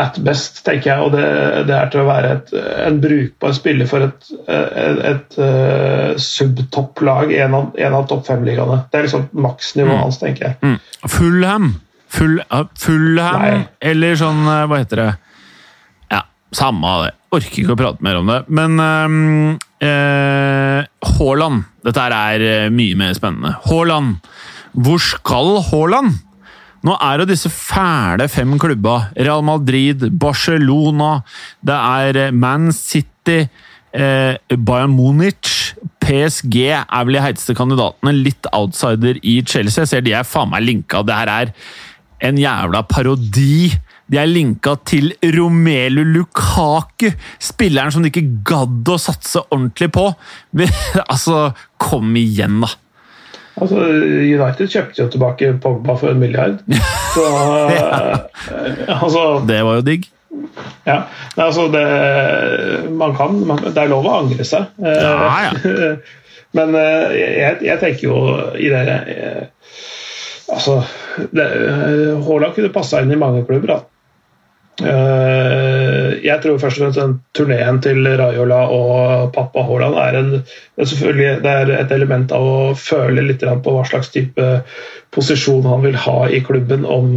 at 0.00 0.18
best, 0.24 0.60
tenker 0.66 0.90
jeg. 0.90 1.06
Og 1.06 1.14
det, 1.14 1.24
det 1.68 1.74
er 1.76 1.90
til 1.92 2.02
å 2.02 2.08
være 2.08 2.32
et, 2.36 2.52
en 2.86 3.00
brukbar 3.02 3.54
spiller 3.56 3.88
for 3.90 4.06
et, 4.06 4.30
et, 4.48 5.00
et 5.10 5.38
uh, 5.40 6.12
subtopplag, 6.20 7.32
en 7.44 7.56
av, 7.58 7.70
en 7.86 7.98
av 8.00 8.06
topp 8.10 8.26
fem-ligaene. 8.28 8.82
Det 8.90 9.00
er 9.00 9.08
liksom 9.08 9.26
maksnivået 9.46 9.96
mm. 9.96 10.02
hans, 10.04 10.20
tenker 10.22 10.48
jeg. 10.48 10.58
Mm. 10.62 10.78
Fullham! 11.16 11.68
Full, 12.14 12.38
uh, 12.46 12.66
Fullham, 12.78 13.64
eller 13.82 14.18
sånn 14.20 14.44
uh, 14.46 14.66
Hva 14.70 14.78
heter 14.84 15.00
det? 15.00 15.08
Ja, 16.14 16.20
samme 16.54 16.90
av 16.90 17.06
det. 17.08 17.14
Orker 17.34 17.64
ikke 17.64 17.74
å 17.74 17.80
prate 17.80 18.06
mer 18.06 18.20
om 18.20 18.28
det. 18.30 18.40
Men 18.54 18.78
Haaland 21.04 21.64
Dette 21.82 22.04
her 22.04 22.14
er 22.14 22.70
mye 22.72 22.94
mer 22.96 23.16
spennende. 23.18 23.56
Haaland! 23.66 24.22
Hvor 24.74 25.02
skal 25.02 25.58
Haaland? 25.72 26.14
Nå 26.84 26.96
er 27.00 27.22
jo 27.22 27.28
disse 27.28 27.48
fæle 27.48 28.26
fem 28.28 28.58
klubba. 28.60 29.08
Real 29.16 29.44
Madrid, 29.46 30.04
Barcelona, 30.20 31.16
det 31.64 31.78
er 31.78 32.20
eh, 32.26 32.34
Man 32.34 32.72
City, 32.76 33.46
eh, 33.96 34.36
Bayern 34.52 34.92
Munich, 34.92 35.72
PSG 36.04 36.58
er 36.68 37.06
vel 37.06 37.16
de 37.16 37.24
heiteste 37.24 37.56
kandidatene. 37.56 38.12
Litt 38.26 38.50
outsider 38.52 39.16
i 39.22 39.38
Chelsea. 39.40 39.84
Jeg 39.84 39.92
ser 39.94 40.04
de 40.04 40.12
er 40.12 40.28
faen 40.28 40.52
meg 40.52 40.66
linka. 40.66 41.00
Det 41.00 41.16
her 41.16 41.32
er 41.32 41.54
en 42.28 42.40
jævla 42.40 42.84
parodi. 42.88 43.72
De 44.04 44.20
er 44.20 44.28
linka 44.28 44.76
til 44.84 45.14
Romelu 45.32 46.02
Lukaku, 46.04 47.08
spilleren 47.40 47.94
som 47.94 48.04
de 48.04 48.12
ikke 48.12 48.42
gadd 48.44 48.92
å 48.92 49.00
satse 49.00 49.40
ordentlig 49.46 49.88
på. 49.96 50.10
altså, 51.08 51.46
kom 51.80 52.12
igjen, 52.20 52.60
da! 52.60 52.74
Altså, 53.54 53.78
United 53.78 54.66
kjøpte 54.66 55.02
jo 55.02 55.06
tilbake 55.12 55.52
Pogba 55.62 55.94
for 55.98 56.10
en 56.10 56.18
milliard. 56.22 56.58
Så, 57.14 57.24
ja. 57.70 58.10
altså, 58.96 59.22
det 59.46 59.60
var 59.62 59.78
jo 59.78 59.86
digg. 59.86 60.08
Ja. 60.86 60.98
Altså, 61.36 61.68
det, 61.70 61.84
man 62.90 63.14
kan, 63.16 63.38
man, 63.46 63.62
det 63.68 63.78
er 63.78 63.92
lov 63.92 64.08
å 64.10 64.18
angre 64.24 64.46
seg. 64.48 64.70
Ja, 64.82 65.14
ja. 65.46 65.94
Men 66.54 66.74
eh, 66.78 67.14
jeg, 67.18 67.56
jeg, 67.66 67.78
tenker 67.82 68.04
jo 68.06 68.18
i 68.54 68.68
det 68.70 68.82
jeg, 68.86 69.46
Altså 70.54 70.76
Haaland 71.34 72.52
kunne 72.54 72.70
passa 72.70 73.00
inn 73.02 73.10
i 73.10 73.18
mange 73.18 73.42
klubber. 73.48 73.72
Da. 73.72 73.80
Jeg 76.24 76.40
tror 76.40 76.56
først 76.60 76.78
og 76.80 76.86
fremst 76.86 77.00
den 77.00 77.14
turneen 77.36 77.80
til 77.84 78.06
Raiola 78.16 78.62
og 78.72 79.32
pappa 79.34 79.64
Haaland 79.68 79.98
er, 80.00 80.18
en, 80.20 80.44
selvfølgelig, 80.80 81.42
det 81.44 81.50
er 81.52 81.72
et 81.76 81.92
element 81.92 82.32
av 82.32 82.46
å 82.48 82.60
føle 82.80 83.26
litt 83.26 83.44
på 83.44 83.74
hva 83.74 83.82
slags 83.88 84.08
type 84.14 84.46
posisjon 85.12 85.68
han 85.68 85.84
vil 85.84 85.98
ha 86.06 86.22
i 86.32 86.40
klubben 86.46 86.86
om 86.88 87.10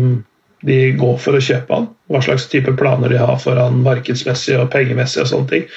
de 0.67 0.79
går 0.99 1.15
for 1.23 1.37
å 1.37 1.43
kjøpe 1.43 1.73
han. 1.73 1.87
Hva 2.11 2.21
slags 2.25 2.49
type 2.51 2.73
planer 2.79 3.13
de 3.13 3.21
har 3.21 3.39
for 3.39 3.59
han 3.61 3.79
markedsmessig 3.85 4.57
og 4.59 4.71
pengemessig 4.73 5.23
og 5.23 5.31
sånne 5.31 5.53
ting. 5.53 5.67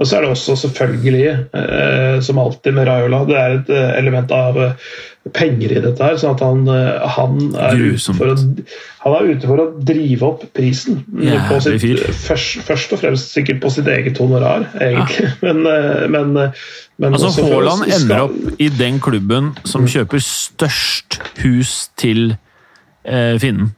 Og 0.00 0.08
så 0.08 0.16
er 0.16 0.24
det 0.24 0.30
også 0.32 0.54
selvfølgelig, 0.56 1.24
eh, 1.60 2.20
som 2.24 2.38
alltid 2.40 2.72
med 2.72 2.86
Raiola, 2.88 3.18
det 3.28 3.36
er 3.36 3.56
et 3.58 3.72
eh, 3.76 3.90
element 3.98 4.30
av 4.32 4.56
eh, 4.56 4.94
penger 5.36 5.74
i 5.74 5.82
dette 5.84 6.06
her. 6.06 6.16
sånn 6.16 6.38
at 6.38 6.44
han, 6.44 6.62
han, 7.16 7.34
er, 7.60 7.82
ute 7.92 8.14
for 8.16 8.32
å, 8.32 8.36
han 9.04 9.16
er 9.18 9.28
ute 9.28 9.50
for 9.50 9.60
å 9.60 9.66
drive 9.76 10.24
opp 10.24 10.46
prisen. 10.56 11.02
på 11.04 11.58
sitt, 11.60 11.84
først, 12.16 12.62
først, 12.64 12.94
og 12.96 13.02
fremst 13.02 13.36
sikkert 13.36 13.60
på 13.60 13.74
sitt 13.76 13.90
eget 13.92 14.16
honorar, 14.22 14.64
egentlig. 14.80 15.28
Ja. 15.28 15.36
Men, 15.50 15.60
men, 16.10 16.32
men 17.00 17.16
altså 17.16 17.44
Haaland 17.44 17.84
ender 17.88 18.26
opp 18.26 18.60
i 18.60 18.68
den 18.72 18.98
klubben 19.04 19.52
som 19.68 19.84
mm. 19.84 19.92
kjøper 19.94 20.24
størst 20.24 21.20
hus 21.44 21.74
til 22.00 22.34
eh, 23.04 23.36
finnen. 23.40 23.74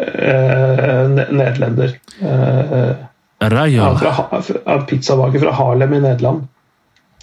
Eh, 0.00 1.08
nederlender. 1.32 1.96
Eh, 2.20 2.90
Raja. 3.50 3.88
Fra, 3.98 4.76
pizzabaker 4.88 5.42
fra 5.42 5.54
Harlem 5.58 5.96
i 5.96 6.02
Nederland. 6.04 6.46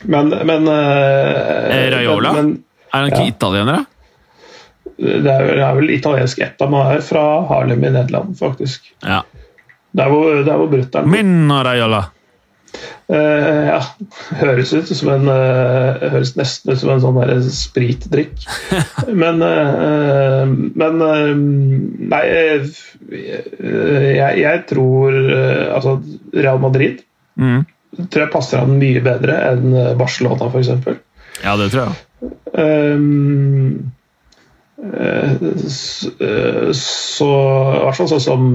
Men, 0.04 0.30
men 0.48 0.68
eh, 0.68 1.88
Raiola? 1.94 2.34
Men, 2.34 2.52
er 2.90 2.98
han 2.98 3.12
ikke 3.12 3.26
ja. 3.28 3.32
italiener, 3.36 3.80
da? 3.80 4.00
det 5.00 5.32
er, 5.32 5.44
det 5.56 5.64
er 5.64 5.76
vel 5.78 5.92
italiensk 5.96 6.42
ett 6.44 6.64
meg 6.72 6.88
her, 6.90 7.04
fra 7.06 7.26
Harlem 7.50 7.84
i 7.84 7.92
Nederland, 7.94 8.36
faktisk. 8.40 8.90
Ja. 9.06 9.22
Der 9.96 10.12
hvor, 10.12 10.42
der 10.46 10.60
hvor 10.60 10.70
brutter'n 10.70 11.08
Min 11.10 11.52
Raiola. 11.52 12.04
Eh, 13.10 13.64
ja, 13.66 13.80
høres 14.38 14.70
ut 14.78 14.90
som 14.94 15.10
en 15.16 15.24
uh, 15.34 15.98
Høres 16.14 16.36
nesten 16.38 16.76
ut 16.76 16.78
som 16.78 16.92
en 16.94 17.02
sånn 17.02 17.48
spritdrikk. 17.50 18.44
men 19.24 19.42
uh, 19.42 20.46
Men 20.46 21.02
Nei, 22.12 22.22
jeg, 22.30 22.70
jeg 24.44 24.64
tror 24.70 25.18
Altså, 25.74 25.98
Real 26.38 26.62
Madrid 26.62 27.06
Mm. 27.40 27.62
tror 28.12 28.26
jeg 28.26 28.32
passer 28.34 28.60
han 28.60 28.74
mye 28.82 29.00
bedre 29.00 29.38
enn 29.48 29.72
Barcelona, 29.96 30.50
f.eks. 30.52 31.00
Ja, 31.40 31.54
det 31.56 31.70
tror 31.72 31.86
jeg. 31.86 31.94
Um, 32.52 33.94
så 36.76 37.30
I 37.30 37.86
hvert 37.86 38.00
fall 38.02 38.12
sånn 38.12 38.26
som 38.26 38.50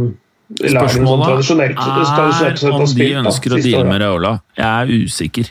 Spørsmålet 0.53 1.25
tradisjonelt 1.25 1.79
er 1.81 2.73
om 2.75 2.85
de 2.85 3.07
ønsker 3.23 3.55
å 3.57 3.61
deale 3.65 3.87
med 3.89 4.03
Raiola. 4.05 4.33
Jeg 4.59 4.67
er 4.69 5.07
usikker. 5.07 5.49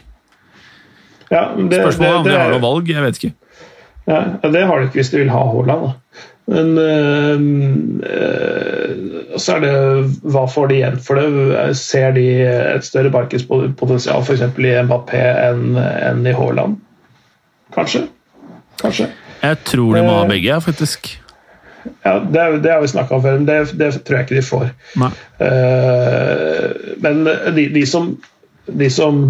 Ja, 1.33 1.47
det, 1.57 1.79
Spørsmålet 1.81 2.11
er 2.11 2.19
om 2.19 2.27
det, 2.27 2.33
de 2.33 2.37
har 2.39 2.53
noe 2.53 2.61
valg. 2.63 2.91
Jeg 2.93 3.03
vet 3.07 3.19
ikke. 3.19 3.33
Ja, 4.05 4.19
det 4.53 4.65
har 4.67 4.79
de 4.79 4.89
ikke 4.89 4.99
hvis 4.99 5.09
de 5.13 5.23
vil 5.23 5.31
ha 5.33 5.41
Haaland. 5.49 5.93
Men 6.51 6.77
øh, 6.77 7.43
øh, 8.03 9.37
så 9.39 9.55
er 9.55 9.63
det 9.63 9.73
hva 10.27 10.43
får 10.51 10.67
de 10.69 10.75
igjen 10.81 10.97
for 10.99 11.15
det? 11.15 11.77
Ser 11.79 12.11
de 12.17 12.25
et 12.75 12.85
større 12.85 13.13
markedspotensial 13.15 14.25
f.eks. 14.27 14.43
i 14.43 14.73
Mbappé 14.83 15.23
enn 15.47 15.79
en 15.79 16.27
i 16.27 16.35
Haaland? 16.35 16.77
Kanskje. 17.73 18.05
Kanskje. 18.83 19.07
Jeg 19.43 19.57
tror 19.71 19.95
de 19.95 20.03
må 20.03 20.17
ha 20.19 20.23
Eh. 20.25 20.29
begge, 20.35 20.61
faktisk. 20.61 21.13
Ja, 22.05 22.19
det, 22.19 22.45
det 22.63 22.71
har 22.71 22.81
vi 22.81 22.91
snakka 22.91 23.15
om 23.15 23.23
før, 23.23 23.39
men 23.39 23.47
det, 23.47 23.57
det 23.79 23.91
tror 24.03 24.17
jeg 24.17 24.27
ikke 24.27 24.39
de 24.39 24.45
får. 24.47 24.69
Eh, 25.47 26.67
men 27.03 27.23
de, 27.55 27.67
de, 27.75 27.85
som, 27.89 28.13
de 28.67 28.89
som 28.93 29.23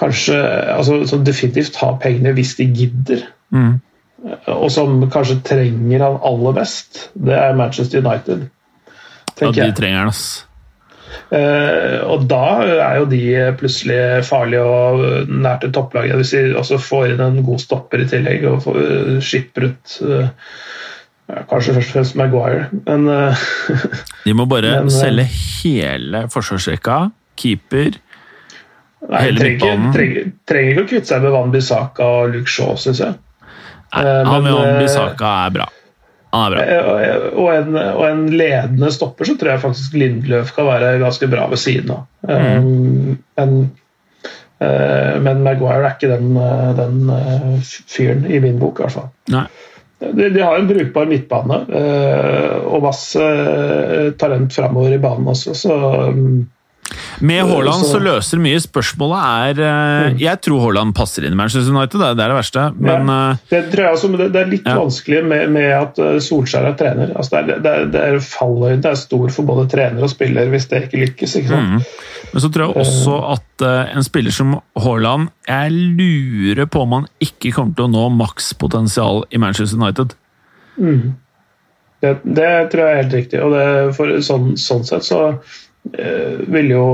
kanskje 0.00 0.38
altså, 0.72 1.02
Som 1.06 1.24
definitivt 1.24 1.76
har 1.76 1.98
pengene 2.02 2.32
hvis 2.36 2.54
de 2.58 2.68
gidder, 2.72 3.28
Mm. 3.52 3.80
og 4.46 4.70
som 4.72 5.10
kanskje 5.12 5.42
trenger 5.44 6.00
han 6.00 6.14
aller 6.24 6.54
mest, 6.56 7.10
det 7.12 7.34
er 7.36 7.56
Manchester 7.58 8.00
United. 8.00 8.46
Ja, 9.40 9.50
de 9.50 9.72
trenger 9.76 9.98
han, 9.98 10.08
ass. 10.08 10.46
Uh, 11.32 12.00
og 12.12 12.26
da 12.28 12.44
er 12.64 12.98
jo 13.00 13.06
de 13.08 13.22
plutselig 13.60 14.24
farlige 14.28 14.64
og 14.64 15.28
nært 15.28 15.64
et 15.64 15.72
topplag. 15.76 16.12
Hvis 16.20 16.34
de 16.36 16.42
også 16.60 16.80
får 16.80 17.14
inn 17.14 17.22
en 17.24 17.40
god 17.44 17.60
stopper 17.60 18.04
i 18.04 18.08
tillegg 18.08 18.44
og 18.48 18.62
får, 18.66 18.78
uh, 18.80 19.18
skipper 19.24 19.70
ut 19.70 19.96
eh, 20.04 20.28
ja, 21.30 21.42
Kanskje 21.50 21.74
først 21.78 21.88
og 21.90 21.94
fremst 21.96 22.16
Maguire, 22.18 22.64
men 22.86 23.08
eh, 23.08 23.42
De 24.26 24.34
må 24.36 24.46
bare 24.50 24.72
Men, 24.82 24.88
eh, 24.90 24.94
selge 24.94 25.26
hele 25.32 26.24
forsvarsrekka. 26.32 26.96
Keeper. 27.38 27.98
Nei, 29.08 29.20
Hele 29.26 29.40
trenger, 29.40 29.86
trenger, 29.94 30.32
trenger 30.46 30.72
ikke 30.74 30.82
å 30.84 30.90
kvitte 30.92 31.10
seg 31.10 31.22
med 31.24 31.32
Van 31.34 31.50
Bissaka 31.54 32.06
og 32.20 32.34
Luke 32.36 32.50
Shaw, 32.52 32.74
syns 32.78 33.00
jeg. 33.02 33.14
Nei, 33.16 33.28
Eh, 33.92 34.22
han 34.24 34.40
men, 34.46 34.54
Jan 34.56 34.78
Bissaka 34.80 35.30
er 35.46 35.50
bra. 35.52 35.64
Han 36.32 36.46
er 36.46 36.54
bra. 36.54 36.62
Og 37.42 37.48
en, 37.52 37.74
og 37.76 38.04
en 38.06 38.22
ledende 38.32 38.88
stopper 38.94 39.28
så 39.28 39.34
tror 39.36 39.50
jeg 39.52 39.60
faktisk 39.66 39.98
Lindløf 40.00 40.54
kan 40.56 40.64
være 40.64 40.94
ganske 41.02 41.28
bra 41.28 41.44
ved 41.50 41.60
siden 41.60 41.92
av. 41.92 42.06
Eh, 42.24 42.64
Men, 43.36 43.58
men 45.26 45.42
Maguire 45.42 45.82
er 45.82 45.96
ikke 45.96 46.08
den, 46.12 46.36
den 46.78 47.10
fyren 47.66 48.24
i 48.30 48.38
min 48.40 48.60
bok, 48.60 48.78
i 48.78 48.84
hvert 48.86 48.94
fall. 48.94 49.08
Nei. 49.34 49.44
De, 50.02 50.28
de 50.34 50.40
har 50.42 50.58
en 50.58 50.66
brukbar 50.66 51.06
midtbane 51.06 51.60
eh, 51.78 52.56
og 52.66 52.82
masse 52.82 53.22
eh, 53.22 54.08
talent 54.18 54.54
framover 54.54 54.96
i 54.96 55.00
banen 55.02 55.30
også, 55.30 55.54
så 55.54 55.76
mm, 56.10 56.40
Med 57.22 57.44
Haaland 57.48 57.86
så 57.86 58.00
løser 58.02 58.40
mye. 58.42 58.60
Spørsmålet 58.62 59.22
er 59.22 59.62
eh, 59.66 60.20
Jeg 60.22 60.40
tror 60.44 60.64
Haaland 60.66 60.94
passer 60.96 61.26
inn 61.26 61.36
i 61.36 61.38
Manchester 61.38 61.72
United, 61.74 61.98
det 62.00 62.08
er 62.10 62.18
det, 62.18 62.26
er 62.26 62.36
verste. 62.36 62.66
Men 62.78 63.10
ja, 63.12 63.18
eh, 63.32 63.42
det, 63.52 63.62
tror 63.72 63.86
jeg 63.86 63.98
også, 63.98 64.10
men 64.12 64.22
det, 64.24 64.30
er 64.42 64.50
litt 64.52 64.68
Ja. 64.68 64.76
vanskelig 64.78 65.24
med, 65.26 65.52
med 65.54 65.68
at 65.76 66.00
eh, 66.02 66.18
Solskjær 66.22 66.70
er 66.70 66.78
trener. 66.78 67.14
Altså 67.16 67.34
det, 67.34 67.42
er, 67.42 67.62
det, 67.64 67.72
er, 67.72 67.90
det 67.94 68.04
er 68.08 68.18
Fallhøyden 68.26 68.88
er 68.90 68.98
stor 68.98 69.28
for 69.34 69.48
både 69.48 69.68
trener 69.72 70.06
og 70.06 70.12
spiller 70.12 70.50
hvis 70.52 70.68
det 70.70 70.84
ikke 70.86 71.02
lykkes. 71.06 71.36
Ikke 71.42 71.60
mm. 71.60 71.80
Men 72.32 72.44
så 72.44 72.48
tror 72.52 72.70
jeg 72.70 72.84
også 72.86 73.16
at 73.34 73.66
eh, 73.68 73.96
en 73.96 74.06
spiller 74.06 74.32
som 74.34 74.54
Haaland 74.80 75.28
Jeg 75.48 75.72
lurer 75.72 76.68
på 76.70 76.84
om 76.86 77.00
han 77.00 77.10
ikke 77.22 77.52
kommer 77.52 77.76
til 77.76 77.88
å 77.88 77.92
nå 77.92 78.06
makspotensial 78.20 79.26
i 79.30 79.42
Manchester 79.42 79.80
United. 79.80 80.16
Det, 82.02 82.16
det 82.24 82.48
tror 82.72 82.82
jeg 82.82 82.92
er 82.92 83.02
helt 83.04 83.14
riktig. 83.14 83.42
og 83.42 83.52
det, 83.54 83.66
for 83.98 84.16
sånn, 84.26 84.56
sånn 84.58 84.86
sett 84.88 85.06
så 85.06 85.20
eh, 85.90 86.42
vil 86.52 86.72
jo 86.72 86.86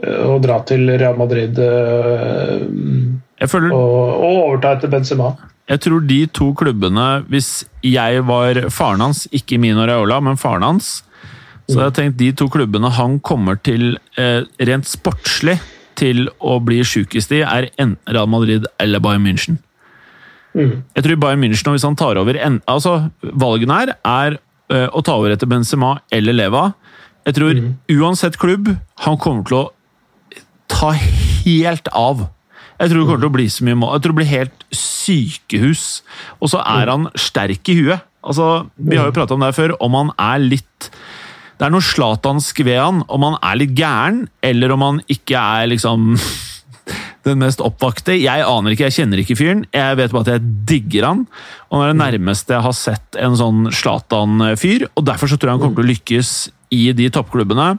eh, 0.00 0.22
å 0.26 0.38
dra 0.42 0.60
til 0.68 0.88
Real 0.90 1.18
Madrid 1.18 1.58
eh, 1.60 2.64
føler 3.50 3.74
og, 3.74 3.98
og 4.16 4.30
overta 4.30 4.74
etter 4.76 4.92
Benzema. 4.92 5.34
Jeg 5.70 5.84
tror 5.84 6.02
de 6.02 6.24
to 6.34 6.50
klubbene, 6.58 7.22
hvis 7.30 7.62
jeg 7.86 8.24
var 8.26 8.58
faren 8.74 9.04
hans, 9.04 9.26
ikke 9.30 9.60
Mino 9.62 9.84
Raiola, 9.86 10.18
men 10.24 10.40
faren 10.40 10.66
hans, 10.66 11.00
så 11.70 11.76
jeg 11.76 11.84
jeg 11.86 11.94
tenkt 11.94 12.16
de 12.18 12.32
to 12.34 12.48
klubbene 12.50 12.90
han 12.90 13.20
kommer 13.22 13.54
til 13.62 13.92
rent 14.18 14.88
sportslig 14.90 15.60
til 15.94 16.24
å 16.42 16.56
bli 16.66 16.80
sjukest 16.82 17.30
i, 17.36 17.44
er 17.46 17.68
enten 17.76 17.94
Real 18.10 18.26
Madrid 18.26 18.66
eller 18.82 18.98
Bayern 19.04 19.22
München. 19.22 19.60
Mm. 20.58 20.82
Jeg 20.98 21.06
tror 21.06 21.20
Bayern 21.22 21.44
München, 21.44 21.70
hvis 21.70 21.86
han 21.86 21.94
tar 21.94 22.18
over 22.18 22.34
en, 22.34 22.58
altså 22.66 22.96
Valgene 23.22 23.78
her 23.78 23.94
er 24.02 24.40
å 24.90 25.04
ta 25.06 25.14
over 25.20 25.30
etter 25.30 25.46
Benzema 25.50 26.00
eller 26.10 26.34
Leva. 26.34 26.72
Jeg 27.28 27.36
tror 27.36 27.58
uansett 28.00 28.38
klubb, 28.40 28.72
han 29.04 29.18
kommer 29.20 29.44
til 29.48 29.58
å 29.60 29.64
ta 30.70 30.92
helt 30.96 31.90
av. 31.96 32.28
Jeg 32.80 32.90
tror 32.90 33.02
det 33.02 33.08
kommer 33.10 33.24
til 33.24 33.28
å 33.28 33.34
bli 33.34 33.48
så 33.52 33.66
mye 33.66 33.76
mål. 33.76 33.96
Jeg 33.96 34.04
tror 34.04 34.14
det 34.14 34.20
blir 34.22 34.30
helt 34.30 34.62
sykehus. 34.72 35.88
Og 36.40 36.52
så 36.52 36.62
er 36.64 36.88
han 36.88 37.10
sterk 37.18 37.68
i 37.68 37.76
huet. 37.82 38.06
Altså, 38.24 38.68
Vi 38.76 38.96
har 38.96 39.08
jo 39.08 39.16
prata 39.16 39.34
om 39.34 39.40
det 39.40 39.50
her 39.52 39.58
før, 39.58 39.76
om 39.80 39.96
han 39.96 40.10
er 40.20 40.42
litt 40.44 40.90
Det 41.60 41.66
er 41.66 41.72
noe 41.72 41.84
slatansk 41.84 42.60
ved 42.64 42.78
han, 42.80 43.02
om 43.08 43.24
han 43.24 43.36
er 43.44 43.58
litt 43.60 43.74
gæren, 43.76 44.28
eller 44.40 44.72
om 44.72 44.80
han 44.80 45.00
ikke 45.12 45.36
er 45.36 45.68
liksom 45.68 46.14
den 47.26 47.42
mest 47.42 47.60
oppvakte. 47.60 48.16
Jeg 48.16 48.46
aner 48.48 48.72
ikke, 48.72 48.88
jeg 48.88 48.96
kjenner 48.96 49.20
ikke 49.20 49.36
fyren. 49.36 49.66
Jeg 49.76 49.98
vet 50.00 50.14
bare 50.14 50.24
at 50.24 50.32
jeg 50.38 50.54
digger 50.70 51.04
han. 51.10 51.26
Og 51.68 51.76
han 51.76 51.84
er 51.84 51.92
det 51.92 52.00
nærmeste 52.00 52.56
jeg 52.56 52.64
har 52.64 52.76
sett 52.76 53.20
en 53.20 53.36
sånn 53.36 53.68
Zlatan-fyr. 53.76 54.86
Og 54.96 55.04
derfor 55.04 55.28
så 55.28 55.36
tror 55.36 55.52
jeg 55.52 55.58
han 55.58 55.62
kommer 55.66 55.82
til 55.82 55.84
å 55.84 55.92
lykkes 55.92 56.32
i 56.74 56.90
de 56.96 57.08
toppklubbene. 57.12 57.74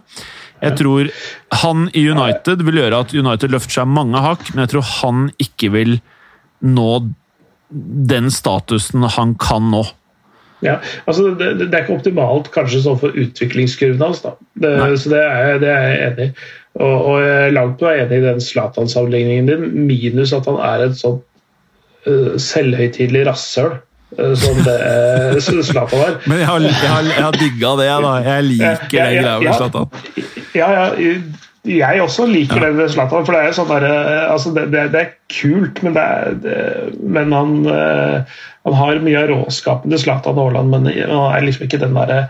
Jeg 0.61 0.77
tror 0.77 1.09
han 1.63 1.87
i 1.97 2.03
United 2.11 2.61
vil 2.67 2.83
gjøre 2.83 2.99
at 3.01 3.15
United 3.17 3.53
løfter 3.53 3.79
seg 3.79 3.89
mange 3.89 4.21
hakk, 4.21 4.45
men 4.53 4.65
jeg 4.65 4.75
tror 4.75 4.85
han 4.99 5.23
ikke 5.41 5.71
vil 5.73 5.97
nå 6.61 6.91
den 7.71 8.29
statusen 8.33 9.07
han 9.15 9.33
kan 9.41 9.71
nå. 9.73 9.81
Ja, 10.61 10.75
altså 11.09 11.31
det, 11.33 11.55
det 11.57 11.71
er 11.73 11.85
ikke 11.85 11.97
optimalt 11.97 12.51
kanskje 12.53 12.83
sånn 12.83 12.99
for 13.01 13.15
utviklingskurven 13.17 14.03
hans. 14.03 14.21
da. 14.21 14.35
Det, 14.61 14.73
så 15.01 15.13
det 15.15 15.21
er, 15.25 15.61
det 15.63 15.71
er 15.73 15.87
jeg 15.87 16.01
enig 16.09 16.27
i. 16.27 16.49
Og, 16.79 16.93
og 16.93 17.15
jeg 17.19 17.47
er 17.47 17.55
langt 17.55 17.79
på 17.79 17.87
vei 17.87 17.95
enig 18.03 18.19
i 18.21 18.25
den 18.27 18.43
Zlatan-sammenligningen 18.45 19.49
din, 19.49 19.87
minus 19.89 20.35
at 20.37 20.45
han 20.47 20.59
er 20.63 20.85
et 20.85 20.99
sånn 20.99 21.17
uh, 22.05 22.37
selvhøytidelig 22.39 23.25
rasshøl. 23.27 23.73
Uh, 24.19 24.33
som 24.39 24.59
det 24.65 24.77
uh, 25.35 25.63
Zlatan 25.63 26.03
er. 26.05 26.17
Men 26.25 26.41
jeg 26.41 26.49
har, 26.49 26.67
jeg 26.67 26.91
har, 26.93 27.09
jeg 27.09 27.25
har 27.27 27.39
digga 27.39 27.73
det, 27.79 27.87
da. 28.05 28.13
Jeg 28.25 28.47
liker 28.49 28.67
Ja, 28.67 28.75
det 28.81 28.91
greia 28.91 29.37
med 29.39 29.47
ja. 29.47 29.57
Zlatan. 29.59 29.89
Ja, 30.57 30.69
ja, 30.75 30.85
jeg 31.63 32.01
også 32.01 32.25
liker 32.25 32.63
det 32.63 32.71
med 32.79 32.93
Zlatan, 32.93 33.25
for 33.27 33.37
det 33.37 33.41
er, 33.47 33.57
sånn 33.57 33.71
der, 33.71 33.87
uh, 33.87 34.21
altså 34.33 34.53
det, 34.57 34.67
det, 34.73 34.87
det 34.95 35.03
er 35.05 35.11
kult, 35.31 35.83
men, 35.85 35.97
det 35.97 36.05
er, 36.05 36.39
det, 36.45 36.61
men 37.01 37.35
han, 37.35 37.57
uh, 37.67 38.39
han 38.67 38.79
har 38.83 39.03
mye 39.03 39.25
av 39.25 39.33
råskapen 39.33 39.93
til 39.93 40.05
Zlatan 40.05 40.39
Haaland, 40.41 40.73
men 40.73 40.89
han 40.91 41.27
er 41.31 41.45
liksom 41.47 41.69
ikke 41.69 41.83
den 41.83 41.99
derre 41.99 42.25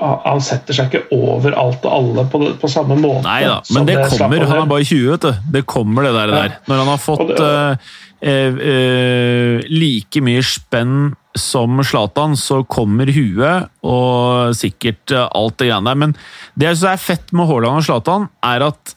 han 0.00 0.40
setter 0.42 0.76
seg 0.76 0.90
ikke 0.90 1.02
over 1.14 1.54
alt 1.58 1.84
og 1.86 1.92
alle 1.92 2.24
på, 2.30 2.40
på 2.60 2.70
samme 2.70 2.96
måte. 2.98 3.24
Nei 3.26 3.42
da, 3.46 3.60
men 3.74 3.86
det 3.88 3.98
kommer. 4.10 4.46
Han 4.48 4.64
er 4.64 4.70
bare 4.70 4.86
20, 4.88 5.04
vet 5.12 5.26
du. 5.26 5.50
Det 5.54 5.64
kommer, 5.70 6.08
det 6.08 6.14
der. 6.16 6.32
Ja. 6.32 6.40
der. 6.42 6.56
Når 6.70 6.82
han 6.82 6.90
har 6.90 7.02
fått 7.02 7.34
eh, 7.34 7.44
eh, 7.44 7.70
eh, 7.70 7.76
like 8.24 10.20
mye 10.24 10.42
spenn 10.46 11.12
som 11.38 11.82
Zlatan, 11.82 12.36
så 12.38 12.62
kommer 12.70 13.10
huet 13.12 13.70
og 13.84 14.54
sikkert 14.56 15.12
eh, 15.14 15.26
alt 15.34 15.58
det 15.58 15.68
greiene 15.70 15.90
der. 15.90 15.98
Men 16.00 16.14
det 16.54 16.70
jeg 16.70 16.78
syns 16.78 16.92
er 16.92 17.02
fett 17.02 17.34
med 17.34 17.50
Haaland 17.50 17.82
og 17.82 17.88
Zlatan, 17.88 18.28
er 18.46 18.68
at 18.70 18.94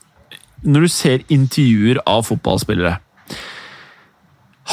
når 0.67 0.85
du 0.85 0.91
ser 0.91 1.25
intervjuer 1.33 1.99
av 2.09 2.23
fotballspillere 2.25 2.95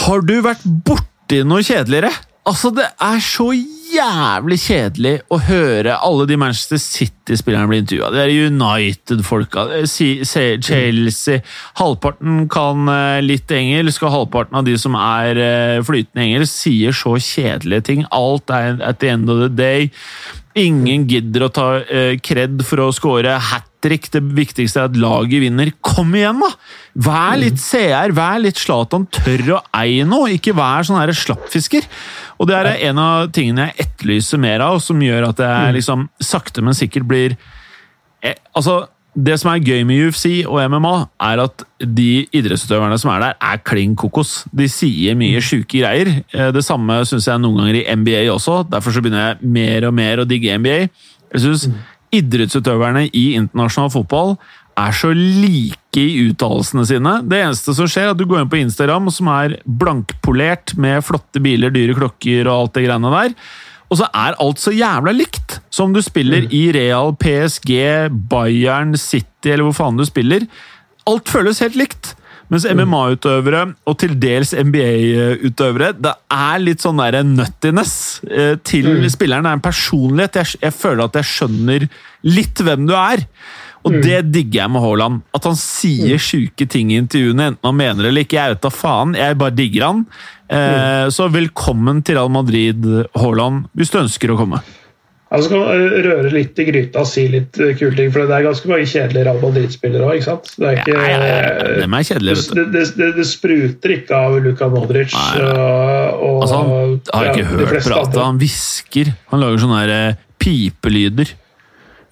Har 0.05 0.23
du 0.25 0.39
vært 0.43 0.63
borti 0.65 1.43
noe 1.45 1.61
kjedeligere? 1.65 2.09
Altså, 2.45 2.69
det 2.77 2.85
er 3.01 3.21
så 3.25 3.47
jævlig 3.95 4.59
kjedelig 4.61 5.13
å 5.33 5.39
høre 5.47 5.95
alle 6.05 6.27
de 6.29 6.37
Manchester 6.41 6.81
City-spillerne 6.83 7.71
bli 7.71 7.79
intervjua. 7.81 8.11
Det 8.13 8.21
er 8.21 8.51
United-folka, 8.51 9.65
Chelsea 9.89 11.39
Halvparten 11.81 12.45
kan 12.53 12.91
eh, 12.93 13.23
litt 13.25 13.55
engelsk, 13.55 14.05
og 14.05 14.13
halvparten 14.19 14.61
av 14.61 14.69
de 14.69 14.77
som 14.81 14.99
er 15.01 15.41
eh, 15.41 15.81
flytende 15.89 16.27
engelsk, 16.27 16.53
sier 16.67 16.97
så 16.97 17.17
kjedelige 17.17 17.89
ting. 17.89 18.05
Alt 18.13 18.53
er 18.53 18.77
at 18.85 19.01
the 19.01 19.15
end 19.15 19.33
of 19.33 19.41
the 19.41 19.49
day. 19.49 19.89
Ingen 20.61 21.09
gidder 21.11 21.47
å 21.47 21.53
ta 21.53 21.69
kred 22.23 22.61
for 22.67 22.85
å 22.85 22.93
score 22.95 23.39
hat 23.51 23.71
trick. 23.85 24.09
Det 24.13 24.23
viktigste 24.37 24.81
er 24.81 24.91
at 24.91 24.99
laget 24.99 25.43
vinner. 25.45 25.71
Kom 25.85 26.15
igjen, 26.17 26.41
da! 26.43 26.51
Vær 27.07 27.37
litt 27.41 27.61
CR, 27.61 28.15
vær 28.17 28.41
litt 28.43 28.61
Zlatan. 28.61 29.07
Tør 29.13 29.57
å 29.59 29.61
eie 29.81 30.07
noe, 30.09 30.33
ikke 30.37 30.57
vær 30.57 30.87
sånn 30.87 31.03
slappfisker. 31.15 31.89
Og 32.39 32.51
det 32.51 32.59
er 32.61 32.71
en 32.91 33.03
av 33.03 33.29
tingene 33.35 33.69
jeg 33.69 33.89
etterlyser 33.89 34.43
mer 34.43 34.65
av, 34.65 34.81
som 34.85 35.03
gjør 35.03 35.31
at 35.31 35.45
jeg 35.45 35.69
mm. 35.69 35.77
liksom 35.79 36.09
sakte, 36.23 36.65
men 36.65 36.77
sikkert 36.77 37.09
blir 37.11 37.37
eh, 38.23 38.37
Altså, 38.55 38.83
det 39.15 39.39
som 39.41 39.53
er 39.53 39.63
gøy 39.63 39.85
med 39.87 40.09
UFC 40.09 40.43
og 40.43 40.59
MMA, 40.73 40.95
er 41.23 41.43
at 41.45 41.65
de 41.79 42.27
idrettsutøverne 42.35 42.99
som 43.01 43.13
er 43.15 43.23
der, 43.23 43.39
er 43.39 43.63
klin 43.67 43.95
kokos. 43.99 44.43
De 44.51 44.69
sier 44.71 45.17
mye 45.19 45.39
mm. 45.39 45.47
sjuke 45.47 45.81
greier. 45.81 46.11
Eh, 46.35 46.51
det 46.55 46.65
samme 46.67 47.01
syns 47.09 47.31
jeg 47.31 47.43
noen 47.43 47.63
ganger 47.63 47.81
i 47.81 47.89
NBA 47.95 48.27
også. 48.35 48.63
Derfor 48.71 48.95
så 48.95 49.05
begynner 49.05 49.33
jeg 49.33 49.55
mer 49.57 49.89
og 49.89 49.97
mer 49.97 50.23
å 50.23 50.29
digge 50.29 50.59
NBA. 50.59 50.87
Jeg 51.35 51.45
synes 51.47 51.69
mm 51.71 51.83
idrettsutøverne 52.15 53.09
i 53.11 53.25
internasjonal 53.39 53.93
fotball 53.93 54.37
er 54.81 54.95
så 54.97 55.13
like 55.15 56.01
i 56.01 56.25
uttalelsene 56.27 56.83
sine. 56.89 57.13
Det 57.31 57.39
eneste 57.45 57.77
som 57.77 57.87
skjer, 57.91 58.09
er 58.09 58.15
at 58.15 58.19
du 58.19 58.27
går 58.27 58.43
inn 58.43 58.51
på 58.51 58.59
Instagram, 58.59 59.07
som 59.15 59.31
er 59.31 59.59
blankpolert 59.65 60.75
med 60.81 61.05
flotte 61.07 61.43
biler, 61.43 61.73
dyre 61.75 61.95
klokker 61.99 62.49
og 62.49 62.55
alt 62.57 62.75
det 62.79 62.89
greiene 62.89 63.13
der. 63.15 63.37
Og 63.95 64.01
så 64.01 64.09
er 64.11 64.35
alt 64.43 64.59
så 64.59 64.75
jævla 64.75 65.15
likt! 65.15 65.61
Som 65.71 65.95
du 65.95 66.01
spiller 66.03 66.49
i 66.51 66.67
Real, 66.75 67.15
PSG, 67.15 67.71
Bayern, 68.31 68.97
City 68.99 69.53
eller 69.53 69.69
hvor 69.69 69.77
faen 69.79 70.01
du 70.01 70.05
spiller. 70.09 70.49
Alt 71.07 71.31
føles 71.31 71.63
helt 71.63 71.79
likt. 71.79 72.15
Mens 72.53 72.67
MMA-utøvere, 72.69 73.63
og 73.89 73.95
til 74.03 74.17
dels 74.21 74.53
NBA-utøvere, 74.53 75.95
det 75.97 76.13
er 76.35 76.61
litt 76.61 76.83
sånn 76.85 77.01
der 77.01 77.23
nuttiness 77.25 77.95
eh, 78.29 78.59
til 78.67 78.91
mm. 78.99 79.07
spilleren. 79.15 79.47
Det 79.47 79.53
er 79.53 79.61
en 79.61 79.65
personlighet. 79.65 80.41
Jeg, 80.43 80.59
jeg, 80.67 80.77
føler 80.77 81.07
at 81.07 81.21
jeg 81.21 81.31
skjønner 81.31 81.87
litt 82.29 82.65
hvem 82.67 82.91
du 82.91 82.97
er. 82.99 83.25
Og 83.85 83.97
mm. 83.97 84.01
det 84.05 84.21
digger 84.33 84.63
jeg 84.63 84.75
med 84.75 84.85
Haaland. 84.85 85.25
At 85.37 85.49
han 85.49 85.57
sier 85.61 86.19
mm. 86.19 86.25
sjuke 86.27 86.69
ting 86.69 86.93
i 86.93 87.01
intervjuene, 87.01 87.53
enten 87.53 87.71
han 87.71 87.81
mener 87.81 88.05
det 88.05 88.13
eller 88.13 88.27
ikke. 88.27 88.41
Jeg 88.41 88.57
vet 88.57 88.65
da 88.67 88.73
faen. 88.75 89.17
Jeg 89.19 89.41
bare 89.41 89.57
digger 89.57 89.89
han. 89.89 90.05
Eh, 90.49 91.09
så 91.15 91.29
velkommen 91.33 92.03
til 92.05 92.19
Real 92.19 92.33
Madrid, 92.33 92.85
Haaland, 93.17 93.69
hvis 93.77 93.93
du 93.93 94.01
ønsker 94.03 94.33
å 94.35 94.39
komme. 94.41 94.61
Altså 95.35 95.49
skal 95.49 96.03
røre 96.05 96.31
litt 96.31 96.59
i 96.63 96.67
gryta 96.69 97.03
og 97.03 97.09
si 97.11 97.25
litt 97.33 97.57
eh, 97.59 97.73
kule 97.79 97.97
ting, 97.97 98.11
for 98.15 98.29
det 98.29 98.37
er 98.37 98.45
ganske 98.45 98.69
mange 98.71 98.87
kjedelige 98.87 99.25
Real 99.27 99.41
Madrid-spillere 99.43 100.11
òg. 100.13 100.21
Det 100.23 100.69
er 100.69 100.77
ikke, 100.79 100.95
ja, 100.95 101.07
ja, 101.09 101.31
ja. 101.31 101.87
Er 101.89 102.09
kjedelige, 102.11 102.45
det, 102.51 102.67
det, 102.75 102.85
det, 103.01 103.09
det, 103.17 103.27
spruter 103.27 103.95
ikke 103.97 104.21
av 104.21 104.37
Luka 104.45 104.69
Modric. 104.71 105.17
Og, 105.17 106.45
altså, 106.45 106.61
han 106.61 107.01
har 107.09 107.33
ikke 107.33 107.49
hørt 107.51 107.81
prata, 107.89 108.29
han 108.29 108.39
hvisker. 108.43 109.11
Han 109.33 109.43
lager 109.43 109.65
sånne 109.65 109.81
her, 109.81 109.95
eh, 109.97 110.23
pipelyder. 110.45 111.35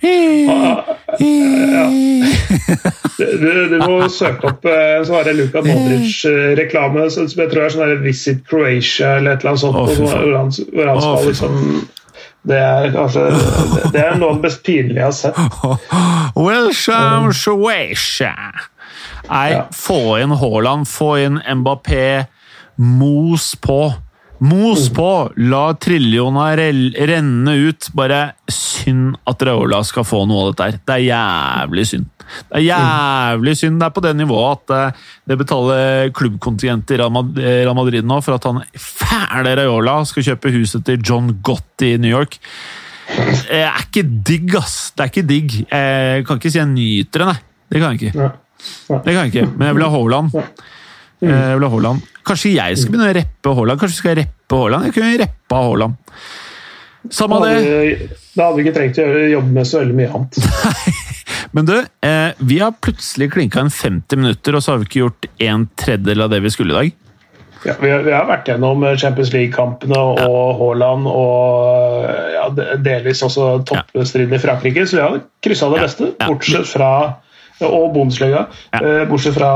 Ja, 0.03 0.84
du, 3.18 3.68
du, 3.70 3.78
må 3.84 4.09
søke 4.11 4.48
opp 4.50 4.64
eh, 4.66 5.05
så 5.07 5.14
har 5.14 5.28
jeg 5.30 5.36
Luka 5.38 5.61
Modric-reklame 5.62 7.05
som 7.12 7.28
jeg 7.28 7.50
tror 7.53 7.62
er 7.66 7.70
sånn 7.74 8.03
Visit 8.03 8.40
Croatia 8.48 9.09
eller 9.20 9.32
et 9.36 9.40
eller 9.44 9.53
annet 9.53 9.62
sånt. 9.62 9.78
Oh, 9.78 9.86
hvor 10.11 10.32
han, 10.34 10.50
hvor 10.72 10.86
han 10.90 10.98
skal 11.05 11.22
liksom 11.28 11.53
det 12.42 12.59
er 12.59 12.90
kanskje 12.90 13.22
Det 13.94 14.03
er 14.03 14.18
noe 14.18 14.32
av 14.32 14.38
det 14.40 14.44
mest 14.48 14.66
pinlige 14.66 14.98
jeg 14.98 15.07
har 15.07 15.14
sett. 15.14 15.38
Welcome, 16.48 17.30
Croatia! 17.38 18.34
Nei, 19.28 19.50
få 19.76 20.18
inn 20.18 20.34
Haaland, 20.40 20.88
få 20.90 21.11
inn 21.22 21.36
Mbappé. 21.61 22.26
Mos 22.82 23.55
på. 23.62 23.94
Mos 24.43 24.88
på! 24.90 25.09
La 25.38 25.68
trillioner 25.78 26.59
renne 27.07 27.55
ut. 27.68 27.86
Bare 27.95 28.32
synd 28.51 29.14
at 29.28 29.45
Raola 29.47 29.82
skal 29.86 30.07
få 30.07 30.24
noe 30.26 30.49
av 30.49 30.51
dette 30.51 30.66
her. 30.66 30.80
Det 30.82 30.97
er 30.97 31.05
jævlig 31.07 31.84
synd. 31.93 32.09
Det 32.49 32.59
er 32.59 32.64
jævlig 32.66 33.55
synd. 33.61 33.78
Det 33.78 33.86
er 33.86 33.95
på 33.95 34.03
det 34.03 34.14
nivået 34.18 34.59
at 34.59 34.74
eh, 34.74 35.01
det 35.30 35.38
betaler 35.38 36.12
klubbkontingent 36.16 36.90
i 36.90 36.99
Real 36.99 37.74
Madrid 37.78 38.09
nå 38.09 38.18
for 38.24 38.38
at 38.38 38.49
han 38.49 38.62
fæle 38.74 39.55
Raiola 39.61 40.01
skal 40.11 40.26
kjøpe 40.32 40.55
huset 40.57 40.86
til 40.88 41.03
John 41.07 41.30
Gott 41.45 41.86
i 41.86 41.95
New 42.03 42.11
York. 42.11 42.40
Det 43.12 43.62
er 43.62 43.82
ikke 43.84 44.07
digg, 44.26 44.55
ass. 44.59 44.90
Det 44.97 45.05
er 45.05 45.12
ikke 45.12 45.28
digg. 45.28 45.59
Jeg 45.68 46.26
kan 46.26 46.40
ikke 46.40 46.51
si 46.51 46.59
jeg 46.59 46.70
nyter 46.72 47.22
det, 47.22 47.30
nei. 47.30 47.40
Det 47.72 47.82
kan 47.82 47.95
jeg 47.95 48.01
ikke. 48.01 48.30
Det 48.93 49.12
kan 49.12 49.20
jeg 49.22 49.32
ikke. 49.34 49.51
Men 49.55 49.68
jeg 49.68 49.78
vil 49.78 49.86
ha 49.86 49.93
Haaland. 49.95 50.34
Jeg 51.22 51.61
vil 51.61 51.68
ha 51.68 51.72
Haaland. 51.76 52.09
Kanskje 52.26 52.54
jeg 52.54 52.78
skal 52.78 52.94
begynne 52.94 53.10
å 53.10 53.18
rappe 53.18 53.54
Haaland? 53.58 53.80
Kanskje 53.82 53.96
jeg 53.96 54.02
skal 54.02 54.18
rappe 54.20 54.60
Haaland? 54.60 54.88
Jeg 54.88 54.96
kunne 54.98 55.20
rappa 55.24 55.62
Haaland. 55.66 56.18
Samme 57.10 57.40
det. 57.42 58.10
Da 58.36 58.46
hadde 58.46 58.56
vi 58.58 58.66
ikke 58.66 58.76
trengt 58.76 59.00
å 59.02 59.06
jobbe 59.32 59.56
med 59.56 59.66
så 59.68 59.82
veldig 59.82 59.96
mye 59.98 60.10
annet. 60.14 60.38
Nei. 60.66 60.98
Men 61.52 61.66
du, 61.68 61.74
eh, 62.06 62.30
vi 62.38 62.58
har 62.62 62.72
plutselig 62.80 63.32
klinka 63.34 63.60
en 63.60 63.70
50 63.70 64.16
minutter, 64.16 64.56
og 64.56 64.62
så 64.64 64.72
har 64.72 64.78
vi 64.80 64.88
ikke 64.88 65.02
gjort 65.02 65.26
en 65.44 65.66
tredjedel 65.76 66.24
av 66.24 66.30
det 66.32 66.40
vi 66.46 66.52
skulle 66.54 66.72
i 66.72 66.78
dag. 66.78 67.00
Ja, 67.62 67.74
vi, 67.78 67.90
har, 67.92 68.02
vi 68.02 68.14
har 68.14 68.24
vært 68.26 68.48
gjennom 68.50 68.82
Champions 68.98 69.30
League-kampene 69.34 69.98
og 69.98 70.18
ja. 70.18 70.30
Haaland 70.58 71.10
og 71.10 72.06
ja, 72.34 72.46
delvis 72.82 73.22
også 73.22 73.50
toppstriden 73.68 74.34
i 74.34 74.40
Frankrike, 74.42 74.86
så 74.88 74.98
vi 74.98 75.04
har 75.04 75.20
kryssa 75.44 75.68
det 75.70 75.82
beste, 75.84 76.08
bortsett 76.24 76.66
fra 76.72 76.92
Og 77.62 77.92
Bundesliga. 77.94 78.46
Eh, 78.74 79.04
bortsett 79.06 79.36
fra 79.36 79.52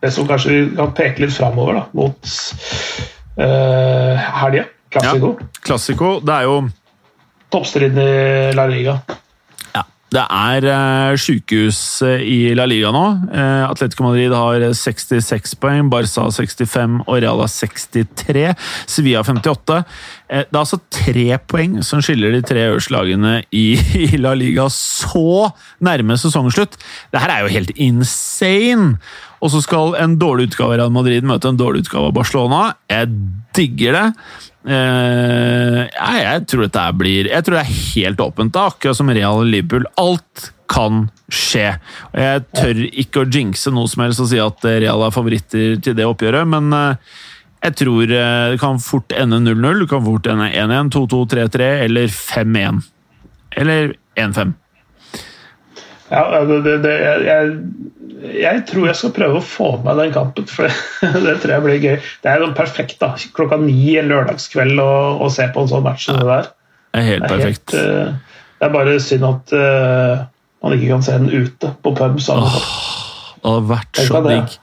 det 0.00 0.10
som 0.14 0.28
kanskje 0.28 0.70
kan 0.76 0.92
peke 0.96 1.24
litt 1.24 1.34
framover, 1.36 1.80
da, 1.80 1.86
mot 1.96 2.34
uh, 3.40 4.30
helga. 4.42 4.66
Klassiko. 4.90 5.34
Klassiko, 5.62 6.12
det 6.26 6.34
er 6.34 6.48
jo 6.48 6.54
Toppstriden 7.50 7.98
i 8.02 8.54
La 8.54 8.64
Liga. 8.70 8.96
Det 10.10 10.22
er 10.26 10.64
uh, 10.66 11.16
sjukehus 11.20 11.78
eh, 12.02 12.22
i 12.26 12.38
La 12.58 12.64
Liga 12.66 12.90
nå. 12.94 13.04
Uh, 13.30 13.68
Atletico 13.68 14.08
Madrid 14.08 14.34
har 14.34 14.64
66 14.74 15.54
poeng, 15.62 15.86
Barca 15.92 16.24
65 16.34 17.04
og 17.04 17.20
Real 17.22 17.38
har 17.38 17.52
63. 17.52 18.48
Sevilla 18.90 19.22
58. 19.22 19.78
Uh, 19.78 20.42
det 20.42 20.42
er 20.42 20.60
altså 20.64 20.80
tre 20.90 21.26
poeng 21.46 21.78
som 21.86 22.02
skiller 22.02 22.34
de 22.34 22.42
tre 22.42 22.66
øverste 22.72 22.94
lagene 22.96 23.36
i, 23.54 23.66
i, 24.02 24.10
La 24.18 24.34
Liga 24.34 24.66
så 24.74 25.52
nærme 25.78 26.18
sesongslutt. 26.18 26.74
Det 27.14 27.22
her 27.22 27.36
er 27.36 27.46
jo 27.46 27.54
helt 27.54 27.74
insane! 27.78 28.96
Og 29.40 29.54
så 29.54 29.62
skal 29.64 29.94
en 29.96 30.18
dårlig 30.20 30.50
utgave 30.50 30.74
av 30.74 30.82
Real 30.82 30.92
Madrid 30.92 31.24
møte 31.24 31.48
en 31.48 31.56
dårlig 31.56 31.86
utgave 31.86 32.10
av 32.10 32.16
Barcelona. 32.18 32.64
Jeg 32.90 33.14
digger 33.56 33.96
det. 33.96 34.06
Uh, 34.60 35.86
ja, 35.88 36.08
jeg 36.20 36.42
tror 36.52 36.66
dette 36.66 36.82
blir 37.00 37.30
Jeg 37.30 37.44
tror 37.46 37.54
det 37.56 37.60
er 37.62 37.78
helt 37.94 38.18
åpent, 38.20 38.52
da, 38.52 38.66
akkurat 38.68 38.98
som 38.98 39.08
Real 39.08 39.40
Liverpool. 39.48 39.88
Alt 40.00 40.50
kan 40.70 41.06
skje. 41.32 41.72
Og 42.12 42.20
Jeg 42.20 42.44
tør 42.54 42.84
ikke 42.90 43.24
å 43.24 43.30
jinxe 43.30 43.72
noe 43.74 43.90
som 43.90 44.04
helst 44.04 44.22
og 44.22 44.30
si 44.30 44.40
at 44.42 44.68
Real 44.68 45.06
er 45.06 45.14
favoritter 45.14 45.80
til 45.82 45.96
det 45.98 46.06
oppgjøret, 46.06 46.46
men 46.52 46.70
uh, 46.76 47.18
jeg 47.60 47.76
tror 47.76 48.06
det 48.08 48.60
kan 48.60 48.78
fort 48.80 49.12
ende 49.12 49.40
0-0. 49.44 49.82
Det 49.82 49.90
kan 49.90 50.04
fort 50.06 50.28
ende 50.32 50.48
1-1, 50.48 50.92
2-2, 50.96 51.24
3-3 51.34 51.68
eller 51.84 52.14
5-1. 52.14 52.80
Eller 53.60 53.92
1-5. 54.16 54.54
Ja, 56.10 56.22
det, 56.48 56.76
det, 56.82 56.94
jeg, 57.04 57.26
jeg, 57.28 57.50
tror 58.68 58.88
jeg 58.88 58.98
skal 58.98 59.12
prøve 59.16 59.40
å 59.40 59.44
få 59.44 59.70
med 59.84 60.00
den 60.00 60.14
kampen, 60.14 60.48
for 60.50 60.68
det, 61.26 61.36
tror 61.42 61.54
jeg 61.54 61.64
blir 61.66 61.78
gøy. 61.84 61.96
Det 62.24 62.32
er 62.32 62.42
jo 62.44 62.50
perfekt 62.56 62.98
da, 63.02 63.12
klokka 63.36 63.60
ni 63.62 63.96
en 64.00 64.10
lørdagskveld 64.12 64.82
å, 64.82 65.30
se 65.32 65.48
på 65.54 65.64
en 65.64 65.70
sånn 65.70 65.86
match 65.86 66.08
som 66.08 66.20
det 66.20 66.28
der. 66.28 66.50
Det 66.90 67.00
er 67.00 67.08
helt 67.08 67.24
det 67.24 67.30
er 67.30 67.36
perfekt. 67.36 67.76
Helt, 67.76 68.10
uh, 68.10 68.40
det 68.60 68.68
er 68.68 68.74
bare 68.74 68.96
synd 69.00 69.28
at 69.28 69.54
uh, 69.56 70.24
man 70.64 70.76
ikke 70.76 70.90
kan 70.90 71.06
se 71.06 71.16
den 71.16 71.30
ute 71.30 71.72
på 71.80 71.94
pub. 71.96 72.18
Sammen. 72.20 72.48
Oh, 72.50 72.60
det 73.40 73.54
hadde 73.54 73.70
vært 73.70 74.02
så 74.04 74.24
digg. 74.26 74.58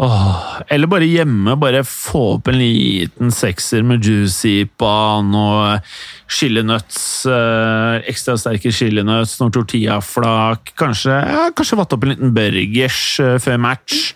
Åh, 0.00 0.36
eller 0.72 0.88
bare 0.88 1.04
hjemme. 1.04 1.56
Bare 1.60 1.82
få 1.84 2.22
opp 2.36 2.48
en 2.48 2.56
liten 2.56 3.32
sekser 3.34 3.84
med 3.84 4.04
juicy 4.04 4.64
pan 4.80 5.34
og 5.36 5.92
chilinøtts, 6.30 7.02
Eh, 7.28 7.96
ekstra 8.08 8.36
sterke 8.40 8.72
chilinøtts, 8.72 9.36
noen 9.42 9.52
tortillaflak. 9.52 10.72
Kanskje, 10.78 11.12
ja, 11.12 11.42
kanskje 11.56 11.76
vatte 11.76 11.98
opp 11.98 12.06
en 12.06 12.14
liten 12.14 12.32
burgers 12.36 13.02
eh, 13.20 13.36
før 13.42 13.60
match. 13.60 14.14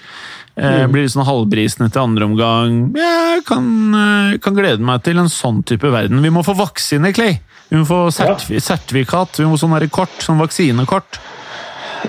Eh, 0.57 0.85
mm. 0.85 0.95
Blir 0.95 1.05
litt 1.05 1.13
sånn 1.13 1.27
halvbrisende 1.29 1.91
til 1.93 2.05
andre 2.05 2.29
omgang. 2.31 2.81
Jeg 2.97 3.45
kan, 3.49 3.69
eh, 4.01 4.39
kan, 4.41 4.57
glede 4.57 4.81
meg 4.81 5.05
til 5.05 5.21
en 5.21 5.29
sånn 5.29 5.61
type 5.69 5.91
verden. 5.93 6.23
Vi 6.25 6.33
må 6.33 6.47
få 6.47 6.57
vaksine, 6.57 7.13
Clay! 7.13 7.41
Vi 7.69 7.81
må 7.81 7.85
få 7.89 8.07
sertif 8.15 8.63
sertifikat. 8.63 9.41
Vi 9.41 9.49
må 9.49 9.59
sånn 9.61 9.77
kort, 9.93 10.17
sånn 10.23 10.41
vaksinekort. 10.41 11.21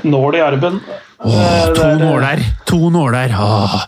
Nål 0.04 0.36
i 0.36 0.42
armen. 0.42 0.80
Åh, 1.18 1.74
to 1.76 1.88
nåler! 2.00 2.42
To 2.66 2.90
nåler! 2.90 3.36
Åh, 3.40 3.82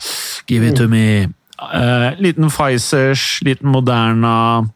give 0.47 0.68
it 0.68 0.78
to 0.78 0.88
me! 0.88 1.28
Uh, 1.58 2.14
liten 2.22 2.49
Pfizers, 2.49 3.39
liten 3.41 3.70
Moderna. 3.70 4.68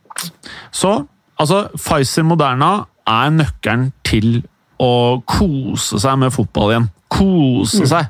Så 0.72 1.06
altså, 1.40 1.68
Pfizer 1.78 2.24
Moderna 2.24 2.72
er 3.08 3.30
nøkkelen 3.34 3.92
til 4.04 4.42
å 4.82 5.22
kose 5.30 6.02
seg 6.02 6.20
med 6.22 6.34
fotball 6.34 6.74
igjen. 6.74 6.90
Kose 7.12 7.88
seg! 7.90 8.10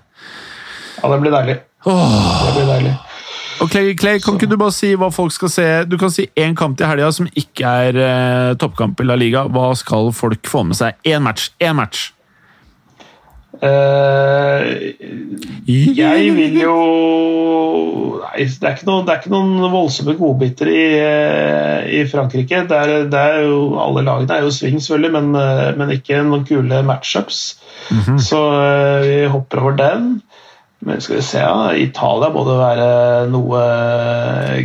Ja, 1.01 1.09
det 1.11 1.21
blir 1.23 1.33
deilig. 1.33 1.57
Åh. 1.85 2.45
Det 2.45 2.53
blir 2.55 2.69
deilig. 2.69 2.93
Og 3.61 3.69
Clay, 3.69 3.91
Clay, 3.97 4.17
kan 4.23 4.39
ikke 4.39 4.49
du 4.49 4.55
bare 4.57 4.73
si 4.73 4.93
hva 4.97 5.11
folk 5.13 5.33
skal 5.35 5.51
se? 5.53 5.65
Du 5.85 5.97
kan 6.01 6.09
si 6.13 6.25
én 6.39 6.55
kamp 6.57 6.79
til 6.79 6.89
helga 6.89 7.11
som 7.13 7.27
ikke 7.37 7.75
er 7.85 7.99
eh, 8.01 8.53
toppkamp 8.57 9.03
i 9.03 9.05
La 9.05 9.17
Liga. 9.19 9.43
Hva 9.53 9.67
skal 9.77 10.09
folk 10.17 10.49
få 10.49 10.63
med 10.65 10.79
seg? 10.79 10.97
Én 11.05 11.21
match! 11.25 11.51
Én 11.61 11.77
match! 11.77 12.09
Eh, 13.61 14.93
jeg 15.69 16.31
vil 16.33 16.55
jo 16.57 16.77
Nei, 18.31 18.45
det 18.47 18.65
er 18.65 18.77
ikke 18.77 18.87
noen, 18.87 19.03
det 19.05 19.11
er 19.13 19.19
ikke 19.19 19.33
noen 19.33 19.73
voldsomme 19.73 20.15
godbiter 20.17 20.69
i, 20.71 20.83
eh, 21.03 21.89
i 21.99 22.01
Frankrike. 22.09 22.61
Det 22.69 22.77
er, 22.77 22.93
det 23.11 23.19
er 23.19 23.43
jo, 23.43 23.57
alle 23.81 24.05
lagene 24.07 24.37
er 24.37 24.45
jo 24.45 24.53
sving, 24.55 24.79
selvfølgelig, 24.79 25.11
men, 25.17 25.35
eh, 25.35 25.71
men 25.77 25.91
ikke 25.97 26.21
noen 26.23 26.45
kule 26.47 26.79
matchups. 26.87 27.41
Så 28.23 28.39
eh, 28.55 29.03
vi 29.03 29.17
hopper 29.33 29.61
over 29.65 29.75
den. 29.77 30.07
Men 30.87 31.03
skal 31.03 31.19
vi 31.19 31.25
se, 31.27 31.43
ja. 31.43 31.73
Italia 31.77 32.31
må 32.33 32.45
det 32.47 32.57
være 32.57 32.87
noe 33.29 33.65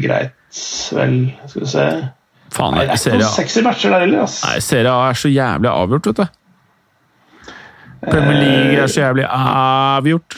greit, 0.05 0.63
vel. 0.97 1.19
Skal 1.51 1.67
vi 1.67 1.73
se. 1.75 1.89
Faen, 2.55 2.79
Nei, 2.79 2.87
det 2.87 2.95
er 2.95 3.03
ikke 3.03 3.19
noen 3.19 3.35
sexy 3.35 3.67
matcher 3.67 3.93
der 3.97 4.07
heller. 4.07 4.31
Nei, 4.47 4.59
Serie 4.65 4.95
A 4.95 5.11
er 5.11 5.19
så 5.21 5.33
jævlig 5.33 5.75
avgjort, 5.75 6.13
vet 6.13 6.23
du. 6.23 6.46
Premier 8.05 8.39
League 8.41 8.83
er 8.83 8.93
så 8.93 9.01
jævlig 9.01 9.25
avgjort. 9.31 10.37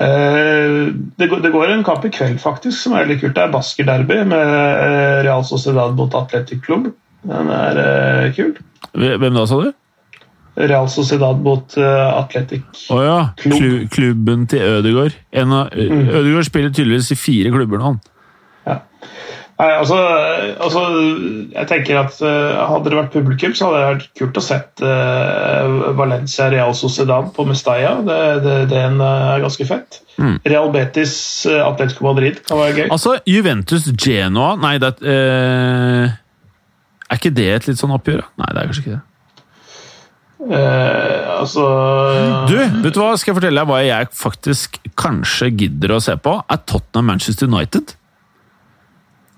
Eh, 0.00 0.88
det, 1.18 1.28
går, 1.28 1.42
det 1.44 1.52
går 1.52 1.74
en 1.74 1.84
kamp 1.84 2.04
i 2.08 2.12
kveld 2.12 2.38
faktisk 2.40 2.78
som 2.80 2.94
er 2.96 3.04
veldig 3.04 3.18
kult. 3.20 3.36
Det 3.36 3.44
er 3.44 3.52
Basker-derby 3.52 4.22
med 4.30 4.40
eh, 4.40 5.20
Real 5.26 5.44
Sociedad 5.44 5.96
mot 5.98 6.14
Atletic 6.16 6.64
Club. 6.64 6.88
Den 7.28 7.52
er 7.52 7.80
eh, 7.82 8.32
kul. 8.36 8.54
Hvem 8.92 9.36
da, 9.36 9.46
sa 9.46 9.60
du? 9.60 9.72
Real 10.56 10.88
Sociedad 10.92 11.44
mot 11.44 11.76
eh, 11.76 12.08
Atletic. 12.16 12.64
Oh, 12.92 13.02
ja. 13.04 13.18
Klu, 13.40 13.84
klubben 13.92 14.46
til 14.48 14.64
Ødegaard. 14.64 15.18
En 15.32 15.52
av, 15.56 15.76
Ødegaard 15.76 16.48
spiller 16.48 16.72
tydeligvis 16.72 17.12
i 17.12 17.20
fire 17.20 17.52
klubber 17.52 17.80
nå. 17.80 17.92
han. 17.92 18.00
Ja. 18.66 18.80
Nei, 19.62 19.68
altså, 19.78 19.96
altså, 20.58 20.80
jeg 21.52 21.68
tenker 21.70 22.00
at 22.00 22.16
eh, 22.26 22.62
Hadde 22.66 22.90
det 22.90 22.98
vært 22.98 23.12
publikum, 23.14 23.52
så 23.54 23.68
hadde 23.68 23.78
det 23.78 23.90
vært 23.92 24.08
kult 24.18 24.40
å 24.40 24.42
sett 24.42 24.82
uh, 24.82 25.92
Valencia 25.98 26.48
Real 26.50 26.74
Sociedad 26.74 27.28
på 27.36 27.46
Mestalla. 27.46 27.92
Det, 28.02 28.18
det, 28.42 28.56
den 28.72 28.98
er 29.04 29.44
ganske 29.44 29.66
fett. 29.68 30.00
Mm. 30.16 30.40
Real 30.50 30.72
Betis 30.74 31.14
uh, 31.46 31.60
Atletico 31.68 32.08
Madrid 32.08 32.42
kan 32.48 32.58
være 32.58 32.74
gøy. 32.80 32.88
Altså, 32.88 33.14
Juventus 33.28 33.86
Genoa 33.94 34.56
Nei, 34.60 34.74
det 34.82 34.90
eh, 35.08 36.12
Er 37.08 37.20
ikke 37.20 37.32
det 37.34 37.48
et 37.54 37.70
litt 37.70 37.80
sånn 37.80 37.94
oppgjør? 37.94 38.26
Nei, 38.42 38.50
det 38.50 38.60
er 38.60 38.68
kanskje 38.68 38.84
ikke 38.84 38.98
det. 38.98 39.06
Uh, 40.42 41.38
altså 41.38 41.64
Du, 42.50 42.56
vet 42.58 42.94
du 42.96 42.98
hva? 42.98 43.14
Skal 43.14 43.30
jeg 43.30 43.38
fortelle 43.38 43.62
deg 43.62 43.70
hva 43.70 43.82
jeg 43.86 44.10
faktisk 44.18 44.80
kanskje 44.98 45.52
gidder 45.54 45.94
å 45.94 46.02
se 46.02 46.18
på? 46.18 46.40
Er 46.50 46.64
Tottenham 46.66 47.12
Manchester 47.14 47.46
United. 47.46 47.94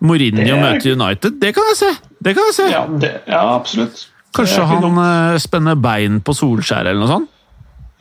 Mourinho 0.01 0.42
er- 0.42 0.61
møter 0.61 0.92
United. 0.92 1.38
Det 1.40 1.55
kan 1.55 1.70
jeg 1.70 1.76
se! 1.76 1.92
Det 2.24 2.34
kan 2.34 2.49
jeg 2.49 2.55
se. 2.57 2.66
Ja, 2.72 2.86
det, 3.01 3.12
ja 3.28 3.42
absolutt. 3.55 4.09
Kanskje 4.34 4.64
han 4.66 4.82
dumt. 4.82 4.99
eh, 4.99 5.38
spenner 5.38 5.76
bein 5.78 6.20
på 6.20 6.34
Solskjær 6.34 6.88
eller 6.88 7.01
noe 7.01 7.09
sånt? 7.09 7.28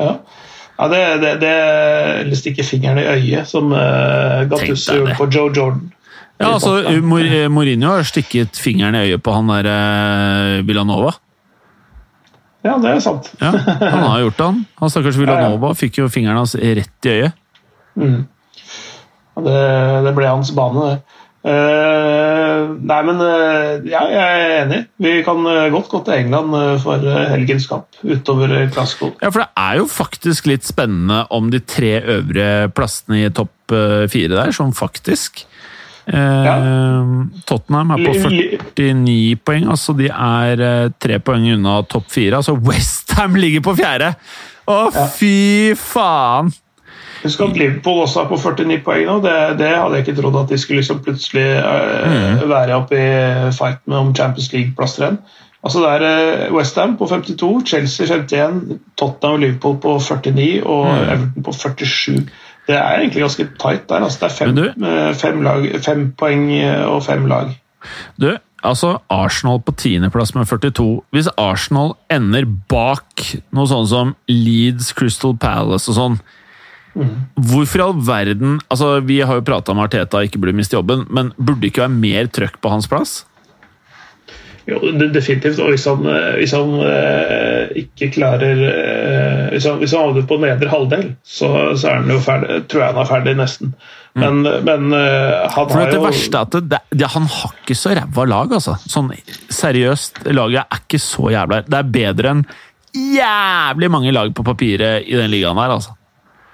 Ja, 0.02 0.16
ja 0.80 0.88
det, 0.90 1.02
det, 1.22 1.34
det 1.44 1.52
Eller 2.24 2.36
stikker 2.36 2.66
fingeren 2.66 2.98
i 2.98 3.06
øyet, 3.06 3.48
som 3.48 3.72
uh, 3.72 4.44
Gattuso 4.50 4.96
gjorde 4.98 5.18
på 5.20 5.28
Joe 5.30 5.52
Jordan. 5.54 5.92
Ja, 6.42 6.56
altså, 6.56 6.80
eh, 6.90 6.98
Mourinho 7.50 7.94
har 7.94 8.04
stikket 8.04 8.58
fingeren 8.58 8.96
i 8.98 9.04
øyet 9.06 9.24
på 9.24 9.36
han 9.36 9.52
der 9.54 9.70
uh, 9.70 10.68
Villanova. 10.68 11.14
Ja, 12.64 12.78
det 12.80 12.90
er 12.96 13.00
sant. 13.04 13.28
Ja, 13.42 13.52
han 13.52 14.04
har 14.08 14.20
gjort 14.24 14.38
det, 14.38 14.46
han. 14.46 14.62
Han 14.80 14.90
stakkars 14.90 15.18
Villanova 15.20 15.74
fikk 15.76 16.00
jo 16.00 16.10
fingeren 16.12 16.40
hans 16.40 16.56
rett 16.56 17.08
i 17.10 17.18
øyet. 17.18 17.34
Mm. 18.00 18.22
Det, 19.44 19.60
det 20.06 20.14
ble 20.16 20.30
hans 20.32 20.52
bane, 20.56 20.88
det. 20.88 21.20
Eh, 21.44 22.60
nei, 22.88 23.00
men 23.04 23.18
uh, 23.20 23.82
ja, 23.84 24.04
jeg 24.08 24.44
er 24.44 24.54
enig. 24.62 24.78
Vi 25.04 25.16
kan 25.26 25.42
uh, 25.44 25.66
godt 25.74 25.90
gå 25.92 26.00
til 26.08 26.22
England 26.22 26.56
for 26.84 27.04
helgens 27.34 27.66
kamp 27.68 28.00
utover 28.04 28.54
uh, 28.54 28.62
Glasgow. 28.72 29.12
Ja, 29.20 29.28
for 29.28 29.44
det 29.44 29.50
er 29.60 29.82
jo 29.82 29.90
faktisk 29.92 30.48
litt 30.48 30.64
spennende 30.68 31.26
om 31.36 31.50
de 31.52 31.60
tre 31.68 31.98
øvre 32.16 32.48
plassene 32.76 33.26
i 33.26 33.34
topp 33.36 33.52
fire 34.12 34.36
der, 34.36 34.52
som 34.56 34.74
faktisk 34.76 35.46
ja. 36.04 36.56
Tottenham 37.48 37.94
er 37.96 38.02
på 38.04 38.12
Li- 38.28 38.42
li- 38.52 38.58
49 38.76 39.38
poeng, 39.48 39.70
altså 39.72 39.96
de 39.96 40.10
er 40.12 40.64
tre 41.02 41.16
poeng 41.24 41.46
unna 41.56 41.78
topp 41.88 42.10
fire. 42.12 42.42
Altså 42.42 42.58
Westham 42.60 43.40
ligger 43.40 43.64
på 43.64 43.78
fjerde! 43.80 44.12
Å, 44.68 44.78
fy 45.16 45.72
faen! 45.80 46.52
Husk 47.24 47.42
at 47.46 47.58
Liverpool 47.58 48.02
også 48.04 48.24
er 48.24 48.30
på 48.32 48.40
49 48.42 48.82
poeng 48.84 49.06
nå. 49.08 49.18
Det, 49.24 49.36
det 49.62 49.72
hadde 49.72 49.96
jeg 49.96 50.06
ikke 50.08 50.20
trodd 50.22 50.42
at 50.42 50.52
de 50.52 50.60
skulle 50.60 50.82
liksom 50.82 51.00
plutselig 51.06 51.46
uh, 51.64 52.44
være 52.50 52.76
oppe 52.76 53.00
i 53.00 53.52
fight 53.56 53.82
med 53.88 53.98
om 53.98 54.14
Champions 54.16 54.52
League-plasser 54.54 55.06
igjen. 55.06 55.20
Altså 55.64 55.80
det 55.80 55.92
er 55.96 56.50
uh, 56.50 56.56
Westham 56.58 56.98
på 57.00 57.08
52, 57.08 57.52
Chelsea 57.70 58.08
51, 58.12 58.82
Tottenham 59.00 59.38
og 59.38 59.46
Liverpool 59.46 59.78
på 59.86 60.00
49 60.04 60.50
og 60.66 60.90
Everton 60.92 61.48
på 61.48 61.56
47. 61.62 62.18
Det 62.68 62.76
er 62.76 63.00
egentlig 63.00 63.22
ganske 63.22 63.48
tight 63.60 63.90
der. 63.90 64.04
Altså 64.04 64.18
det 64.22 64.32
er 64.32 64.36
fem, 64.36 64.54
Men 64.56 64.90
eh, 64.90 65.16
fem, 65.16 65.42
lag, 65.42 65.68
fem 65.84 66.12
poeng 66.18 66.52
eh, 66.52 66.86
og 66.86 67.04
fem 67.04 67.26
lag. 67.26 67.52
Du, 68.22 68.38
altså 68.64 68.98
Arsenal 69.10 69.60
på 69.60 69.72
tiendeplass 69.72 70.36
med 70.36 70.46
42. 70.46 71.02
Hvis 71.12 71.28
Arsenal 71.38 71.96
ender 72.12 72.48
bak 72.70 73.26
noe 73.52 73.68
sånn 73.68 73.88
som 73.88 74.16
Leeds, 74.32 74.94
Crystal 74.96 75.36
Palace 75.36 75.92
og 75.92 76.00
sånn 76.00 76.18
Hvorfor 76.94 77.80
i 77.80 77.84
all 77.88 78.02
verden 78.06 78.60
altså 78.70 79.00
Vi 79.02 79.16
har 79.26 79.40
jo 79.40 79.46
prata 79.48 79.74
om 79.74 79.80
Arteta 79.82 80.20
ikke 80.22 80.38
burde 80.38 80.54
miste 80.54 80.78
jobben, 80.78 81.08
men 81.10 81.32
burde 81.40 81.64
det 81.64 81.72
ikke 81.72 81.88
være 81.88 81.96
mer 81.96 82.30
trøkk 82.30 82.60
på 82.62 82.74
hans 82.74 82.90
plass? 82.92 83.24
Jo, 84.70 84.78
definitivt. 84.96 85.60
Og 85.60 85.74
hvis 85.74 85.84
han, 85.90 86.06
eh, 86.08 86.38
hvis 86.40 86.54
han 86.56 86.78
eh, 86.88 87.74
ikke 87.82 88.08
klarer 88.16 88.62
eh, 88.70 89.50
hvis, 89.52 89.66
han, 89.68 89.82
hvis 89.82 89.92
han 89.92 90.06
havner 90.06 90.28
på 90.30 90.38
nedre 90.40 90.70
halvdel, 90.72 91.10
så, 91.28 91.50
så 91.76 91.90
er 91.90 91.98
han 92.00 92.14
jo 92.14 92.22
ferdig, 92.24 92.62
tror 92.72 92.86
jeg 92.86 92.94
han 92.94 93.02
er 93.02 93.10
ferdig, 93.10 93.34
nesten. 93.42 93.74
Men, 94.16 94.44
men 94.46 94.94
eh, 94.96 95.50
han 95.52 95.68
For 95.68 95.82
har 95.82 95.92
det 95.92 95.98
jo 95.98 96.06
verste 96.06 96.38
er 96.38 96.48
at 96.48 96.70
det, 96.70 96.80
det, 96.94 97.08
Han 97.16 97.26
har 97.34 97.56
ikke 97.64 97.76
så 97.76 97.96
ræva 97.98 98.28
lag, 98.30 98.54
altså. 98.60 98.78
Sånn 98.86 99.10
seriøst, 99.50 100.24
laget 100.30 100.64
er 100.64 100.84
ikke 100.84 101.02
så 101.02 101.32
jævla 101.34 101.64
Det 101.66 101.80
er 101.80 101.90
bedre 101.98 102.36
enn 102.36 102.46
jævlig 102.94 103.90
mange 103.90 104.12
lag 104.14 104.30
på 104.38 104.46
papiret 104.46 105.08
i 105.10 105.18
den 105.18 105.32
ligaen 105.34 105.58
her, 105.58 105.74
altså. 105.80 105.96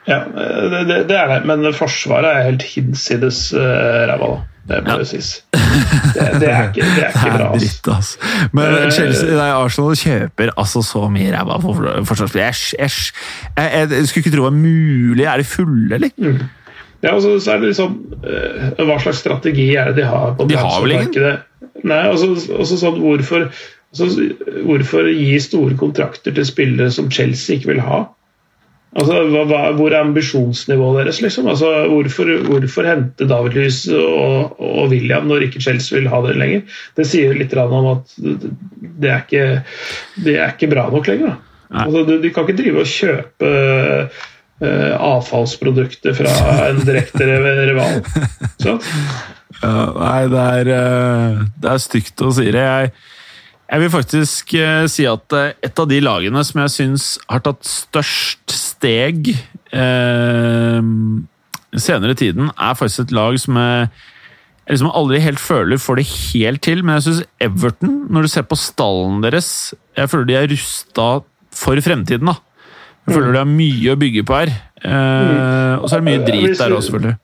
Ja, 0.10 0.20
det, 0.34 0.80
det, 0.90 0.96
det 1.10 1.18
er 1.20 1.28
det. 1.36 1.42
Men 1.50 1.68
Forsvaret 1.78 2.30
er 2.34 2.48
helt 2.50 2.64
hinsides 2.66 3.44
uh, 3.54 4.08
ræva, 4.10 4.30
da. 4.36 4.46
Det 4.70 4.84
må 4.86 4.96
Ja. 5.00 5.06
sies. 5.10 5.28
Det, 5.50 6.26
det, 6.42 6.50
er 6.50 6.68
ikke, 6.70 6.86
det 6.96 7.04
er 7.08 7.14
ikke 7.14 7.32
bra. 7.38 7.48
Altså. 7.54 7.66
dritt, 7.66 7.88
altså. 7.96 8.50
Men 8.54 8.76
Eh, 8.80 8.92
Chelsea, 8.94 9.32
nei, 9.38 9.48
Arsenal 9.58 9.96
kjøper 9.98 10.52
altså 10.62 10.84
så 10.86 11.02
mye 11.14 11.32
ræva 11.34 11.58
for 11.64 11.80
forsvarsspillere. 12.06 12.52
Æsj, 12.54 12.76
æsj. 12.86 13.00
Jeg, 13.58 13.72
jeg, 13.74 13.90
jeg 13.98 14.08
skulle 14.12 14.24
ikke 14.26 14.34
tro 14.36 14.44
det 14.44 14.48
var 14.50 14.58
mulig. 14.60 15.26
Er 15.26 15.42
de 15.42 15.48
fulle, 15.50 15.96
eller? 15.98 16.46
Ja, 17.02 17.14
og 17.16 17.22
så, 17.24 17.34
er 17.54 17.62
det 17.64 17.70
liksom 17.72 17.94
uh, 18.20 18.86
Hva 18.86 18.98
slags 19.02 19.22
strategi 19.24 19.70
er 19.80 19.90
det 19.94 20.02
de 20.04 20.08
har? 20.12 20.34
på 20.38 20.46
De 20.50 20.58
har 20.60 20.82
vel 20.84 20.98
ingen? 20.98 21.38
Nei, 21.88 22.02
altså, 22.12 22.34
altså 22.60 22.78
sånn, 22.82 22.98
hvorfor, 23.00 23.46
altså, 23.94 24.10
hvorfor 24.68 25.08
gi 25.16 25.38
store 25.40 25.78
kontrakter 25.80 26.36
til 26.36 26.46
spillere 26.50 26.92
som 26.92 27.08
Chelsea 27.14 27.56
ikke 27.58 27.72
vil 27.74 27.82
ha? 27.86 28.02
Altså, 28.98 29.20
hva, 29.30 29.60
Hvor 29.78 29.94
er 29.94 30.00
ambisjonsnivået 30.02 31.04
deres? 31.04 31.20
liksom? 31.22 31.48
Altså, 31.52 31.68
hvorfor, 31.92 32.32
hvorfor 32.48 32.88
hente 32.90 33.28
David 33.30 33.54
Lys 33.60 33.84
og, 33.94 34.56
og 34.58 34.90
William 34.90 35.28
når 35.30 35.46
ikke 35.46 35.62
Chelsea 35.62 36.00
vil 36.00 36.10
ha 36.10 36.22
det 36.26 36.38
lenger? 36.42 36.64
Det 36.98 37.06
sier 37.06 37.38
litt 37.38 37.54
om 37.62 37.92
at 37.94 38.16
det 38.18 39.12
er 39.14 39.22
ikke, 39.28 39.46
det 40.26 40.36
er 40.40 40.56
ikke 40.56 40.72
bra 40.74 40.88
nok 40.90 41.08
lenger. 41.12 41.38
Altså, 41.70 42.02
du, 42.08 42.16
du 42.24 42.30
kan 42.34 42.48
ikke 42.48 42.58
drive 42.64 42.82
og 42.82 42.90
kjøpe 42.90 43.52
uh, 44.10 44.96
avfallsprodukter 45.14 46.18
fra 46.18 46.34
en 46.72 46.82
direkte 46.88 47.30
re- 47.30 47.58
rival. 47.70 48.02
Sånn? 48.64 48.82
Ja, 49.60 49.90
nei, 49.92 50.20
det 50.32 50.40
er, 50.40 50.68
eh, 50.72 51.40
det 51.60 51.68
er 51.74 51.80
stygt 51.84 52.22
å 52.24 52.30
si 52.32 52.46
det. 52.54 52.62
Jeg, 52.64 52.92
jeg 53.70 53.84
vil 53.84 53.92
faktisk 53.94 54.54
eh, 54.58 54.86
si 54.90 55.06
at 55.10 55.36
eh, 55.38 55.52
et 55.66 55.82
av 55.82 55.90
de 55.90 56.00
lagene 56.02 56.42
som 56.46 56.62
jeg 56.64 56.74
syns 56.74 57.10
har 57.30 57.44
tatt 57.46 57.68
størst 57.70 58.50
steg 58.56 59.30
eh, 59.30 60.80
senere 61.78 62.18
tiden, 62.18 62.50
er 62.50 62.78
faktisk 62.80 63.06
et 63.06 63.14
lag 63.14 63.38
som 63.42 63.60
jeg, 63.62 63.92
jeg 64.66 64.74
liksom 64.74 64.92
aldri 64.98 65.22
helt 65.22 65.42
føler 65.44 65.82
får 65.82 66.02
det 66.02 66.08
helt 66.10 66.64
til. 66.66 66.82
Men 66.82 66.98
jeg 66.98 67.08
syns 67.10 67.24
Everton, 67.46 67.96
når 68.10 68.26
du 68.26 68.34
ser 68.34 68.50
på 68.50 68.58
stallen 68.58 69.22
deres 69.26 69.74
Jeg 69.98 70.10
føler 70.10 70.30
de 70.30 70.40
er 70.40 70.52
rusta 70.56 71.10
for 71.60 71.86
fremtiden. 71.86 72.30
da. 72.30 72.40
Jeg 73.06 73.16
føler 73.16 73.34
de 73.34 73.42
har 73.42 73.50
mye 73.50 73.94
å 73.94 74.00
bygge 74.00 74.26
på 74.26 74.38
her. 74.38 74.54
Eh, 74.82 75.76
og 75.78 75.90
så 75.90 75.98
er 75.98 76.02
det 76.02 76.10
mye 76.10 76.26
drit 76.26 76.58
der 76.58 76.74
òg, 76.74 76.84
selvfølgelig. 76.86 77.18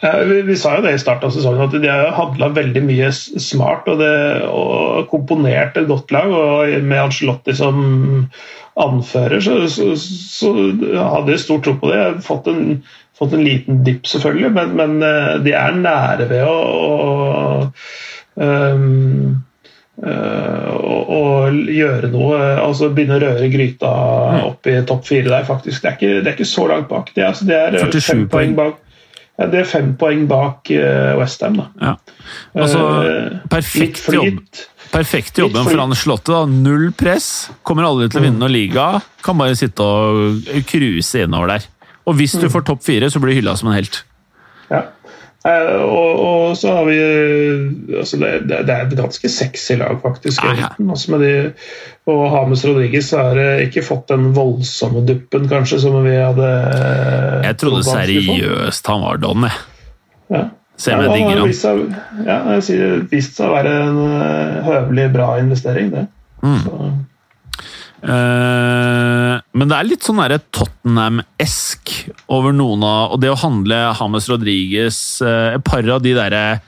Vi, 0.00 0.42
vi, 0.46 0.56
sa 0.56 0.76
jo 0.76 0.84
det 0.84 0.92
i 0.94 1.00
starten 1.02 1.26
av 1.26 1.34
sesongen, 1.34 1.64
at 1.64 1.74
de 1.74 1.90
har 1.90 2.12
handla 2.14 2.52
veldig 2.54 2.84
mye 2.86 3.08
smart 3.12 3.88
og, 3.90 3.98
det, 3.98 4.12
og 4.46 5.08
komponert 5.10 5.78
et 5.80 5.88
godt 5.90 6.14
lag. 6.14 6.30
og 6.30 6.70
Med 6.86 7.02
Angelotti 7.08 7.56
som 7.58 7.80
anfører, 8.78 9.42
så, 9.42 9.58
så, 9.66 9.90
så 9.98 10.52
hadde 10.54 11.34
jeg 11.34 11.42
stor 11.42 11.64
tro 11.64 11.74
på 11.80 11.90
det. 11.90 11.98
Jeg 11.98 12.12
har 12.12 12.22
fått 12.22 12.46
en, 12.52 12.62
fått 13.18 13.34
en 13.34 13.42
liten 13.42 13.82
dipp, 13.86 14.06
selvfølgelig, 14.06 14.52
men, 14.54 14.78
men, 14.78 14.96
eh, 15.02 15.34
de 15.42 15.56
er 15.58 15.82
nære 15.82 16.28
ved 16.30 16.46
å, 16.46 16.56
å 16.62 18.38
um, 18.38 19.42
å, 19.98 21.22
gjøre 21.50 22.10
noe. 22.12 22.38
altså 22.62 22.92
Begynne 22.94 23.18
å 23.18 23.22
røre 23.24 23.48
gryta 23.50 23.94
opp 24.44 24.68
i 24.70 24.78
topp 24.86 25.08
fire 25.08 25.32
der, 25.32 25.46
faktisk. 25.48 25.82
Det 25.82 25.90
er 25.90 25.96
ikke, 25.98 26.12
det 26.20 26.30
er 26.30 26.36
ikke 26.36 26.52
så 26.52 26.68
langt 26.70 26.86
bak. 26.92 27.10
Det, 27.16 27.24
altså, 27.26 27.48
det 27.48 27.58
er 27.58 27.98
fem 27.98 28.28
poeng 28.30 28.54
bak. 28.58 28.78
Det 29.38 29.60
er 29.60 29.68
fem 29.70 29.92
poeng 29.98 30.24
bak 30.26 30.66
uh, 30.74 31.14
Westham, 31.20 31.60
da. 31.60 31.68
Ja. 31.78 31.92
Altså, 32.58 32.80
uh, 32.82 33.36
perfekt 33.52 34.08
jobb. 34.10 34.40
Perfekt 34.90 35.38
jobben 35.38 35.68
for 35.68 35.78
Anne 35.78 36.18
da 36.26 36.40
Null 36.48 36.90
press. 36.96 37.48
Kommer 37.62 37.86
aldri 37.86 38.08
til 38.10 38.18
å 38.18 38.24
vinne 38.24 38.40
noen 38.40 38.54
liga. 38.54 38.88
Kan 39.22 39.38
bare 39.38 39.54
sitte 39.58 39.84
og 39.84 40.48
cruise 40.66 41.22
innover 41.22 41.54
der. 41.54 41.68
Og 42.08 42.16
hvis 42.18 42.34
du 42.38 42.48
mm. 42.48 42.52
får 42.56 42.64
topp 42.66 42.82
fire, 42.86 43.10
så 43.12 43.20
blir 43.20 43.36
du 43.36 43.42
hylla 43.42 43.54
som 43.60 43.70
en 43.70 43.76
helt. 43.76 44.00
Ja. 44.72 44.86
Eh, 45.46 45.74
og, 45.84 46.18
og, 46.18 46.56
så 46.58 46.72
har 46.74 46.88
vi 46.88 46.96
altså 47.94 48.18
det, 48.18 48.32
det, 48.50 48.74
er 48.74 48.86
et 48.88 48.96
ganske 48.98 49.30
sexy 49.30 49.76
lag, 49.78 50.00
faktisk. 50.02 50.42
Ja, 50.42 50.72
Altså 50.82 51.20
de, 51.22 51.32
og 52.10 52.24
Hames 52.32 52.64
Rodriguez 52.66 53.12
har 53.14 53.38
ikke 53.62 53.84
fått 53.86 54.10
den 54.10 54.32
voldsomme 54.36 55.04
duppen, 55.06 55.48
kanskje, 55.50 55.80
som 55.84 55.98
vi 56.04 56.16
hadde 56.16 56.52
Jeg 57.44 57.58
trodde 57.60 57.84
seriøst 57.86 58.90
han 58.90 59.04
var 59.04 59.20
don, 59.22 59.48
jeg. 59.48 59.60
Ja. 60.34 60.46
Se 60.78 60.94
med 60.94 61.08
ja, 61.08 61.14
digger 61.14 61.40
han. 61.42 61.86
Ja, 62.22 62.36
jeg 62.54 62.64
sier 62.68 63.00
vist 63.10 63.38
seg 63.38 63.48
å 63.48 63.54
være 63.56 63.72
en 63.82 63.96
høvelig 64.62 65.08
bra 65.14 65.32
investering, 65.40 65.90
det. 65.90 66.04
Mm. 66.42 67.06
Uh, 67.98 69.40
men 69.58 69.66
det 69.66 69.74
er 69.74 69.86
litt 69.88 70.04
sånn 70.06 70.20
Tottenham-esk 70.54 71.90
over 72.30 72.54
noen 72.54 72.84
av 72.86 73.16
Og 73.16 73.18
det 73.24 73.32
å 73.32 73.38
handle 73.40 73.74
James 73.98 74.28
Rodriguez 74.30 74.98
uh, 75.18 75.56
Et 75.56 75.64
par 75.66 75.82
av 75.90 76.04
de 76.04 76.12
derre 76.14 76.60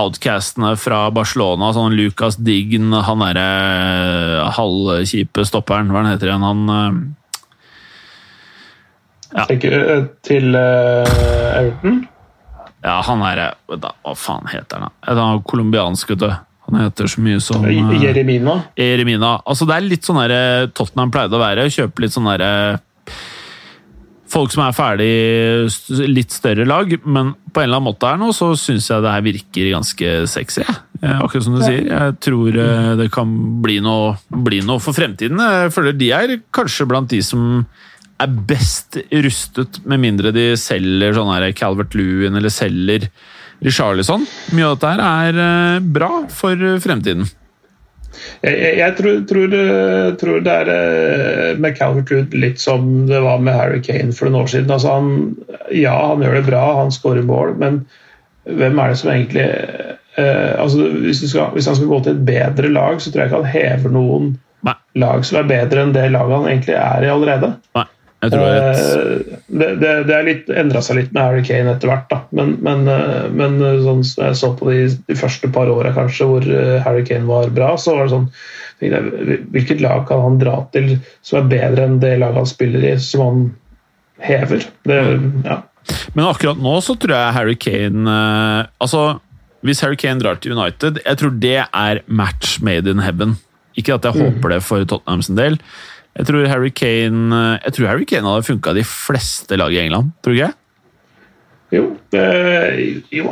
outcastene 0.00 0.70
fra 0.80 1.02
Barcelona, 1.12 1.72
sånn 1.76 1.92
Lucas 1.98 2.38
Dign, 2.40 2.94
han 2.94 3.20
derre 3.26 3.44
uh, 3.44 4.48
halvkjipe 4.56 5.44
stopperen, 5.44 5.90
hva 5.92 6.06
heter 6.06 6.32
han? 6.32 6.46
Han 6.46 6.62
ja. 9.34 9.44
Tenker 9.50 10.06
til 10.24 10.54
Everton? 10.56 12.06
Ja, 12.86 13.00
han 13.04 13.26
er 13.26 13.42
Hva 13.68 14.14
faen 14.16 14.48
heter 14.48 14.86
han? 14.86 14.94
da? 15.04 15.18
han 15.18 15.42
colombiansk, 15.44 16.14
vet 16.14 16.22
du? 16.22 16.30
Han 16.70 16.86
heter 16.86 17.10
så 17.10 17.24
mye 17.24 17.40
som 17.42 17.64
uh, 17.66 17.72
Jeremina. 17.98 18.60
Jeremina. 18.78 19.34
Altså, 19.44 19.66
det 19.68 19.76
er 19.76 19.88
litt 19.88 20.06
sånn 20.06 20.20
der 20.22 20.34
eh, 20.36 20.70
Tottenham 20.70 21.12
pleide 21.14 21.36
å 21.36 21.42
være. 21.42 21.68
Kjøpe 21.72 22.04
litt 22.04 22.14
sånn 22.14 22.30
derre 22.30 22.54
eh, 22.74 23.20
Folk 24.30 24.52
som 24.54 24.62
er 24.62 24.74
ferdig 24.76 25.14
litt 26.06 26.30
større 26.30 26.62
lag, 26.62 26.92
men 27.02 27.32
på 27.50 27.58
en 27.58 27.66
eller 27.66 27.80
annen 27.80 27.88
måte 27.88 28.06
her 28.06 28.20
nå, 28.20 28.28
så 28.30 28.52
syns 28.54 28.86
jeg 28.86 29.02
det 29.02 29.10
her 29.10 29.24
virker 29.26 29.70
ganske 29.72 30.12
sexy. 30.30 30.62
Akkurat 31.02 31.42
som 31.42 31.56
du 31.56 31.64
sier. 31.64 31.88
Jeg 31.88 32.14
tror 32.22 32.60
det 33.00 33.08
kan 33.10 33.32
bli 33.64 33.80
noe, 33.82 34.12
bli 34.30 34.60
noe 34.62 34.78
for 34.78 34.94
fremtiden. 34.94 35.42
Jeg 35.42 35.74
føler 35.74 35.98
de 35.98 36.12
er 36.14 36.36
kanskje 36.54 36.86
blant 36.86 37.10
de 37.10 37.18
som 37.26 37.64
er 38.20 38.38
best 38.52 39.00
rustet, 39.24 39.80
med 39.88 40.02
mindre 40.02 40.30
de 40.36 40.52
selger 40.60 41.16
sånn 41.16 41.32
Calvert 41.58 41.98
Lewin 41.98 42.38
eller 42.38 42.52
selger 42.52 43.08
Richarlison. 43.64 44.24
Mye 44.56 44.70
av 44.70 44.78
dette 44.78 44.94
her 44.94 45.04
er 45.04 45.44
eh, 45.44 45.84
bra 45.98 46.10
for 46.32 46.64
fremtiden. 46.82 47.28
Jeg, 48.42 48.56
jeg, 48.56 48.74
jeg 48.80 48.94
tror, 48.98 49.18
tror, 49.28 49.56
tror, 50.20 50.40
det 50.44 50.54
er 50.64 50.70
eh, 50.74 51.60
med 51.62 51.76
Calvert 51.78 52.10
Lewin 52.10 52.40
litt 52.42 52.60
som 52.62 52.88
det 53.08 53.20
var 53.22 53.42
med 53.44 53.56
Harry 53.56 53.80
Kane 53.84 54.16
for 54.16 54.28
noen 54.28 54.44
år 54.44 54.52
siden. 54.54 54.72
Altså 54.74 54.96
han, 54.96 55.12
ja, 55.76 55.94
han 56.10 56.24
gjør 56.24 56.40
det 56.40 56.46
bra, 56.48 56.64
han 56.80 56.94
skårer 56.94 57.26
mål, 57.26 57.54
men 57.60 57.82
hvem 58.48 58.80
er 58.80 58.92
det 58.92 58.98
som 59.00 59.12
egentlig 59.12 59.46
eh, 59.46 60.52
altså 60.60 60.88
hvis, 61.04 61.22
skal, 61.30 61.52
hvis, 61.54 61.68
han 61.70 61.78
skal 61.78 61.90
gå 61.92 62.00
til 62.04 62.16
et 62.16 62.26
bedre 62.26 62.72
lag, 62.72 63.00
så 63.00 63.12
tror 63.12 63.24
jeg 63.24 63.30
ikke 63.30 63.42
han 63.44 63.54
hever 63.54 63.94
noen 63.94 64.34
Nei. 64.66 64.76
lag 65.00 65.24
som 65.26 65.40
er 65.40 65.48
bedre 65.48 65.84
enn 65.84 65.94
det 65.96 66.08
laget 66.12 66.38
han 66.38 66.50
egentlig 66.50 66.76
er 66.80 67.06
i 67.06 67.12
allerede. 67.12 67.54
Nei. 67.78 67.86
Jeg 68.20 68.34
tror. 68.34 68.42
Eh, 68.44 69.36
det, 69.48 69.68
det, 69.80 69.92
det 70.08 70.16
er 70.16 70.26
litt, 70.26 70.50
endra 70.52 70.82
seg 70.84 70.98
litt 70.98 71.14
med 71.16 71.24
Harry 71.24 71.44
Kane 71.46 71.72
etter 71.72 71.88
hvert, 71.88 72.06
da. 72.10 72.20
Men, 72.36 72.58
men, 72.64 72.84
eh, 72.90 73.28
men 73.32 73.56
sånn 73.84 74.02
som 74.04 74.26
jeg 74.26 74.38
så 74.42 74.50
på 74.58 74.68
de, 74.68 74.82
de 75.08 75.16
første 75.16 75.48
par 75.54 75.72
åra 75.72 75.94
kanskje 75.96 76.28
hvor 76.28 76.50
Harry 76.84 77.06
Kane 77.08 77.28
var 77.28 77.52
bra, 77.56 77.72
så 77.80 77.96
var 77.96 78.08
det 78.08 78.16
sånn 78.16 78.32
Hvilket 78.80 79.82
lag 79.84 80.06
kan 80.08 80.22
han 80.24 80.38
dra 80.40 80.54
til 80.72 80.94
som 81.20 81.42
er 81.42 81.50
bedre 81.50 81.82
enn 81.84 81.98
det 82.00 82.14
laget 82.16 82.38
han 82.40 82.46
spiller 82.48 82.86
i, 82.88 82.94
som 83.04 83.20
han 83.26 83.42
hever? 84.24 84.64
Det, 84.88 85.00
ja. 85.44 85.58
Men 86.14 86.30
akkurat 86.30 86.62
nå 86.64 86.72
så 86.84 86.96
tror 86.96 87.12
jeg 87.12 87.34
Harry 87.36 87.58
Kane 87.60 88.14
Altså, 88.80 89.02
hvis 89.60 89.84
Harry 89.84 90.00
Kane 90.00 90.22
drar 90.22 90.40
til 90.40 90.56
United, 90.56 91.02
jeg 91.04 91.20
tror 91.20 91.36
det 91.42 91.58
er 91.60 92.00
match 92.08 92.56
made 92.64 92.88
in 92.88 93.04
heaven. 93.04 93.36
Ikke 93.76 93.98
at 93.98 94.08
jeg 94.08 94.16
mm. 94.16 94.22
håper 94.24 94.54
det 94.54 94.62
for 94.64 94.88
Tottenham 94.88 95.28
sin 95.28 95.36
del. 95.36 95.60
Jeg 96.18 96.26
tror 96.26 96.48
Harry 96.50 96.72
Kane, 96.74 97.36
jeg 97.64 97.76
tror 97.76 97.92
Harry 97.92 98.06
Kane 98.08 98.26
hadde 98.26 98.48
funka 98.48 98.74
de 98.76 98.84
fleste 98.84 99.56
lag 99.56 99.72
i 99.72 99.78
England, 99.84 100.10
tror 100.22 100.34
du 100.34 100.40
ikke? 100.40 100.54
Jo, 101.70 101.84
øh, 102.14 102.78
jo, 103.14 103.30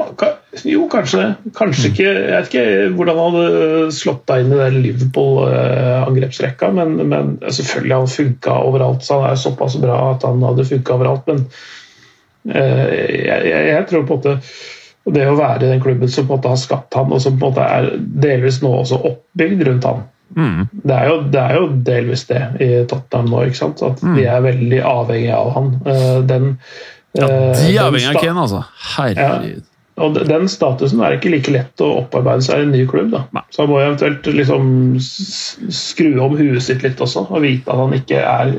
jo, 0.64 0.84
kanskje 0.88 1.18
det. 1.18 1.52
Kanskje 1.58 1.88
ikke 1.88 2.04
Jeg 2.04 2.36
vet 2.36 2.52
ikke 2.54 2.90
hvordan 2.94 3.18
han 3.18 3.34
hadde 3.34 3.88
slått 3.92 4.28
deg 4.30 4.44
inn 4.44 4.52
i 4.54 4.60
den 4.60 4.76
Liverpool-angrepsrekka, 4.84 6.70
men, 6.76 6.94
men, 7.10 7.32
selvfølgelig 7.42 7.96
han 7.96 8.12
funka 8.12 8.60
overalt. 8.68 9.02
så 9.02 9.20
Han 9.20 9.32
er 9.32 9.42
såpass 9.42 9.76
bra 9.82 9.98
at 10.12 10.22
han 10.22 10.42
hadde 10.46 10.68
funka 10.70 10.94
overalt. 10.94 11.26
Men 11.26 11.46
øh, 12.54 12.94
jeg, 13.26 13.40
jeg, 13.50 13.66
jeg, 13.72 13.86
tror 13.90 14.06
på 14.06 14.20
en 14.20 14.22
måte 14.22 14.38
det 15.18 15.24
å 15.26 15.34
være 15.38 15.64
i 15.64 15.72
den 15.72 15.82
klubben 15.82 16.10
som 16.12 16.28
på 16.28 16.36
en 16.36 16.38
måte 16.38 16.52
har 16.52 16.60
skapt 16.60 16.94
han, 16.94 17.10
og 17.10 17.20
som 17.24 17.38
på 17.40 17.48
en 17.48 17.56
måte 17.56 17.66
er 17.66 17.90
delvis 17.98 18.60
nå 18.62 18.70
også 18.84 19.00
oppbygd 19.08 19.66
rundt 19.66 19.86
han, 19.88 20.02
Mm. 20.36 20.68
Det, 20.72 20.94
er 20.94 21.08
jo, 21.08 21.16
det, 21.32 21.40
er 21.40 21.56
jo, 21.56 21.70
delvis 21.86 22.26
det 22.28 22.42
i 22.60 22.68
Tottenham 22.90 23.30
nå, 23.32 23.46
ikke 23.48 23.60
sant? 23.62 23.82
at 23.82 24.02
mm. 24.04 24.14
de 24.18 24.28
er 24.28 24.44
veldig 24.44 24.84
avhengige 24.84 25.40
av 25.40 25.50
han. 25.56 25.72
Eh, 25.88 26.20
den, 26.28 26.52
ja, 27.16 27.26
de 27.26 27.32
er 27.32 27.40
avhengig 27.48 27.80
avhengige 27.86 28.12
av 28.12 28.22
Kane, 28.22 28.44
altså. 28.44 28.62
Herregud. 28.96 29.64
Ja, 29.64 29.74
og 29.98 30.18
Den 30.28 30.48
statusen 30.50 31.00
er 31.02 31.16
ikke 31.16 31.32
like 31.32 31.52
lett 31.52 31.82
å 31.82 31.90
opparbeide 32.02 32.44
seg 32.46 32.60
i 32.60 32.66
en 32.66 32.74
ny 32.74 32.84
klubb. 32.86 33.10
da. 33.14 33.42
Så 33.50 33.64
han 33.64 33.72
må 33.72 33.80
eventuelt 33.82 34.26
liksom 34.30 34.68
skru 35.02 36.12
om 36.22 36.36
huet 36.38 36.62
sitt 36.64 36.84
litt 36.86 37.00
også, 37.02 37.26
og 37.26 37.42
vite 37.42 37.72
at 37.72 37.82
han 37.82 37.96
ikke 37.96 38.22
er 38.22 38.52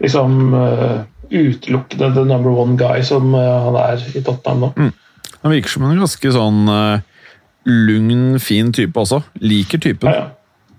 liksom 0.00 0.54
uh, 0.54 1.00
utelukkende 1.30 2.12
the 2.14 2.24
number 2.24 2.54
one 2.54 2.78
guy 2.80 3.02
som 3.06 3.34
uh, 3.34 3.66
han 3.66 3.78
er 3.82 4.04
i 4.14 4.22
Tottenham 4.22 4.66
nå. 4.66 4.72
Mm. 4.76 4.92
Han 5.40 5.54
virker 5.56 5.72
som 5.74 5.86
en 5.88 6.02
ganske 6.04 6.32
sånn 6.36 6.70
uh, 6.70 7.24
lugn, 7.66 8.38
fin 8.42 8.70
type 8.76 9.00
også. 9.00 9.22
Liker 9.42 9.82
typen. 9.82 10.12
Ja, 10.12 10.22
ja. 10.22 10.28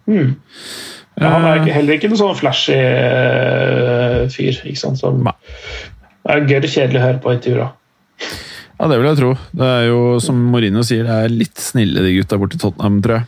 Mm. 0.09 0.33
Ja, 1.21 1.29
han 1.35 1.45
er 1.49 1.67
heller 1.75 1.97
ikke 1.97 2.09
noen 2.09 2.21
sånn 2.21 2.39
flashy 2.39 2.77
uh, 2.77 4.23
fyr. 4.31 4.57
ikke 4.65 4.79
sant? 4.79 5.01
Som 5.01 5.27
er 5.27 6.41
og 6.45 6.49
kjedelig 6.49 7.01
å 7.01 7.05
høre 7.05 7.21
på 7.21 7.35
intervjuer. 7.35 7.69
Ja, 8.81 8.87
det 8.89 8.97
vil 8.97 9.09
jeg 9.11 9.19
tro. 9.19 9.31
Det 9.53 9.67
er 9.67 9.87
jo, 9.91 10.01
som 10.23 10.39
Mourinho 10.49 10.81
sier, 10.85 11.05
det 11.05 11.17
er 11.25 11.33
litt 11.33 11.61
snille 11.61 12.01
de 12.01 12.15
gutta 12.15 12.39
borti 12.41 12.57
Tottenham, 12.61 12.97
tror 13.05 13.19
jeg. 13.19 13.27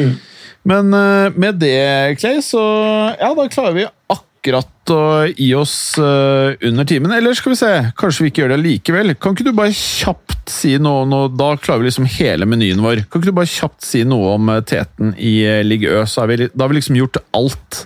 Mm. 0.00 0.14
Men 0.70 0.94
uh, 0.96 1.36
med 1.40 1.60
det, 1.60 2.16
Clay, 2.20 2.40
så 2.44 2.62
ja, 3.20 3.32
da 3.36 3.48
klarer 3.52 3.76
vi 3.76 3.88
akkurat 4.12 4.70
å 4.94 5.02
gi 5.30 5.50
oss 5.58 5.74
uh, 6.00 6.56
under 6.66 6.88
timen. 6.88 7.12
Eller 7.16 7.36
skal 7.38 7.54
vi 7.54 7.60
se, 7.60 7.70
kanskje 8.00 8.24
vi 8.24 8.32
ikke 8.32 8.44
gjør 8.44 8.54
det 8.54 8.60
likevel. 8.64 9.14
Kan 9.20 9.36
ikke 9.36 9.46
du 9.48 9.54
bare 9.56 9.74
kjapt 9.76 10.50
si 10.50 10.74
noe, 10.82 11.04
noe 11.06 11.28
Da 11.30 11.52
klarer 11.60 11.84
vi 11.84 11.90
liksom 11.90 12.08
hele 12.18 12.48
menyen 12.48 12.82
vår. 12.84 13.04
Kan 13.06 13.22
ikke 13.22 13.30
du 13.30 13.38
bare 13.38 13.52
kjapt 13.52 13.86
si 13.86 14.02
noe 14.08 14.34
om 14.34 14.50
uh, 14.52 14.58
teten 14.66 15.14
i 15.16 15.36
uh, 15.46 15.60
Ligg 15.66 15.86
Ø? 15.86 16.02
Da 16.02 16.26
har 16.26 16.72
vi 16.72 16.80
liksom 16.80 16.98
gjort 16.98 17.20
alt. 17.36 17.84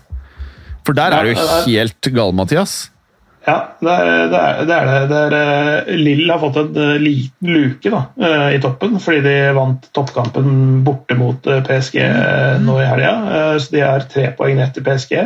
For 0.85 0.97
der 0.97 1.17
er 1.17 1.31
du 1.31 1.45
helt 1.69 2.13
gal, 2.13 2.35
Mathias. 2.37 2.85
Ja, 3.45 3.57
det 3.81 3.93
er 3.93 4.07
det. 4.33 4.39
Er, 4.39 4.61
det, 4.65 4.75
er 4.75 4.87
det. 4.89 5.17
det 5.31 5.41
er, 5.41 5.89
Lill 6.01 6.31
har 6.33 6.41
fått 6.41 6.57
en 6.57 7.03
liten 7.03 7.51
luke 7.53 7.93
da, 7.93 8.01
i 8.55 8.61
toppen, 8.63 8.97
fordi 9.03 9.21
de 9.27 9.35
vant 9.57 9.89
toppkampen 9.97 10.81
borte 10.87 11.17
mot 11.19 11.51
PSG 11.67 11.99
nå 12.65 12.79
i 12.81 12.87
helga. 12.89 13.13
Så 13.61 13.75
de 13.75 13.83
er 13.85 14.07
tre 14.09 14.31
poeng 14.39 14.63
til 14.73 14.87
PSG. 14.87 15.19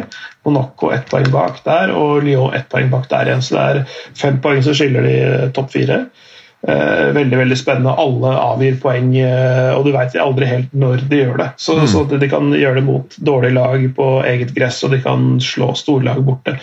Monaco 0.49 0.91
ett 0.95 1.07
poeng 1.11 1.31
bak 1.31 1.62
der, 1.66 1.95
og 1.95 2.25
Lyon 2.27 2.57
ett 2.59 2.66
poeng 2.73 2.91
bak 2.91 3.07
der 3.12 3.31
igjen. 3.31 3.45
Så 3.45 3.55
det 3.55 3.69
er 3.69 4.01
fem 4.19 4.43
poeng 4.43 4.66
som 4.66 4.75
skiller 4.75 5.07
de 5.07 5.53
topp 5.55 5.71
fire. 5.77 6.03
Veldig 6.59 7.39
veldig 7.39 7.57
spennende. 7.62 7.95
Alle 8.03 8.35
avgir 8.35 8.83
poeng, 8.83 9.14
og 9.79 9.87
du 9.87 9.95
veit 9.95 10.19
aldri 10.19 10.51
helt 10.51 10.75
når 10.75 11.07
de 11.07 11.23
gjør 11.23 11.39
det. 11.45 11.51
Så, 11.55 11.79
mm. 11.79 11.89
så 11.95 12.07
de 12.19 12.35
kan 12.35 12.51
gjøre 12.51 12.81
det 12.81 12.87
mot 12.91 13.19
dårlige 13.31 13.61
lag 13.61 13.91
på 13.95 14.12
eget 14.27 14.57
gress, 14.59 14.83
og 14.83 14.97
de 14.97 15.05
kan 15.07 15.37
slå 15.39 15.71
storlag 15.79 16.25
borte. 16.27 16.59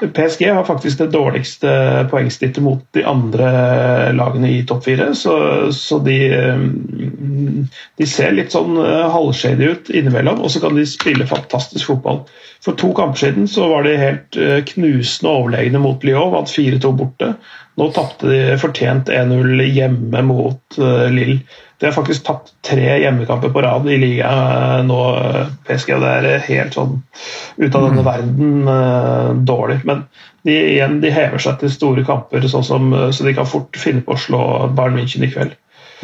PSG 0.00 0.50
har 0.52 0.64
faktisk 0.64 0.98
det 0.98 1.06
dårligste 1.14 1.70
poengsnittet 2.10 2.60
mot 2.62 2.82
de 2.92 3.04
andre 3.08 3.46
lagene 4.12 4.50
i 4.52 4.58
topp 4.68 4.84
fire, 4.84 5.06
så, 5.16 5.36
så 5.72 5.98
de, 6.04 6.18
de, 7.96 8.08
ser 8.08 8.36
litt 8.36 8.52
sånn 8.52 8.76
halvshady 8.76 9.70
ut 9.72 9.88
innimellom, 9.88 10.42
og 10.44 10.52
så 10.52 10.60
kan 10.60 10.76
de 10.76 10.84
spille 10.88 11.28
fantastisk 11.30 11.88
fotball. 11.88 12.26
For 12.64 12.76
to 12.76 12.92
kamper 12.96 13.22
siden 13.22 13.48
så 13.48 13.70
var 13.72 13.88
de 13.88 13.96
helt 14.00 14.40
knusende 14.74 15.32
overlegne 15.32 15.80
mot 15.80 16.04
Lyon, 16.04 16.34
vant 16.34 16.52
4-2 16.52 16.92
borte. 17.00 17.32
Nå 17.76 17.90
tapte 17.92 18.30
de 18.30 18.56
fortjent 18.60 19.10
1-0 19.12 19.62
hjemme 19.68 20.22
mot 20.24 20.78
Lill. 21.12 21.34
De 21.78 21.86
har 21.86 21.92
faktisk 21.92 22.24
tapt 22.24 22.54
tre 22.64 22.94
hjemmekamper 23.02 23.50
på 23.52 23.62
rad 23.62 23.88
i 23.92 23.98
ligaen 24.00 24.88
nå, 24.88 25.00
PSG. 25.66 25.90
og 25.98 26.04
Det 26.06 26.12
er 26.14 26.46
helt 26.46 26.76
sånn 26.76 26.94
ut 27.58 27.76
av 27.76 27.84
denne 27.84 28.00
mm. 28.00 28.06
verden 28.06 28.70
uh, 28.70 29.34
dårlig. 29.44 29.82
Men 29.84 30.06
de, 30.48 30.54
igjen, 30.56 31.02
de 31.02 31.12
hever 31.12 31.42
seg 31.42 31.58
til 31.60 31.74
store 31.74 32.06
kamper, 32.08 32.46
sånn 32.48 32.64
som, 32.64 32.96
så 33.12 33.26
de 33.26 33.34
kan 33.36 33.48
fort 33.50 33.76
finne 33.76 34.00
på 34.06 34.16
å 34.16 34.22
slå 34.24 34.40
Bayern 34.78 34.96
München 34.96 35.26
i 35.26 35.30
kveld. 35.34 35.52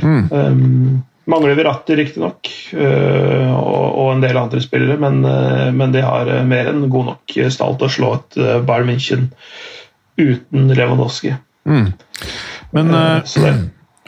Mm. 0.03 0.29
Um, 0.29 1.01
mangler 1.25 1.57
Verratti, 1.57 1.97
riktignok, 1.97 2.51
uh, 2.77 3.49
og, 3.55 3.87
og 4.03 4.11
en 4.13 4.25
del 4.25 4.41
andre 4.43 4.61
spillere, 4.65 4.99
men, 5.01 5.23
uh, 5.25 5.71
men 5.73 5.95
de 5.95 6.05
har 6.05 6.29
mer 6.49 6.69
enn 6.73 6.85
god 6.93 7.15
nok 7.15 7.37
stall 7.55 7.79
til 7.79 7.89
å 7.89 7.95
slå 7.97 8.13
et 8.19 8.39
uh, 8.43 8.59
Bayern 8.61 8.93
München 8.93 9.31
uten 10.21 10.69
Lewandowski. 10.77 11.33
Mm. 11.69 11.93
Men 12.73 12.91
uh, 12.91 13.21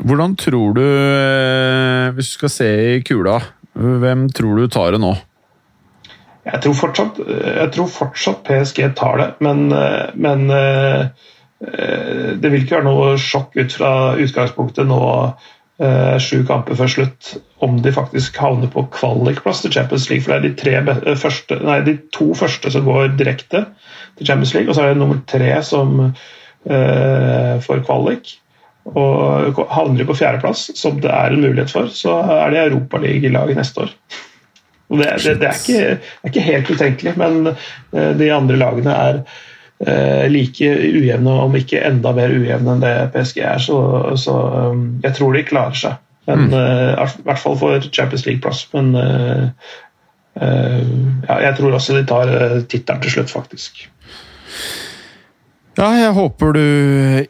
hvordan 0.03 0.35
tror 0.41 0.75
du, 0.75 0.83
eh, 0.83 2.11
hvis 2.17 2.33
du 2.33 2.39
skal 2.41 2.51
se 2.51 2.71
i 2.97 3.03
kula, 3.07 3.39
hvem 3.75 4.27
tror 4.35 4.59
du 4.59 4.67
tar 4.71 4.95
det 4.95 5.03
nå? 5.05 5.15
Jeg 6.45 6.61
tror 6.61 6.75
fortsatt, 6.77 7.21
jeg 7.25 7.71
tror 7.73 7.89
fortsatt 7.89 8.43
PSG 8.45 8.81
tar 8.99 9.21
det, 9.21 9.29
men, 9.41 9.71
men, 10.21 10.43
det 11.57 12.51
vil 12.51 12.61
ikke 12.61 12.77
være 12.77 12.85
noe 12.85 13.15
sjokk 13.17 13.57
ut 13.57 13.73
fra 13.73 13.93
utgangspunktet 14.21 14.85
nå 14.91 15.01
sju 16.21 16.43
kamper 16.47 16.77
før 16.77 16.93
slutt 16.93 17.31
om 17.65 17.79
de 17.83 17.95
faktisk 17.97 18.37
havner 18.39 18.69
på 18.71 18.85
kvalikplass 18.93 19.65
til 19.65 19.73
Champions 19.73 20.11
League. 20.11 20.27
For 20.27 20.37
det 20.37 20.69
er 20.69 20.85
de, 20.85 21.17
første, 21.17 21.57
nei, 21.65 21.81
de, 21.87 21.97
to 22.13 22.35
første 22.37 22.71
som 22.77 22.85
går 22.85 23.17
direkte 23.17 23.65
til 24.19 24.29
Champions 24.29 24.53
League, 24.55 24.69
og 24.69 24.77
så 24.77 24.85
er 24.85 24.93
det 24.93 25.01
nummer 25.01 25.25
tre 25.31 25.57
som 25.65 26.13
uh, 26.71 27.61
får 27.65 27.85
kvalik 27.87 28.39
og 28.85 29.63
havner 29.73 30.03
de 30.03 30.07
på 30.09 30.17
fjerdeplass, 30.19 30.67
som 30.77 30.99
det 31.01 31.09
er 31.09 31.33
en 31.33 31.41
mulighet 31.41 31.73
for, 31.73 31.89
så 31.89 32.19
er 32.37 32.53
det 32.53 32.63
Europaligalag 32.67 33.55
neste 33.57 33.87
år. 33.87 33.95
Det, 34.95 35.09
det, 35.25 35.35
det, 35.41 35.49
er 35.49 35.57
ikke, 35.57 35.85
er 35.97 36.31
ikke, 36.31 36.45
helt 36.45 36.71
utenkelig, 36.71 37.15
men 37.19 37.49
eh, 37.49 38.11
de 38.19 38.29
andre 38.35 38.59
lagene 38.61 38.93
er 38.93 39.21
eh, 39.87 40.27
like 40.31 40.69
ujevne, 40.69 41.39
om 41.47 41.57
ikke 41.57 41.81
enda 41.89 42.13
mer 42.15 42.35
ujevne 42.37 42.77
enn 42.77 42.85
det 42.85 42.93
PSG 43.17 43.41
er. 43.41 43.65
Så, 43.65 43.79
så 44.21 44.37
um, 44.75 44.85
jeg 45.03 45.17
tror 45.17 45.35
de 45.35 45.47
klarer 45.49 45.81
seg. 45.81 45.97
Men, 46.29 46.47
mm. 46.53 46.55
I 47.01 47.25
hvert 47.25 47.41
fall 47.41 47.57
for 47.61 47.89
Champions 47.93 48.25
League-plass. 48.25 48.63
Men 48.73 48.95
ja, 50.41 51.35
jeg 51.45 51.57
tror 51.59 51.75
også 51.77 51.99
de 51.99 52.07
tar 52.09 52.31
tittelen 52.65 53.03
til 53.05 53.13
slutt, 53.13 53.33
faktisk. 53.33 53.83
Ja, 55.75 55.89
jeg 55.99 56.13
håper 56.15 56.55
du 56.55 56.67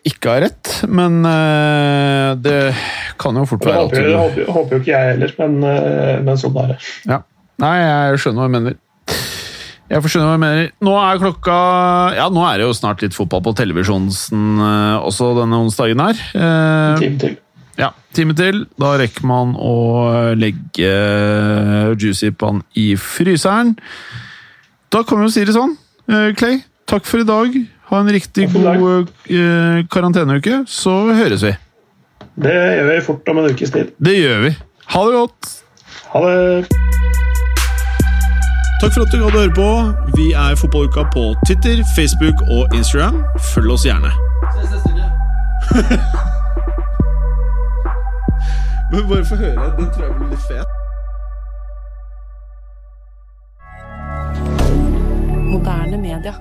ikke 0.05 0.35
har 0.35 0.43
rett, 0.45 0.71
men 0.93 1.23
uh, 1.25 2.37
det 2.37 2.75
kan 3.21 3.37
jo 3.41 3.47
fort 3.49 3.65
være 3.65 3.85
at 3.87 3.95
du 3.95 4.17
håper, 4.19 4.51
håper 4.53 4.77
jo 4.77 4.81
ikke 4.83 4.91
jeg 4.91 5.13
heller, 5.15 5.31
men, 5.39 5.55
uh, 5.65 6.17
men 6.27 6.41
sånn 6.41 6.59
er 6.61 6.75
det. 6.75 6.77
Ja. 7.09 7.23
Nei, 7.63 7.77
jeg 7.79 8.19
skjønner 8.21 8.43
hva 8.43 8.49
du 8.51 8.55
mener. 8.59 8.77
Jeg 9.85 10.03
får 10.03 10.13
skjønner 10.13 10.29
hva 10.29 10.35
jeg 10.35 10.43
mener. 10.43 10.69
Nå 10.85 10.95
er 10.99 11.21
klokka 11.23 11.57
Ja, 12.17 12.27
nå 12.33 12.43
er 12.49 12.59
det 12.59 12.67
jo 12.67 12.75
snart 12.77 13.05
litt 13.05 13.17
fotball 13.17 13.45
på 13.47 13.55
televisjonen 13.57 14.11
uh, 14.61 14.99
også 15.07 15.31
denne 15.39 15.61
onsdagen 15.65 16.03
her. 16.05 16.21
en 16.37 17.01
time 17.01 17.21
til. 17.23 17.39
Ja, 17.81 17.93
time 18.17 18.37
til. 18.37 18.67
Da 18.81 18.93
rekker 19.01 19.25
man 19.29 19.55
å 19.57 19.75
legge 20.37 20.93
juicy 21.97 22.29
pan 22.37 22.61
i 22.77 22.93
fryseren. 23.01 23.73
Da 24.93 25.01
kan 25.07 25.23
vi 25.23 25.31
jo 25.31 25.33
si 25.33 25.49
det 25.49 25.57
sånn, 25.57 25.79
Clay. 26.37 26.61
Takk 26.91 27.09
for 27.09 27.25
i 27.25 27.27
dag. 27.27 27.57
Ha 27.95 28.01
en 28.01 28.11
riktig 28.11 28.49
god 28.51 29.07
eh, 29.31 29.85
karanteneuke, 29.87 30.65
så 30.67 30.91
høres 31.15 31.45
vi. 31.47 31.53
Det 32.43 32.51
gjør 32.51 32.89
vi 32.89 32.95
fort 33.07 33.29
om 33.31 33.39
en 33.39 33.45
ukes 33.55 33.71
tid. 33.71 33.93
Det 34.03 34.15
gjør 34.17 34.41
vi. 34.43 34.51
Ha 34.91 35.03
det 35.07 35.13
godt! 35.15 35.51
Ha 36.11 36.23
det! 36.25 36.67
Takk 38.83 38.97
for 38.97 39.05
at 39.05 39.13
du 39.15 39.21
gadd 39.21 39.31
å 39.31 39.45
høre 39.45 39.55
på. 39.55 39.69
Vi 40.19 40.27
er 40.35 40.59
Fotballuka 40.59 41.05
på 41.15 41.23
Twitter, 41.47 41.85
Facebook 41.95 42.43
og 42.51 42.75
Instagram. 42.75 43.21
Følg 43.53 43.77
oss 43.77 43.87
gjerne. 43.87 44.11
Ses 44.57 44.75
neste 44.75 44.91
uke. 44.91 45.07
Men 48.91 49.07
bare 49.13 49.23
få 49.31 49.39
høre. 49.39 49.71
Den 49.79 49.87
tror 49.95 50.03
jeg 50.09 50.19
blir 50.19 50.35
litt 50.35 50.45
fet. 50.51 50.67
Moderne 55.47 56.03
media. 56.03 56.35